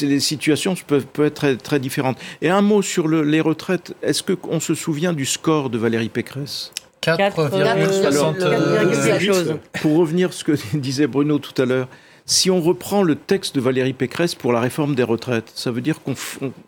les 0.02 0.20
situations 0.20 0.74
peuvent, 0.86 1.06
être 1.18 1.34
très, 1.34 1.56
très, 1.56 1.78
différentes. 1.78 2.18
Et 2.42 2.50
un 2.50 2.62
mot 2.62 2.82
sur 2.82 3.08
les 3.08 3.40
retraites. 3.40 3.94
Est-ce 4.02 4.22
qu'on 4.22 4.60
se 4.60 4.74
souvient 4.74 5.12
du 5.12 5.26
score 5.26 5.70
de 5.70 5.78
Valérie 5.78 6.08
Pécresse? 6.08 6.72
4,60 7.02 9.58
Pour 9.80 9.96
revenir 9.96 10.28
à 10.28 10.32
ce 10.32 10.44
que 10.44 10.52
disait 10.76 11.06
Bruno 11.06 11.38
tout 11.38 11.60
à 11.60 11.64
l'heure, 11.64 11.88
si 12.26 12.50
on 12.50 12.60
reprend 12.60 13.02
le 13.02 13.16
texte 13.16 13.54
de 13.54 13.60
Valérie 13.60 13.92
Pécresse 13.92 14.34
pour 14.34 14.52
la 14.52 14.60
réforme 14.60 14.94
des 14.94 15.02
retraites, 15.02 15.50
ça 15.54 15.70
veut 15.70 15.80
dire 15.80 16.00
qu'on 16.02 16.14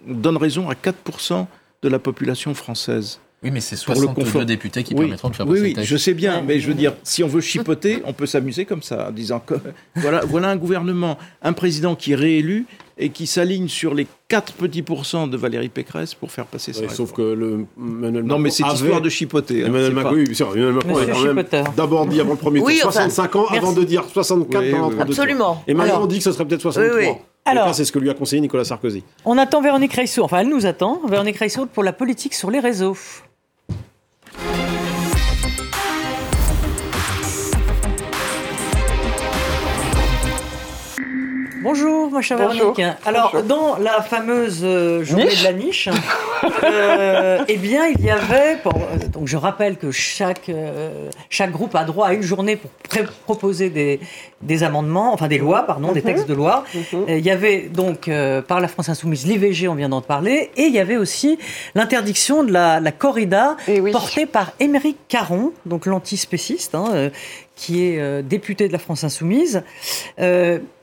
donne 0.07 0.37
raison 0.37 0.68
à 0.68 0.75
4% 0.75 1.46
de 1.83 1.88
la 1.88 1.98
population 1.98 2.55
française. 2.55 3.20
Oui, 3.42 3.50
mais 3.50 3.61
c'est 3.61 3.76
62 3.76 4.44
députés 4.44 4.85
qui 4.85 4.94
permettront 4.94 5.28
de 5.28 5.37
faire 5.37 5.46
passer 5.46 5.61
oui, 5.61 5.74
oui, 5.76 5.85
je 5.85 5.96
sais 5.96 6.14
bien, 6.14 6.42
mais 6.46 6.61
je 6.61 6.68
veux 6.68 6.74
dire, 6.74 6.94
si 7.02 7.24
on 7.24 7.28
veut 7.28 7.40
chipoter, 7.52 8.00
on 8.05 8.12
peut 8.12 8.26
s'amuser 8.26 8.64
comme 8.64 8.83
ça, 8.83 9.09
en 9.09 9.12
disant 9.12 9.40
que 9.40 9.55
voilà, 9.96 10.20
voilà 10.24 10.48
un 10.48 10.57
gouvernement, 10.57 11.18
un 11.42 11.52
président 11.52 11.96
qui 11.96 12.12
est 12.12 12.16
réélu 12.16 12.66
et 12.98 13.09
qui 13.09 13.26
s'aligne 13.26 13.68
sur 13.68 13.94
les 13.94 14.07
4 14.28 14.52
petits 14.52 14.83
pourcents 14.83 15.26
de 15.26 15.37
Valérie 15.37 15.70
Pécresse 15.70 16.14
pour 16.14 16.31
faire 16.31 16.46
passer 16.46 16.72
ça. 16.72 16.88
sauf 16.88 17.12
que 17.12 17.22
le 17.22 17.66
Non, 17.76 18.38
mais 18.38 18.50
c'est 18.50 18.64
histoire 18.66 19.00
de 19.00 19.09
chipoter. 19.09 19.64
Hein, 19.64 19.66
Emmanuel 19.66 19.92
Macron, 19.92 20.14
oui, 20.14 20.24
Emmanuel 20.38 20.72
Macron 20.72 20.94
quand 20.94 21.35
même 21.35 21.64
d'abord 21.76 22.07
dit 22.07 22.20
avant 22.20 22.33
le 22.33 22.38
premier 22.38 22.61
tour 22.61 22.70
65 22.70 23.37
ans, 23.37 23.46
avant 23.46 23.72
de 23.72 23.83
dire 23.83 24.05
64 24.05 24.70
pendant 24.70 24.88
oui, 24.90 24.96
Absolument. 25.00 25.64
Et 25.66 25.74
maintenant 25.74 26.02
on 26.02 26.07
dit 26.07 26.18
que 26.18 26.24
ce 26.24 26.33
serait 26.33 26.44
peut-être 26.44 26.61
63. 26.61 27.18
Alors, 27.44 27.74
c'est 27.74 27.85
ce 27.85 27.90
que 27.90 27.98
lui 27.98 28.09
a 28.09 28.14
conseillé 28.14 28.40
Nicolas 28.40 28.64
Sarkozy. 28.64 29.02
On 29.24 29.37
attend 29.37 29.61
Véronique 29.61 29.94
Reisseau, 29.94 30.22
enfin 30.22 30.38
elle 30.38 30.48
nous 30.48 30.64
attend, 30.64 31.00
Véronique 31.09 31.38
Reisseau 31.38 31.66
pour 31.66 31.83
la 31.83 31.92
politique 31.92 32.35
sur 32.35 32.52
les 32.52 32.61
réseaux. 32.61 32.96
Bonjour, 41.62 42.11
ma 42.11 42.22
chère 42.22 42.38
Véronique. 42.38 42.83
Alors, 43.05 43.42
dans 43.44 43.77
la 43.79 44.03
fameuse 44.03 44.61
euh, 44.64 45.05
journée 45.05 45.27
de 45.27 45.44
la 45.44 45.53
niche, 45.53 45.88
euh, 46.64 47.44
eh 47.46 47.57
bien, 47.57 47.87
il 47.87 48.05
y 48.05 48.11
avait. 48.11 48.59
Euh, 48.66 49.09
donc, 49.12 49.29
je 49.29 49.37
rappelle 49.37 49.77
que 49.77 49.92
chaque, 49.92 50.51
chaque 51.31 51.53
groupe 51.53 51.75
a 51.77 51.85
droit 51.85 52.09
à 52.09 52.14
une 52.14 52.22
journée 52.22 52.57
pour 52.57 52.70
proposer 53.25 53.70
des, 53.70 54.01
des 54.40 54.62
amendements, 54.64 55.12
enfin 55.12 55.29
des 55.29 55.38
lois, 55.38 55.62
pardon, 55.62 55.92
des 55.92 56.01
mhm. 56.01 56.07
textes 56.07 56.29
de 56.29 56.35
loi. 56.35 56.64
Mhm. 56.75 57.05
Il 57.09 57.25
y 57.25 57.31
avait 57.31 57.68
donc, 57.72 58.11
par 58.48 58.61
la 58.61 58.68
France 58.68 58.88
Insoumise, 58.88 59.27
l'IVG, 59.27 59.68
on 59.68 59.75
vient 59.75 59.88
d'en 59.88 60.03
parler, 60.03 60.51
et 60.57 60.62
il 60.62 60.75
y 60.75 60.81
avait 60.81 60.96
aussi 60.96 61.38
l'interdiction 61.75 62.42
de 62.42 62.53
la, 62.53 62.81
corrida 62.92 63.57
eh 63.68 63.81
portée 63.92 64.27
par 64.27 64.53
Émeric 64.59 64.96
Caron, 65.09 65.53
donc 65.66 65.87
l'antispéciste, 65.87 66.75
hein, 66.75 67.11
qui 67.55 67.85
est 67.85 68.22
député 68.22 68.66
de 68.66 68.72
la 68.72 68.79
France 68.79 69.05
Insoumise. 69.05 69.62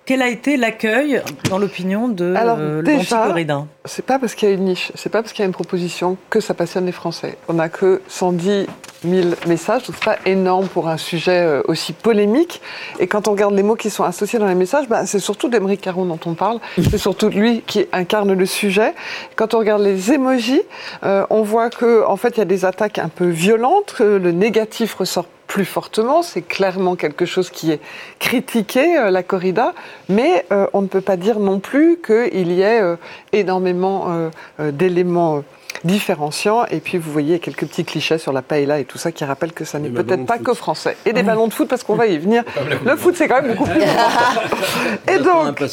Quel 0.09 0.23
a 0.23 0.27
été 0.27 0.57
l'accueil 0.57 1.21
dans 1.51 1.59
l'opinion 1.59 2.07
de 2.07 2.33
euh, 2.35 2.81
l'anticorridin 2.81 3.67
C'est 3.85 4.03
pas 4.03 4.17
parce 4.17 4.33
qu'il 4.33 4.49
y 4.49 4.51
a 4.51 4.55
une 4.55 4.65
niche, 4.65 4.91
c'est 4.95 5.11
pas 5.11 5.21
parce 5.21 5.33
qu'il 5.33 5.43
y 5.43 5.45
a 5.45 5.45
une 5.45 5.51
proposition 5.51 6.17
que 6.31 6.39
ça 6.39 6.55
passionne 6.55 6.87
les 6.87 6.91
Français. 6.91 7.37
On 7.47 7.53
n'a 7.53 7.69
que 7.69 8.01
110 8.07 8.65
000 9.07 9.27
messages, 9.45 9.83
donc 9.83 9.95
c'est 9.99 10.05
pas 10.05 10.17
énorme 10.25 10.67
pour 10.67 10.89
un 10.89 10.97
sujet 10.97 11.41
euh, 11.41 11.61
aussi 11.67 11.93
polémique. 11.93 12.59
Et 12.97 13.05
quand 13.05 13.27
on 13.27 13.33
regarde 13.33 13.53
les 13.53 13.61
mots 13.61 13.75
qui 13.75 13.91
sont 13.91 14.03
associés 14.03 14.39
dans 14.39 14.47
les 14.47 14.55
messages, 14.55 14.89
bah, 14.89 15.05
c'est 15.05 15.19
surtout 15.19 15.47
d'Emeric 15.47 15.79
Caron 15.79 16.05
dont 16.05 16.19
on 16.25 16.33
parle. 16.33 16.59
C'est 16.89 16.97
surtout 16.97 17.29
lui 17.29 17.61
qui 17.61 17.85
incarne 17.91 18.33
le 18.33 18.45
sujet. 18.47 18.95
Quand 19.35 19.53
on 19.53 19.59
regarde 19.59 19.83
les 19.83 20.11
émojis, 20.11 20.63
euh, 21.03 21.23
on 21.29 21.43
voit 21.43 21.69
que 21.69 22.03
en 22.03 22.17
fait 22.17 22.29
il 22.29 22.39
y 22.39 22.41
a 22.41 22.45
des 22.45 22.65
attaques 22.65 22.97
un 22.97 23.09
peu 23.09 23.27
violentes. 23.27 23.97
Le 23.99 24.31
négatif 24.31 24.95
ressort 24.95 25.27
plus 25.49 25.65
fortement. 25.65 26.21
C'est 26.21 26.43
clairement 26.43 26.95
quelque 26.95 27.25
chose 27.25 27.49
qui 27.49 27.71
est 27.71 27.81
critiqué, 28.19 28.97
euh, 28.97 29.11
la 29.11 29.23
corrida, 29.23 29.73
mais 30.07 30.45
euh, 30.53 30.67
on 30.73 30.81
ne 30.81 30.87
peut 30.87 31.01
pas 31.01 31.17
dire 31.17 31.39
non 31.39 31.59
plus 31.59 31.99
qu'il 32.05 32.51
y 32.51 32.61
ait 32.61 32.81
euh, 32.81 32.95
énormément 33.33 34.29
d'éléments 34.59 35.43
différenciants. 35.83 36.65
Et 36.69 36.79
puis, 36.79 36.99
vous 36.99 37.11
voyez 37.11 37.39
quelques 37.39 37.65
petits 37.65 37.83
clichés 37.83 38.19
sur 38.19 38.31
la 38.31 38.43
paella 38.43 38.79
et 38.79 38.85
tout 38.85 38.99
ça 38.99 39.11
qui 39.11 39.25
rappellent 39.25 39.53
que 39.53 39.65
ça 39.65 39.79
n'est 39.79 39.89
peut-être 39.89 40.25
pas 40.25 40.37
que 40.37 40.53
français. 40.53 40.95
Et 41.05 41.13
des 41.13 41.23
ballons 41.23 41.47
de 41.47 41.53
foot, 41.53 41.67
parce 41.67 41.83
qu'on 41.83 41.95
va 41.95 42.05
y 42.05 42.17
venir. 42.19 42.43
Le 42.85 42.95
foot, 42.95 43.15
c'est 43.17 43.27
quand 43.27 43.41
même 43.41 43.55
beaucoup 43.55 43.69
plus. 43.69 43.81
Et 45.11 45.17
donc, 45.17 45.63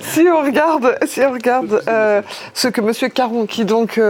si 0.00 0.26
on 0.28 0.42
regarde, 0.42 0.98
si 1.06 1.20
on 1.20 1.32
regarde 1.32 1.82
ce 2.54 2.68
que 2.68 2.80
M. 2.80 3.10
Caron, 3.10 3.46
qui 3.46 3.64
donc 3.64 4.00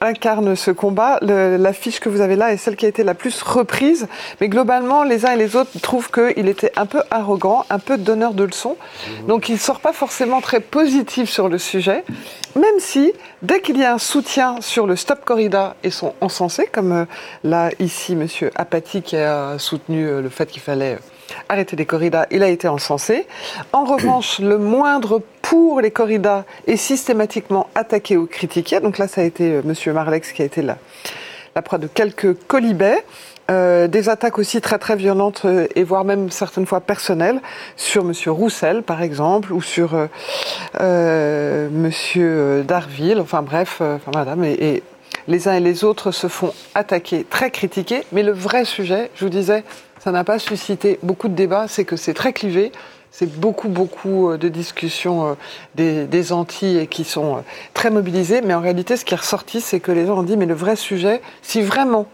incarne 0.00 0.56
ce 0.56 0.70
combat. 0.70 1.18
L'affiche 1.22 2.00
que 2.00 2.08
vous 2.08 2.20
avez 2.20 2.36
là 2.36 2.52
est 2.52 2.56
celle 2.56 2.76
qui 2.76 2.86
a 2.86 2.88
été 2.88 3.04
la 3.04 3.14
plus 3.14 3.42
reprise. 3.42 4.08
Mais 4.40 4.48
globalement, 4.48 5.04
les 5.04 5.26
uns 5.26 5.32
et 5.32 5.36
les 5.36 5.56
autres 5.56 5.78
trouvent 5.80 6.10
qu'il 6.10 6.48
était 6.48 6.72
un 6.76 6.86
peu 6.86 7.02
arrogant, 7.10 7.64
un 7.70 7.78
peu 7.78 7.98
donneur 7.98 8.34
de 8.34 8.44
leçons. 8.44 8.76
Donc 9.28 9.48
il 9.48 9.54
ne 9.54 9.58
sort 9.58 9.80
pas 9.80 9.92
forcément 9.92 10.40
très 10.40 10.60
positif 10.60 11.30
sur 11.30 11.48
le 11.48 11.58
sujet. 11.58 12.04
Même 12.54 12.78
si, 12.78 13.12
dès 13.42 13.60
qu'il 13.60 13.76
y 13.76 13.84
a 13.84 13.92
un 13.92 13.98
soutien 13.98 14.60
sur 14.60 14.86
le 14.86 14.96
stop 14.96 15.24
corrida, 15.24 15.76
ils 15.84 15.92
sont 15.92 16.14
encensés, 16.22 16.66
comme 16.72 16.92
euh, 16.92 17.04
là, 17.44 17.70
ici, 17.80 18.16
monsieur 18.16 18.50
Apathy 18.54 19.02
qui 19.02 19.16
a 19.16 19.58
soutenu 19.58 20.06
euh, 20.06 20.22
le 20.22 20.30
fait 20.30 20.46
qu'il 20.46 20.62
fallait 20.62 20.96
arrêter 21.48 21.76
les 21.76 21.86
corridas, 21.86 22.26
il 22.30 22.42
a 22.42 22.48
été 22.48 22.68
encensé. 22.68 23.26
En 23.72 23.84
revanche, 23.84 24.38
le 24.38 24.58
moindre 24.58 25.22
pour 25.42 25.80
les 25.80 25.90
corridas 25.90 26.44
est 26.66 26.76
systématiquement 26.76 27.68
attaqué 27.74 28.16
ou 28.16 28.26
critiqué. 28.26 28.80
Donc 28.80 28.98
là, 28.98 29.08
ça 29.08 29.20
a 29.20 29.24
été 29.24 29.52
euh, 29.52 29.62
Monsieur 29.64 29.92
Marlex 29.92 30.32
qui 30.32 30.42
a 30.42 30.44
été 30.44 30.62
la, 30.62 30.76
la 31.54 31.62
proie 31.62 31.78
de 31.78 31.86
quelques 31.86 32.34
colibets. 32.46 33.04
Euh, 33.48 33.86
des 33.86 34.08
attaques 34.08 34.40
aussi 34.40 34.60
très 34.60 34.76
très 34.76 34.96
violentes 34.96 35.42
euh, 35.44 35.68
et 35.76 35.84
voire 35.84 36.04
même 36.04 36.30
certaines 36.30 36.66
fois 36.66 36.80
personnelles 36.80 37.40
sur 37.76 38.02
Monsieur 38.02 38.32
Roussel 38.32 38.82
par 38.82 39.02
exemple 39.02 39.52
ou 39.52 39.62
sur 39.62 40.08
euh 40.80 41.68
Monsieur 41.70 42.64
Darville. 42.66 43.20
Enfin 43.20 43.42
bref, 43.42 43.80
Madame 44.12 44.42
et, 44.42 44.52
et, 44.54 44.82
les 45.28 45.48
uns 45.48 45.54
et 45.54 45.60
les 45.60 45.84
autres 45.84 46.10
se 46.10 46.28
font 46.28 46.52
attaquer, 46.74 47.24
très 47.28 47.50
critiquer. 47.50 48.02
Mais 48.12 48.22
le 48.22 48.32
vrai 48.32 48.64
sujet, 48.64 49.10
je 49.14 49.24
vous 49.24 49.30
disais, 49.30 49.64
ça 50.06 50.12
n'a 50.12 50.22
pas 50.22 50.38
suscité 50.38 51.00
beaucoup 51.02 51.26
de 51.26 51.34
débats, 51.34 51.66
c'est 51.66 51.84
que 51.84 51.96
c'est 51.96 52.14
très 52.14 52.32
clivé. 52.32 52.70
C'est 53.10 53.26
beaucoup, 53.40 53.68
beaucoup 53.68 54.30
euh, 54.30 54.38
de 54.38 54.48
discussions 54.48 55.36
euh, 55.80 56.06
des, 56.06 56.32
Antilles 56.32 56.86
qui 56.86 57.02
sont 57.02 57.38
euh, 57.38 57.40
très 57.74 57.90
mobilisées. 57.90 58.40
Mais 58.40 58.54
en 58.54 58.60
réalité, 58.60 58.96
ce 58.96 59.04
qui 59.04 59.14
est 59.14 59.16
ressorti, 59.16 59.60
c'est 59.60 59.80
que 59.80 59.90
les 59.90 60.06
gens 60.06 60.18
ont 60.18 60.22
dit, 60.22 60.36
mais 60.36 60.46
le 60.46 60.54
vrai 60.54 60.76
sujet, 60.76 61.20
si 61.42 61.60
vraiment 61.60 62.06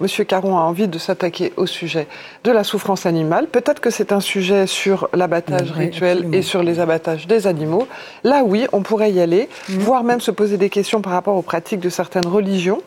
Monsieur 0.00 0.24
Caron 0.24 0.56
a 0.56 0.60
envie 0.60 0.86
de 0.86 0.98
s'attaquer 0.98 1.52
au 1.56 1.66
sujet 1.66 2.06
de 2.44 2.52
la 2.52 2.62
souffrance 2.62 3.04
animale. 3.06 3.48
Peut-être 3.48 3.80
que 3.80 3.90
c'est 3.90 4.12
un 4.12 4.20
sujet 4.20 4.66
sur 4.66 5.08
l'abattage 5.12 5.72
rituel 5.72 6.28
et 6.32 6.42
sur 6.42 6.62
les 6.62 6.78
abattages 6.78 7.26
des 7.26 7.46
animaux. 7.46 7.88
Là, 8.22 8.42
oui, 8.44 8.66
on 8.72 8.82
pourrait 8.82 9.10
y 9.10 9.20
aller, 9.20 9.48
mm. 9.68 9.78
voire 9.78 10.04
même 10.04 10.20
se 10.20 10.30
poser 10.30 10.56
des 10.56 10.70
questions 10.70 11.00
par 11.00 11.12
rapport 11.12 11.36
aux 11.36 11.42
pratiques 11.42 11.80
de 11.80 11.90
certaines 11.90 12.26
religions, 12.26 12.80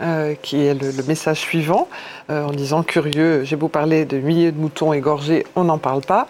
euh, 0.00 0.34
qui 0.42 0.64
est 0.64 0.74
le, 0.74 1.02
message 1.06 1.38
suivant, 1.38 1.88
euh, 2.30 2.44
en 2.44 2.50
disant 2.50 2.82
curieux, 2.82 3.44
j'ai 3.44 3.56
beau 3.56 3.68
parler 3.68 4.04
de 4.04 4.18
milliers 4.18 4.52
de 4.52 4.58
moutons 4.58 4.92
égorgés, 4.92 5.46
on 5.54 5.64
n'en 5.64 5.78
parle 5.78 6.02
pas. 6.02 6.26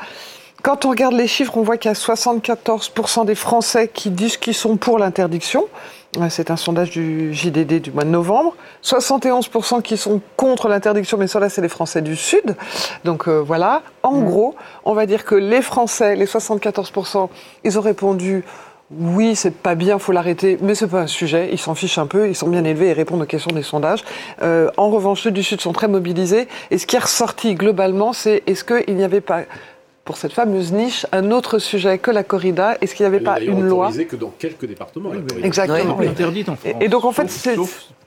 Quand 0.63 0.85
on 0.85 0.91
regarde 0.91 1.15
les 1.15 1.29
chiffres, 1.29 1.57
on 1.57 1.63
voit 1.63 1.77
qu'il 1.77 1.89
y 1.89 1.93
a 1.93 1.97
74% 1.97 3.25
des 3.25 3.37
Français 3.37 3.89
qui 3.89 4.11
disent 4.11 4.37
qu'ils 4.37 4.55
sont 4.55 4.77
pour 4.77 4.99
l'interdiction. 4.99 5.69
C'est 6.31 6.51
un 6.51 6.57
sondage 6.57 6.91
du 6.91 7.35
JDD 7.35 7.83
du 7.83 7.93
mois 7.93 8.05
de 8.05 8.09
novembre. 8.09 8.57
71% 8.83 9.83
qui 9.83 9.97
sont 9.97 10.21
contre 10.37 10.69
l'interdiction, 10.69 11.19
mais 11.19 11.27
ça 11.27 11.39
là, 11.39 11.51
c'est 11.51 11.61
les 11.61 11.69
Français 11.69 12.01
du 12.01 12.17
Sud. 12.17 12.57
Donc 13.05 13.29
euh, 13.29 13.41
voilà, 13.41 13.83
en 14.03 14.21
gros, 14.21 14.55
on 14.85 14.95
va 14.95 15.05
dire 15.05 15.25
que 15.25 15.35
les 15.35 15.61
Français, 15.61 16.17
les 16.17 16.25
74%, 16.25 17.29
ils 17.65 17.79
ont 17.79 17.83
répondu 17.83 18.45
oui, 18.91 19.37
c'est 19.37 19.55
pas 19.55 19.75
bien, 19.75 19.99
faut 19.99 20.13
l'arrêter, 20.13 20.57
mais 20.63 20.75
c'est 20.75 20.87
pas 20.87 21.03
un 21.03 21.07
sujet. 21.07 21.51
Ils 21.53 21.59
s'en 21.59 21.75
fichent 21.75 21.99
un 21.99 22.07
peu, 22.07 22.29
ils 22.29 22.35
sont 22.35 22.49
bien 22.49 22.65
élevés 22.65 22.89
et 22.89 22.93
répondent 22.95 23.21
aux 23.21 23.27
questions 23.27 23.55
des 23.55 23.63
sondages. 23.63 24.03
Euh, 24.41 24.71
en 24.79 24.89
revanche, 24.89 25.23
ceux 25.23 25.31
du 25.31 25.43
Sud 25.43 25.61
sont 25.61 25.75
très 25.75 25.89
mobilisés. 25.89 26.49
Et 26.71 26.79
ce 26.79 26.87
qui 26.87 26.97
est 26.97 27.01
ressorti 27.01 27.55
globalement, 27.55 28.15
c'est 28.15 28.43
est-ce 28.47 28.65
qu'il 28.65 28.97
n'y 28.97 29.05
avait 29.05 29.21
pas 29.21 29.43
pour 30.09 30.17
cette 30.17 30.33
fameuse 30.33 30.73
niche 30.73 31.05
un 31.13 31.31
autre 31.33 31.59
sujet 31.59 31.99
que 31.99 32.11
la 32.11 32.25
corrida 32.25 32.79
Est-ce 32.81 32.95
qu'il 32.95 33.05
n'y 33.05 33.15
avait 33.15 33.23
pas 33.23 33.41
une 33.41 33.61
loi 33.69 33.91
que 33.93 34.17
dans 34.17 34.33
quelques 34.39 34.65
départements. 34.65 35.11
Exactement. 35.43 36.01
Interdite 36.01 36.49
en 36.49 36.57
France. 36.57 36.73
Et, 36.81 36.89
donc 36.89 37.05
en 37.05 37.13
fait, 37.13 37.29
c'est 37.29 37.59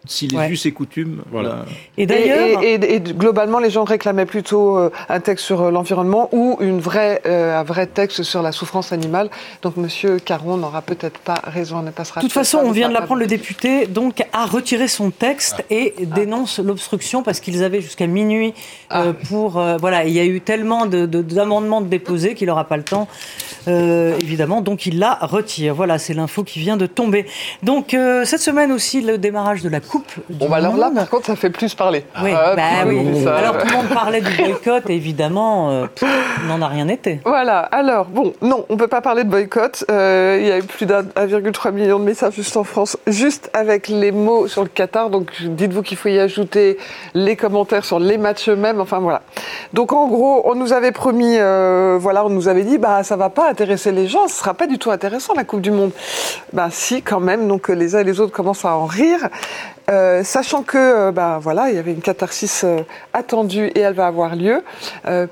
si 0.05 0.27
les 0.27 0.49
us 0.49 0.65
et 0.65 0.71
coutumes. 0.71 1.21
Voilà. 1.31 1.65
Et 1.97 2.05
d'ailleurs, 2.05 2.61
et, 2.63 2.99
globalement, 2.99 3.59
les 3.59 3.69
gens 3.69 3.83
réclamaient 3.83 4.25
plutôt 4.25 4.77
euh, 4.77 4.89
un 5.09 5.19
texte 5.19 5.45
sur 5.45 5.61
euh, 5.61 5.71
l'environnement 5.71 6.29
ou 6.31 6.57
une 6.59 6.79
vraie, 6.79 7.21
euh, 7.25 7.59
un 7.59 7.63
vrai 7.63 7.85
texte 7.85 8.23
sur 8.23 8.41
la 8.41 8.51
souffrance 8.51 8.91
animale. 8.91 9.29
Donc, 9.61 9.77
Monsieur 9.77 10.17
Caron 10.17 10.57
n'aura 10.57 10.81
peut-être 10.81 11.19
pas 11.19 11.39
raison, 11.43 11.81
ne 11.83 11.91
passera. 11.91 12.21
De 12.21 12.25
toute 12.25 12.33
façon, 12.33 12.59
on 12.63 12.71
vient 12.71 12.89
de 12.89 12.93
l'apprendre, 12.93 13.21
le 13.21 13.27
député 13.27 13.85
donc 13.85 14.23
a 14.33 14.45
retiré 14.45 14.87
son 14.87 15.11
texte 15.11 15.57
ah. 15.59 15.65
et 15.69 15.93
dénonce 15.99 16.59
l'obstruction 16.59 17.21
parce 17.21 17.39
qu'ils 17.39 17.63
avaient 17.63 17.81
jusqu'à 17.81 18.07
minuit 18.07 18.53
ah. 18.89 19.13
pour 19.29 19.51
voilà. 19.79 20.05
Il 20.05 20.13
y 20.13 20.19
a 20.19 20.25
eu 20.25 20.41
tellement 20.41 20.87
d'amendements 20.87 21.81
de, 21.81 21.87
déposés 21.91 22.33
qu'il 22.33 22.47
n'aura 22.47 22.63
pas 22.63 22.77
le 22.77 22.83
temps, 22.83 23.07
évidemment. 23.67 24.61
Donc, 24.61 24.87
il 24.87 24.97
la 24.97 25.13
retire. 25.21 25.75
Voilà, 25.75 25.99
c'est 25.99 26.15
l'info 26.15 26.43
qui 26.43 26.59
vient 26.59 26.77
de 26.77 26.87
tomber. 26.87 27.27
Donc, 27.61 27.95
cette 28.25 28.41
semaine 28.41 28.71
aussi, 28.71 29.01
le 29.01 29.19
démarrage 29.19 29.61
de 29.61 29.69
la 29.69 29.79
Coupe 29.79 30.11
bon, 30.29 30.49
bah 30.49 30.57
alors 30.57 30.77
là, 30.77 30.91
par 30.93 31.09
contre, 31.09 31.25
ça 31.27 31.35
fait 31.35 31.49
plus 31.49 31.75
parler. 31.75 32.03
Oui, 32.21 32.31
bah, 32.31 32.85
oui. 32.85 33.27
Alors 33.27 33.57
tout 33.57 33.67
le 33.67 33.73
monde 33.73 33.89
parlait 33.89 34.21
du 34.21 34.35
boycott, 34.35 34.89
et 34.89 34.95
évidemment, 34.95 35.71
euh, 35.71 35.85
n'en 36.47 36.61
a 36.61 36.67
rien 36.67 36.87
été. 36.87 37.19
Voilà. 37.25 37.59
Alors, 37.59 38.05
bon, 38.05 38.33
non, 38.41 38.65
on 38.69 38.73
ne 38.73 38.79
peut 38.79 38.87
pas 38.87 39.01
parler 39.01 39.23
de 39.23 39.29
boycott. 39.29 39.85
Euh, 39.89 40.37
il 40.39 40.47
y 40.47 40.51
a 40.51 40.59
eu 40.59 40.63
plus 40.63 40.85
d'1,3 40.85 41.71
million 41.71 41.99
de 41.99 42.03
messages 42.03 42.33
juste 42.33 42.57
en 42.57 42.63
France, 42.63 42.97
juste 43.07 43.49
avec 43.53 43.87
les 43.87 44.11
mots 44.11 44.47
sur 44.47 44.63
le 44.63 44.69
Qatar. 44.69 45.09
Donc, 45.09 45.31
dites-vous 45.41 45.81
qu'il 45.81 45.97
faut 45.97 46.09
y 46.09 46.19
ajouter 46.19 46.77
les 47.13 47.35
commentaires 47.35 47.85
sur 47.85 47.99
les 47.99 48.17
matchs 48.17 48.49
eux-mêmes. 48.49 48.79
Enfin, 48.79 48.99
voilà. 48.99 49.21
Donc, 49.73 49.93
en 49.93 50.07
gros, 50.07 50.43
on 50.45 50.55
nous 50.55 50.73
avait 50.73 50.91
promis, 50.91 51.37
euh, 51.37 51.80
voilà, 51.99 52.25
on 52.25 52.29
nous 52.29 52.47
avait 52.47 52.63
dit, 52.63 52.77
bah, 52.77 53.03
ça 53.03 53.15
va 53.15 53.29
pas 53.29 53.49
intéresser 53.49 53.91
les 53.91 54.07
gens, 54.07 54.27
ce 54.27 54.35
sera 54.35 54.53
pas 54.53 54.67
du 54.67 54.77
tout 54.77 54.91
intéressant, 54.91 55.33
la 55.35 55.43
Coupe 55.43 55.61
du 55.61 55.71
Monde. 55.71 55.91
Bah, 56.53 56.69
si, 56.71 57.01
quand 57.01 57.19
même. 57.19 57.47
Donc, 57.47 57.69
les 57.69 57.95
uns 57.95 57.99
et 57.99 58.03
les 58.03 58.19
autres 58.19 58.33
commencent 58.33 58.65
à 58.65 58.75
en 58.75 58.85
rire. 58.85 59.29
Euh, 59.89 60.23
sachant 60.23 60.63
que, 60.63 60.77
euh, 60.77 61.11
bah, 61.11 61.39
voilà, 61.41 61.69
il 61.69 61.75
y 61.75 61.79
avait 61.79 61.91
une 61.91 62.01
catharsis 62.01 62.63
euh, 62.63 62.81
attendue 63.13 63.67
et 63.67 63.79
elle 63.79 63.93
va 63.93 64.07
avoir 64.07 64.35
lieu. 64.35 64.63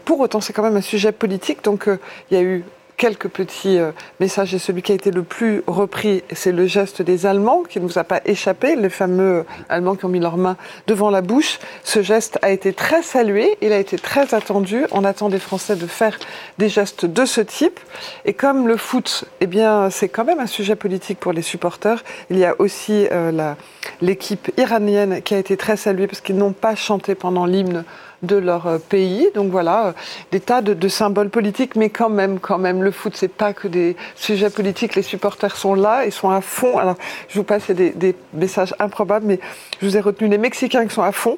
pour 0.06 0.20
autant, 0.20 0.42
c'est 0.42 0.54
quand 0.54 0.64
même 0.64 0.76
un 0.76 0.82
sujet 0.82 1.12
politique, 1.12 1.64
donc 1.64 1.88
il 2.30 2.38
y 2.38 2.40
a 2.40 2.44
eu 2.44 2.64
quelques 3.00 3.30
petits 3.30 3.80
euh, 3.80 3.92
messages 4.20 4.54
et 4.54 4.60
celui 4.60 4.84
qui 4.84 4.92
a 4.92 4.96
été 4.96 5.10
le 5.10 5.24
plus 5.24 5.64
repris, 5.66 6.22
c'est 6.34 6.52
le 6.52 6.68
geste 6.68 7.02
des 7.02 7.26
Allemands 7.26 7.64
qui 7.68 7.80
ne 7.80 7.86
nous 7.86 7.98
a 7.98 8.04
pas 8.04 8.20
échappé, 8.26 8.76
les 8.76 8.90
fameux 8.90 9.46
Allemands 9.70 9.96
qui 9.96 10.04
ont 10.04 10.10
mis 10.10 10.20
leurs 10.20 10.38
mains 10.38 10.58
devant 10.86 11.10
la 11.10 11.22
bouche. 11.22 11.60
Ce 11.84 12.04
geste 12.04 12.38
a 12.42 12.52
été 12.52 12.74
très 12.74 13.02
salué, 13.02 13.58
il 13.62 13.72
a 13.72 13.80
été 13.80 13.98
très 13.98 14.36
attendu. 14.36 14.86
On 14.92 15.06
attend 15.06 15.30
des 15.30 15.40
Français 15.40 15.78
de 15.78 15.88
faire 15.88 16.20
des 16.58 16.68
gestes 16.68 17.06
de 17.06 17.26
ce 17.26 17.40
type. 17.40 17.80
Et 18.26 18.34
comme 18.34 18.68
le 18.68 18.76
foot, 18.76 19.24
eh 19.40 19.48
bien, 19.48 19.90
c'est 19.90 20.10
quand 20.10 20.26
même 20.26 20.42
un 20.42 20.48
sujet 20.48 20.76
politique 20.76 21.20
pour 21.20 21.32
les 21.32 21.42
supporters. 21.42 22.04
Il 22.30 22.38
y 22.38 22.44
a 22.44 22.54
aussi 22.60 23.08
euh, 23.14 23.54
l'équipe 24.02 24.52
iranienne 24.58 25.22
qui 25.22 25.36
a 25.36 25.38
été 25.38 25.56
très 25.56 25.78
saluée 25.78 26.08
parce 26.08 26.20
qu'ils 26.20 26.38
n'ont 26.38 26.52
pas 26.52 26.76
chanté 26.76 27.16
pendant 27.16 27.46
l'hymne 27.46 27.86
de 28.24 28.36
leur 28.36 28.68
euh, 28.68 28.78
pays. 28.78 29.30
Donc 29.36 29.52
voilà, 29.52 29.88
euh, 29.88 29.92
des 30.32 30.40
tas 30.40 30.62
de, 30.62 30.88
symboles 30.88 31.30
politiques, 31.30 31.76
mais 31.76 31.90
quand 31.90 32.10
même, 32.10 32.40
quand 32.40 32.58
même, 32.58 32.84
le 32.84 32.92
foot, 32.92 33.14
c'est 33.16 33.28
pas 33.32 33.54
que 33.54 33.68
des 33.68 33.96
sujets 34.16 34.50
politiques. 34.50 34.96
Les 34.96 35.02
supporters 35.02 35.56
sont 35.56 35.76
là, 35.76 36.06
ils 36.06 36.12
sont 36.12 36.30
à 36.30 36.42
fond. 36.42 36.78
Alors, 36.78 36.96
je 37.28 37.38
vous 37.38 37.44
passe 37.44 37.70
des, 37.70 37.92
des 37.92 38.16
messages 38.34 38.74
improbables, 38.80 39.26
mais 39.26 39.40
je 39.82 39.88
vous 39.88 39.98
ai 39.98 40.00
retenu 40.00 40.28
les 40.28 40.38
Mexicains 40.38 40.86
qui 40.88 40.94
sont 40.94 41.04
à 41.04 41.12
fond. 41.12 41.38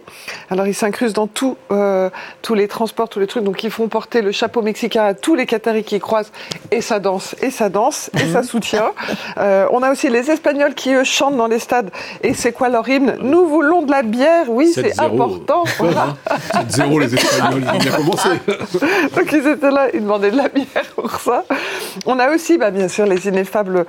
Alors, 0.50 0.68
ils 0.68 0.74
s'incrusent 0.74 1.14
dans 1.14 1.28
tout, 1.28 1.58
euh, 1.72 2.10
tous 2.42 2.56
les 2.56 2.68
transports, 2.68 3.10
tous 3.10 3.20
les 3.20 3.28
trucs. 3.28 3.44
Donc, 3.44 3.64
ils 3.64 3.72
font 3.72 3.88
porter 3.88 4.22
le 4.22 4.32
chapeau 4.32 4.62
mexicain 4.62 5.04
à 5.04 5.14
tous 5.14 5.36
les 5.36 5.46
Qataris 5.46 5.84
qui 5.84 6.00
croisent, 6.00 6.32
et 6.72 6.82
ça 6.82 7.00
danse, 7.00 7.36
et 7.42 7.52
ça 7.52 7.70
danse, 7.70 8.10
et 8.14 8.32
ça 8.32 8.44
soutient. 8.44 8.92
on 9.38 9.84
a 9.84 9.92
aussi 9.92 10.10
les 10.10 10.32
Espagnols 10.32 10.74
qui 10.74 10.94
eux 10.94 11.04
chantent 11.04 11.38
dans 11.38 11.48
les 11.48 11.60
stades. 11.60 11.92
Et 12.24 12.34
c'est 12.34 12.52
quoi 12.52 12.70
leur 12.70 12.88
hymne? 12.88 13.18
Nous 13.22 13.46
voulons 13.46 13.82
de 13.82 13.92
la 13.92 14.04
bière. 14.04 14.46
Oui, 14.50 14.72
c'est 14.74 15.00
important. 15.00 15.64
Voilà. 15.78 16.16
Zéro 16.72 17.00
les 17.00 17.14
Espagnols, 17.14 17.64
ils 17.64 17.76
ont 17.76 17.80
bien 17.80 17.92
commencé. 17.92 18.30
Donc 19.16 19.32
ils 19.32 19.48
étaient 19.48 19.72
là, 19.72 19.88
ils 19.94 20.02
demandaient 20.02 20.32
de 20.32 20.38
la 20.38 20.50
bière 20.50 20.86
pour 20.96 21.12
ça. 21.20 21.44
On 22.06 22.20
a 22.20 22.34
aussi, 22.34 22.58
bah, 22.58 22.72
bien 22.72 22.88
sûr, 22.88 23.06
les 23.06 23.28
ineffables 23.28 23.86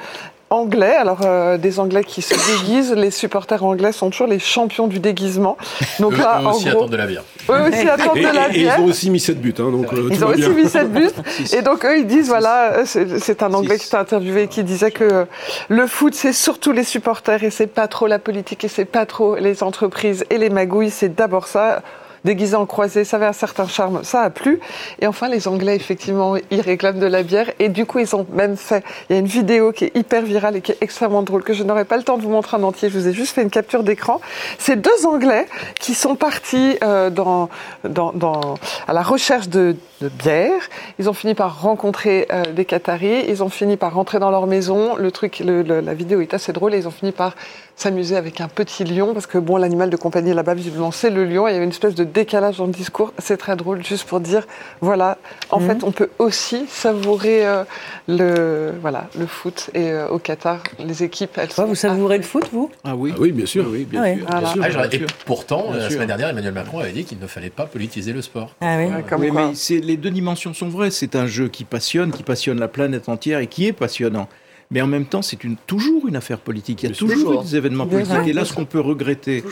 anglais. 0.53 0.95
Alors, 0.95 1.20
euh, 1.24 1.57
des 1.59 1.80
Anglais 1.80 2.05
qui 2.05 2.22
se 2.22 2.35
déguisent. 2.35 2.93
Les 2.93 3.11
supporters 3.11 3.64
anglais 3.64 3.93
sont 3.93 4.11
toujours 4.11 4.26
les 4.26 4.39
champions 4.39 4.87
du 4.87 5.01
déguisement. 5.01 5.57
Donc 5.99 6.14
eux, 6.14 6.18
là, 6.18 6.41
eux 6.43 6.47
aussi 6.49 6.68
attendent 6.68 6.91
de 6.91 6.97
la 6.97 7.07
bière. 7.07 7.24
Eux 7.49 7.68
aussi 7.68 7.89
attendent 7.89 8.18
de 8.18 8.22
la 8.22 8.49
bière. 8.49 8.74
Et 8.74 8.78
ils 8.78 8.83
ont 8.83 8.87
aussi 8.87 9.11
mis 9.11 9.20
cette 9.20 9.41
buts. 9.41 9.55
Hein, 9.59 9.70
donc, 9.70 9.93
euh, 9.93 10.09
ils 10.11 10.24
ont 10.24 10.28
aussi 10.28 10.49
mis 10.51 10.68
cette 10.68 10.93
buts. 10.93 11.11
Et 11.53 11.62
donc, 11.62 11.85
eux, 11.85 11.99
ils 11.99 12.07
disent, 12.07 12.28
voilà, 12.28 12.85
c'est 12.85 13.43
un 13.43 13.55
Anglais 13.55 13.78
qui 13.78 13.87
s'est 13.87 13.97
interviewé 13.97 14.49
qui 14.49 14.62
disait 14.62 14.91
que 14.91 15.26
le 15.68 15.87
foot, 15.87 16.14
c'est 16.14 16.33
surtout 16.33 16.72
les 16.72 16.85
supporters 16.85 17.43
et 17.43 17.51
c'est 17.51 17.66
pas 17.66 17.89
trop 17.89 18.07
la 18.07 18.18
politique 18.18 18.64
et 18.64 18.68
c'est 18.68 18.85
pas 18.85 19.07
trop 19.07 19.37
les 19.37 19.62
entreprises 19.62 20.24
et 20.30 20.39
les 20.39 20.51
magouilles. 20.51 20.91
C'est 20.91 21.14
d'abord 21.14 21.47
ça 21.47 21.83
déguisés 22.25 22.57
en 22.57 22.66
croisés, 22.66 23.05
ça 23.05 23.16
avait 23.16 23.27
un 23.27 23.33
certain 23.33 23.66
charme, 23.66 24.05
ça 24.05 24.23
a 24.23 24.31
plu. 24.31 24.61
Et 25.01 25.07
enfin, 25.07 25.29
les 25.29 25.49
Anglais, 25.49 25.77
effectivement, 25.77 26.37
ils 26.51 26.61
réclament 26.61 26.99
de 26.99 27.07
la 27.07 27.23
bière. 27.23 27.51
Et 27.59 27.68
du 27.68 27.87
coup, 27.87 27.99
ils 27.99 28.14
ont 28.14 28.27
même 28.33 28.57
fait, 28.57 28.85
il 29.09 29.14
y 29.14 29.16
a 29.16 29.20
une 29.20 29.27
vidéo 29.27 29.73
qui 29.73 29.85
est 29.87 29.97
hyper 29.97 30.23
virale 30.23 30.57
et 30.57 30.61
qui 30.61 30.73
est 30.73 30.79
extrêmement 30.81 31.23
drôle, 31.23 31.43
que 31.43 31.53
je 31.53 31.62
n'aurai 31.62 31.85
pas 31.85 31.97
le 31.97 32.03
temps 32.03 32.16
de 32.16 32.23
vous 32.23 32.31
montrer 32.31 32.57
en 32.57 32.62
entier. 32.62 32.91
Je 32.91 32.99
vous 32.99 33.09
ai 33.09 33.12
juste 33.12 33.35
fait 33.35 33.43
une 33.43 33.51
capture 33.51 33.83
d'écran. 33.83 34.20
C'est 34.59 34.81
deux 34.81 35.07
Anglais 35.07 35.47
qui 35.81 35.95
sont 35.95 36.14
partis 36.14 36.77
euh, 36.83 37.11
dans, 37.11 37.49
dans, 37.85 38.12
dans, 38.12 38.55
à 38.87 38.93
la 38.93 39.03
recherche 39.03 39.49
de, 39.49 39.77
de, 40.01 40.09
bière. 40.09 40.61
Ils 40.99 41.09
ont 41.09 41.12
fini 41.12 41.35
par 41.35 41.62
rencontrer 41.62 42.29
euh, 42.33 42.45
des 42.53 42.64
Qataris. 42.64 43.25
Ils 43.29 43.43
ont 43.43 43.49
fini 43.49 43.77
par 43.77 43.95
rentrer 43.95 44.18
dans 44.18 44.31
leur 44.31 44.47
maison. 44.47 44.97
Le 44.97 45.11
truc, 45.11 45.41
le, 45.45 45.62
la 45.62 45.95
vidéo 45.95 46.20
est 46.20 46.35
assez 46.35 46.53
drôle 46.53 46.75
et 46.75 46.79
ils 46.79 46.89
ont 46.89 46.93
fini 46.93 47.12
par 47.12 47.35
s'amuser 47.77 48.16
avec 48.16 48.41
un 48.41 48.49
petit 48.49 48.85
lion, 48.85 49.12
parce 49.12 49.27
que 49.27 49.39
bon, 49.39 49.57
l'animal 49.57 49.91
de 49.91 49.97
compagnie 49.97 50.33
là-bas, 50.33 50.55
visiblement, 50.55 50.91
c'est 50.91 51.11
le 51.11 51.25
lion. 51.25 51.49
il 51.49 51.53
y 51.53 51.57
avait 51.57 51.64
une 51.64 51.70
espèce 51.70 51.95
de 51.95 52.05
décalage 52.05 52.59
dans 52.59 52.66
le 52.66 52.73
discours. 52.73 53.12
C'est 53.18 53.37
très 53.37 53.57
drôle, 53.57 53.85
juste 53.85 54.05
pour 54.05 54.20
dire, 54.20 54.47
voilà, 54.81 55.18
en 55.51 55.61
mhm. 55.61 55.66
fait, 55.66 55.85
on 55.85 55.93
peut 55.93 56.11
aussi 56.18 56.64
savourer 56.68 57.47
euh, 57.47 57.64
le, 58.09 58.73
voilà, 58.81 59.09
le 59.18 59.27
foot. 59.27 59.70
Et 59.75 59.91
euh, 59.91 60.09
au 60.09 60.18
Qatar, 60.18 60.62
les 60.79 61.03
équipes, 61.03 61.39
elles 61.39 61.49
Vous 61.66 61.75
savourez 61.75 62.18
le 62.18 62.25
foot, 62.25 62.49
vous? 62.53 62.70
Ah 62.85 62.95
oui, 62.97 63.12
ah 63.14 63.18
oui, 63.20 63.33
bien 63.33 63.47
sûr, 63.47 63.66
oui, 63.68 63.85
bien, 63.85 64.16
sûr, 64.16 64.27
ah, 64.29 64.87
et 64.93 65.01
pourtant, 65.25 65.66
la 65.73 65.91
semaine 65.91 66.09
dernière, 66.09 66.29
Emmanuel 66.29 66.55
Macron 66.55 66.81
avait 66.81 66.93
dit 66.93 67.05
qu'il 67.05 67.18
ne 67.18 67.27
fallait 67.27 67.51
pas 67.51 67.66
politiser 67.66 68.12
le 68.12 68.23
sport. 68.23 68.55
Ah 68.61 68.77
oui, 68.79 68.91
oui 69.18 69.31
mais 69.33 69.81
les 69.81 69.97
deux 69.97 70.11
dimensions 70.11 70.55
sont 70.55 70.68
vraies. 70.68 70.91
C'est 70.91 71.16
un 71.16 71.27
jeu 71.27 71.49
qui 71.49 71.64
passionne, 71.64 72.12
qui 72.12 72.23
passionne 72.23 72.59
la 72.59 72.68
planète 72.68 73.09
entière 73.09 73.39
et 73.39 73.47
qui 73.47 73.66
est 73.66 73.73
passionnant. 73.73 74.29
Mais 74.73 74.81
en 74.81 74.87
même 74.87 75.05
temps, 75.05 75.23
c'est 75.23 75.45
une, 75.45 75.57
toujours 75.66 76.09
une 76.09 76.16
affaire 76.16 76.39
politique. 76.39 76.83
Il 76.83 76.89
y 76.89 76.93
a 76.93 76.97
toujours, 76.97 77.45
des 77.45 77.57
événements 77.57 77.87
politiques. 77.87 78.27
Et 78.27 78.33
là, 78.33 78.45
ce 78.45 78.55
qu'on 78.55 78.64
peut 78.64 78.81
regretter, 78.81 79.45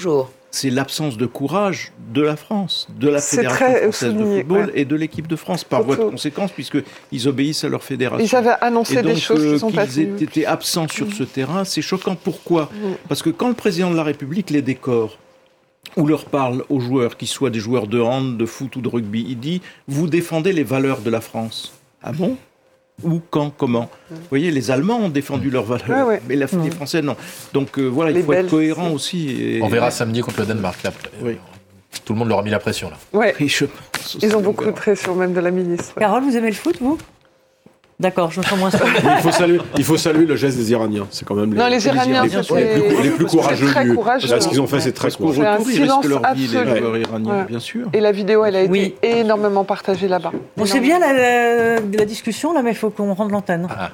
c'est 0.50 0.70
l'absence 0.70 1.16
de 1.16 1.26
courage 1.26 1.92
de 2.12 2.22
la 2.22 2.36
France, 2.36 2.88
de 2.98 3.08
la 3.08 3.20
Fédération 3.20 3.66
française 3.82 4.14
de 4.14 4.24
football 4.24 4.72
et 4.74 4.84
de 4.84 4.96
l'équipe 4.96 5.28
de 5.28 5.36
France, 5.36 5.62
par 5.62 5.82
voie 5.82 5.96
de 5.96 6.04
conséquence, 6.04 6.50
puisqu'ils 6.50 7.28
obéissent 7.28 7.64
à 7.64 7.68
leur 7.68 7.84
fédération. 7.84 8.26
Ils 8.26 8.34
avaient 8.34 8.58
annoncé 8.60 9.02
des 9.02 9.16
choses 9.16 9.40
qui 9.40 9.46
euh, 9.46 9.58
sont 9.58 9.70
qu'ils 9.70 10.22
étaient 10.22 10.46
absents 10.46 10.88
sur 10.88 11.12
ce 11.12 11.22
terrain, 11.22 11.64
c'est 11.64 11.82
choquant. 11.82 12.16
Pourquoi? 12.16 12.70
Parce 13.08 13.22
que 13.22 13.30
quand 13.30 13.48
le 13.48 13.54
président 13.54 13.90
de 13.90 13.96
la 13.96 14.04
République 14.04 14.50
les 14.50 14.62
décore, 14.62 15.18
ou 15.96 16.06
leur 16.06 16.24
parle 16.24 16.64
aux 16.68 16.80
joueurs, 16.80 17.16
qu'ils 17.16 17.28
soient 17.28 17.50
des 17.50 17.58
joueurs 17.58 17.88
de 17.88 18.00
hand, 18.00 18.36
de 18.36 18.46
foot 18.46 18.76
ou 18.76 18.80
de 18.80 18.88
rugby, 18.88 19.26
il 19.28 19.38
dit 19.38 19.60
Vous 19.88 20.06
défendez 20.06 20.52
les 20.52 20.62
valeurs 20.62 21.00
de 21.00 21.10
la 21.10 21.20
France. 21.20 21.72
Ah 22.02 22.12
bon? 22.12 22.36
Où, 23.02 23.20
quand, 23.30 23.50
comment. 23.50 23.90
Vous 24.10 24.16
voyez, 24.30 24.50
les 24.50 24.70
Allemands 24.70 24.98
ont 24.98 25.08
défendu 25.08 25.50
leurs 25.50 25.64
valeurs, 25.64 26.08
mais 26.28 26.36
les 26.36 26.46
Français 26.46 27.02
non. 27.02 27.16
Donc 27.52 27.78
euh, 27.78 27.86
voilà, 27.86 28.10
il 28.10 28.22
faut 28.22 28.32
être 28.32 28.50
cohérent 28.50 28.90
aussi. 28.90 29.58
On 29.62 29.68
verra 29.68 29.90
samedi 29.90 30.20
contre 30.20 30.40
le 30.40 30.46
Danemark. 30.46 30.78
Tout 32.04 32.12
le 32.12 32.18
monde 32.18 32.28
leur 32.28 32.38
a 32.38 32.42
mis 32.42 32.50
la 32.50 32.60
pression 32.60 32.90
là. 32.90 32.96
Ouais. 33.12 33.34
Ils 34.22 34.36
ont 34.36 34.40
beaucoup 34.40 34.64
de 34.64 34.70
pression, 34.70 35.14
même 35.14 35.32
de 35.32 35.40
la 35.40 35.50
ministre. 35.50 35.94
Carole, 35.96 36.22
vous 36.22 36.36
aimez 36.36 36.50
le 36.50 36.54
foot, 36.54 36.76
vous? 36.80 36.98
D'accord, 38.00 38.30
je 38.30 38.40
me 38.40 38.44
sens 38.46 38.58
moins 38.58 38.70
il, 38.70 39.22
faut 39.22 39.30
saluer, 39.30 39.60
il 39.76 39.84
faut 39.84 39.96
saluer 39.98 40.24
le 40.24 40.34
geste 40.34 40.56
des 40.56 40.70
Iraniens. 40.70 41.06
C'est 41.10 41.26
quand 41.26 41.34
même 41.34 41.52
les, 41.52 41.58
non, 41.58 41.66
les 41.66 41.86
Iraniens, 41.86 42.24
les, 42.24 42.30
plus, 42.30 43.02
les 43.02 43.10
plus 43.10 43.26
courageux. 43.26 43.66
Très 43.66 43.86
courageux. 43.88 44.40
ce 44.40 44.48
qu'ils 44.48 44.60
ont 44.62 44.66
fait, 44.66 44.80
c'est 44.80 44.92
très 44.92 45.10
courageux. 45.10 45.44
Un 45.44 45.60
silence 45.62 46.06
absolu. 46.24 47.02
bien 47.46 47.60
sûr. 47.60 47.88
Et 47.92 48.00
la 48.00 48.10
vidéo, 48.12 48.46
elle 48.46 48.56
a 48.56 48.62
été 48.62 48.96
énormément 49.02 49.64
partagée 49.64 50.08
là-bas. 50.08 50.32
Bon, 50.56 50.64
c'est 50.64 50.80
bien 50.80 50.98
la, 50.98 51.80
la, 51.80 52.04
discussion, 52.06 52.54
là, 52.54 52.62
mais 52.62 52.70
il 52.70 52.76
faut 52.76 52.88
qu'on 52.88 53.12
rende 53.12 53.32
l'antenne. 53.32 53.68
Ah, 53.68 53.90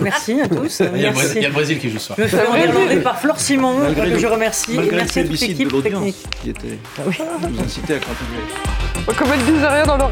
merci 0.00 0.40
à 0.40 0.48
tous. 0.48 0.80
Il 0.94 1.02
y, 1.02 1.06
a 1.06 1.10
le 1.10 1.52
Brésil 1.52 1.78
qui 1.78 1.90
joue 1.90 1.98
ce 1.98 2.06
soir. 2.06 2.18
Je 2.18 2.22
me 2.24 2.88
fais 2.88 3.00
par 3.00 3.18
Flore 3.20 3.38
Simon, 3.38 3.74
que 3.94 4.18
je 4.18 4.26
remercie. 4.26 4.76
Et 4.76 4.90
merci 4.90 5.20
à 5.20 5.24
toute 5.24 5.40
l'équipe 5.40 5.82
technique. 5.82 6.16
Qui 6.42 6.50
était, 6.50 6.78
ah 6.98 7.02
nous 7.06 7.60
incitait 7.60 7.96
à 7.96 7.98
continuer. 7.98 9.18
Comme 9.18 9.28
elles 9.34 9.44
disent 9.44 9.64
rien 9.64 9.84
dans 9.84 9.98
leur 9.98 10.10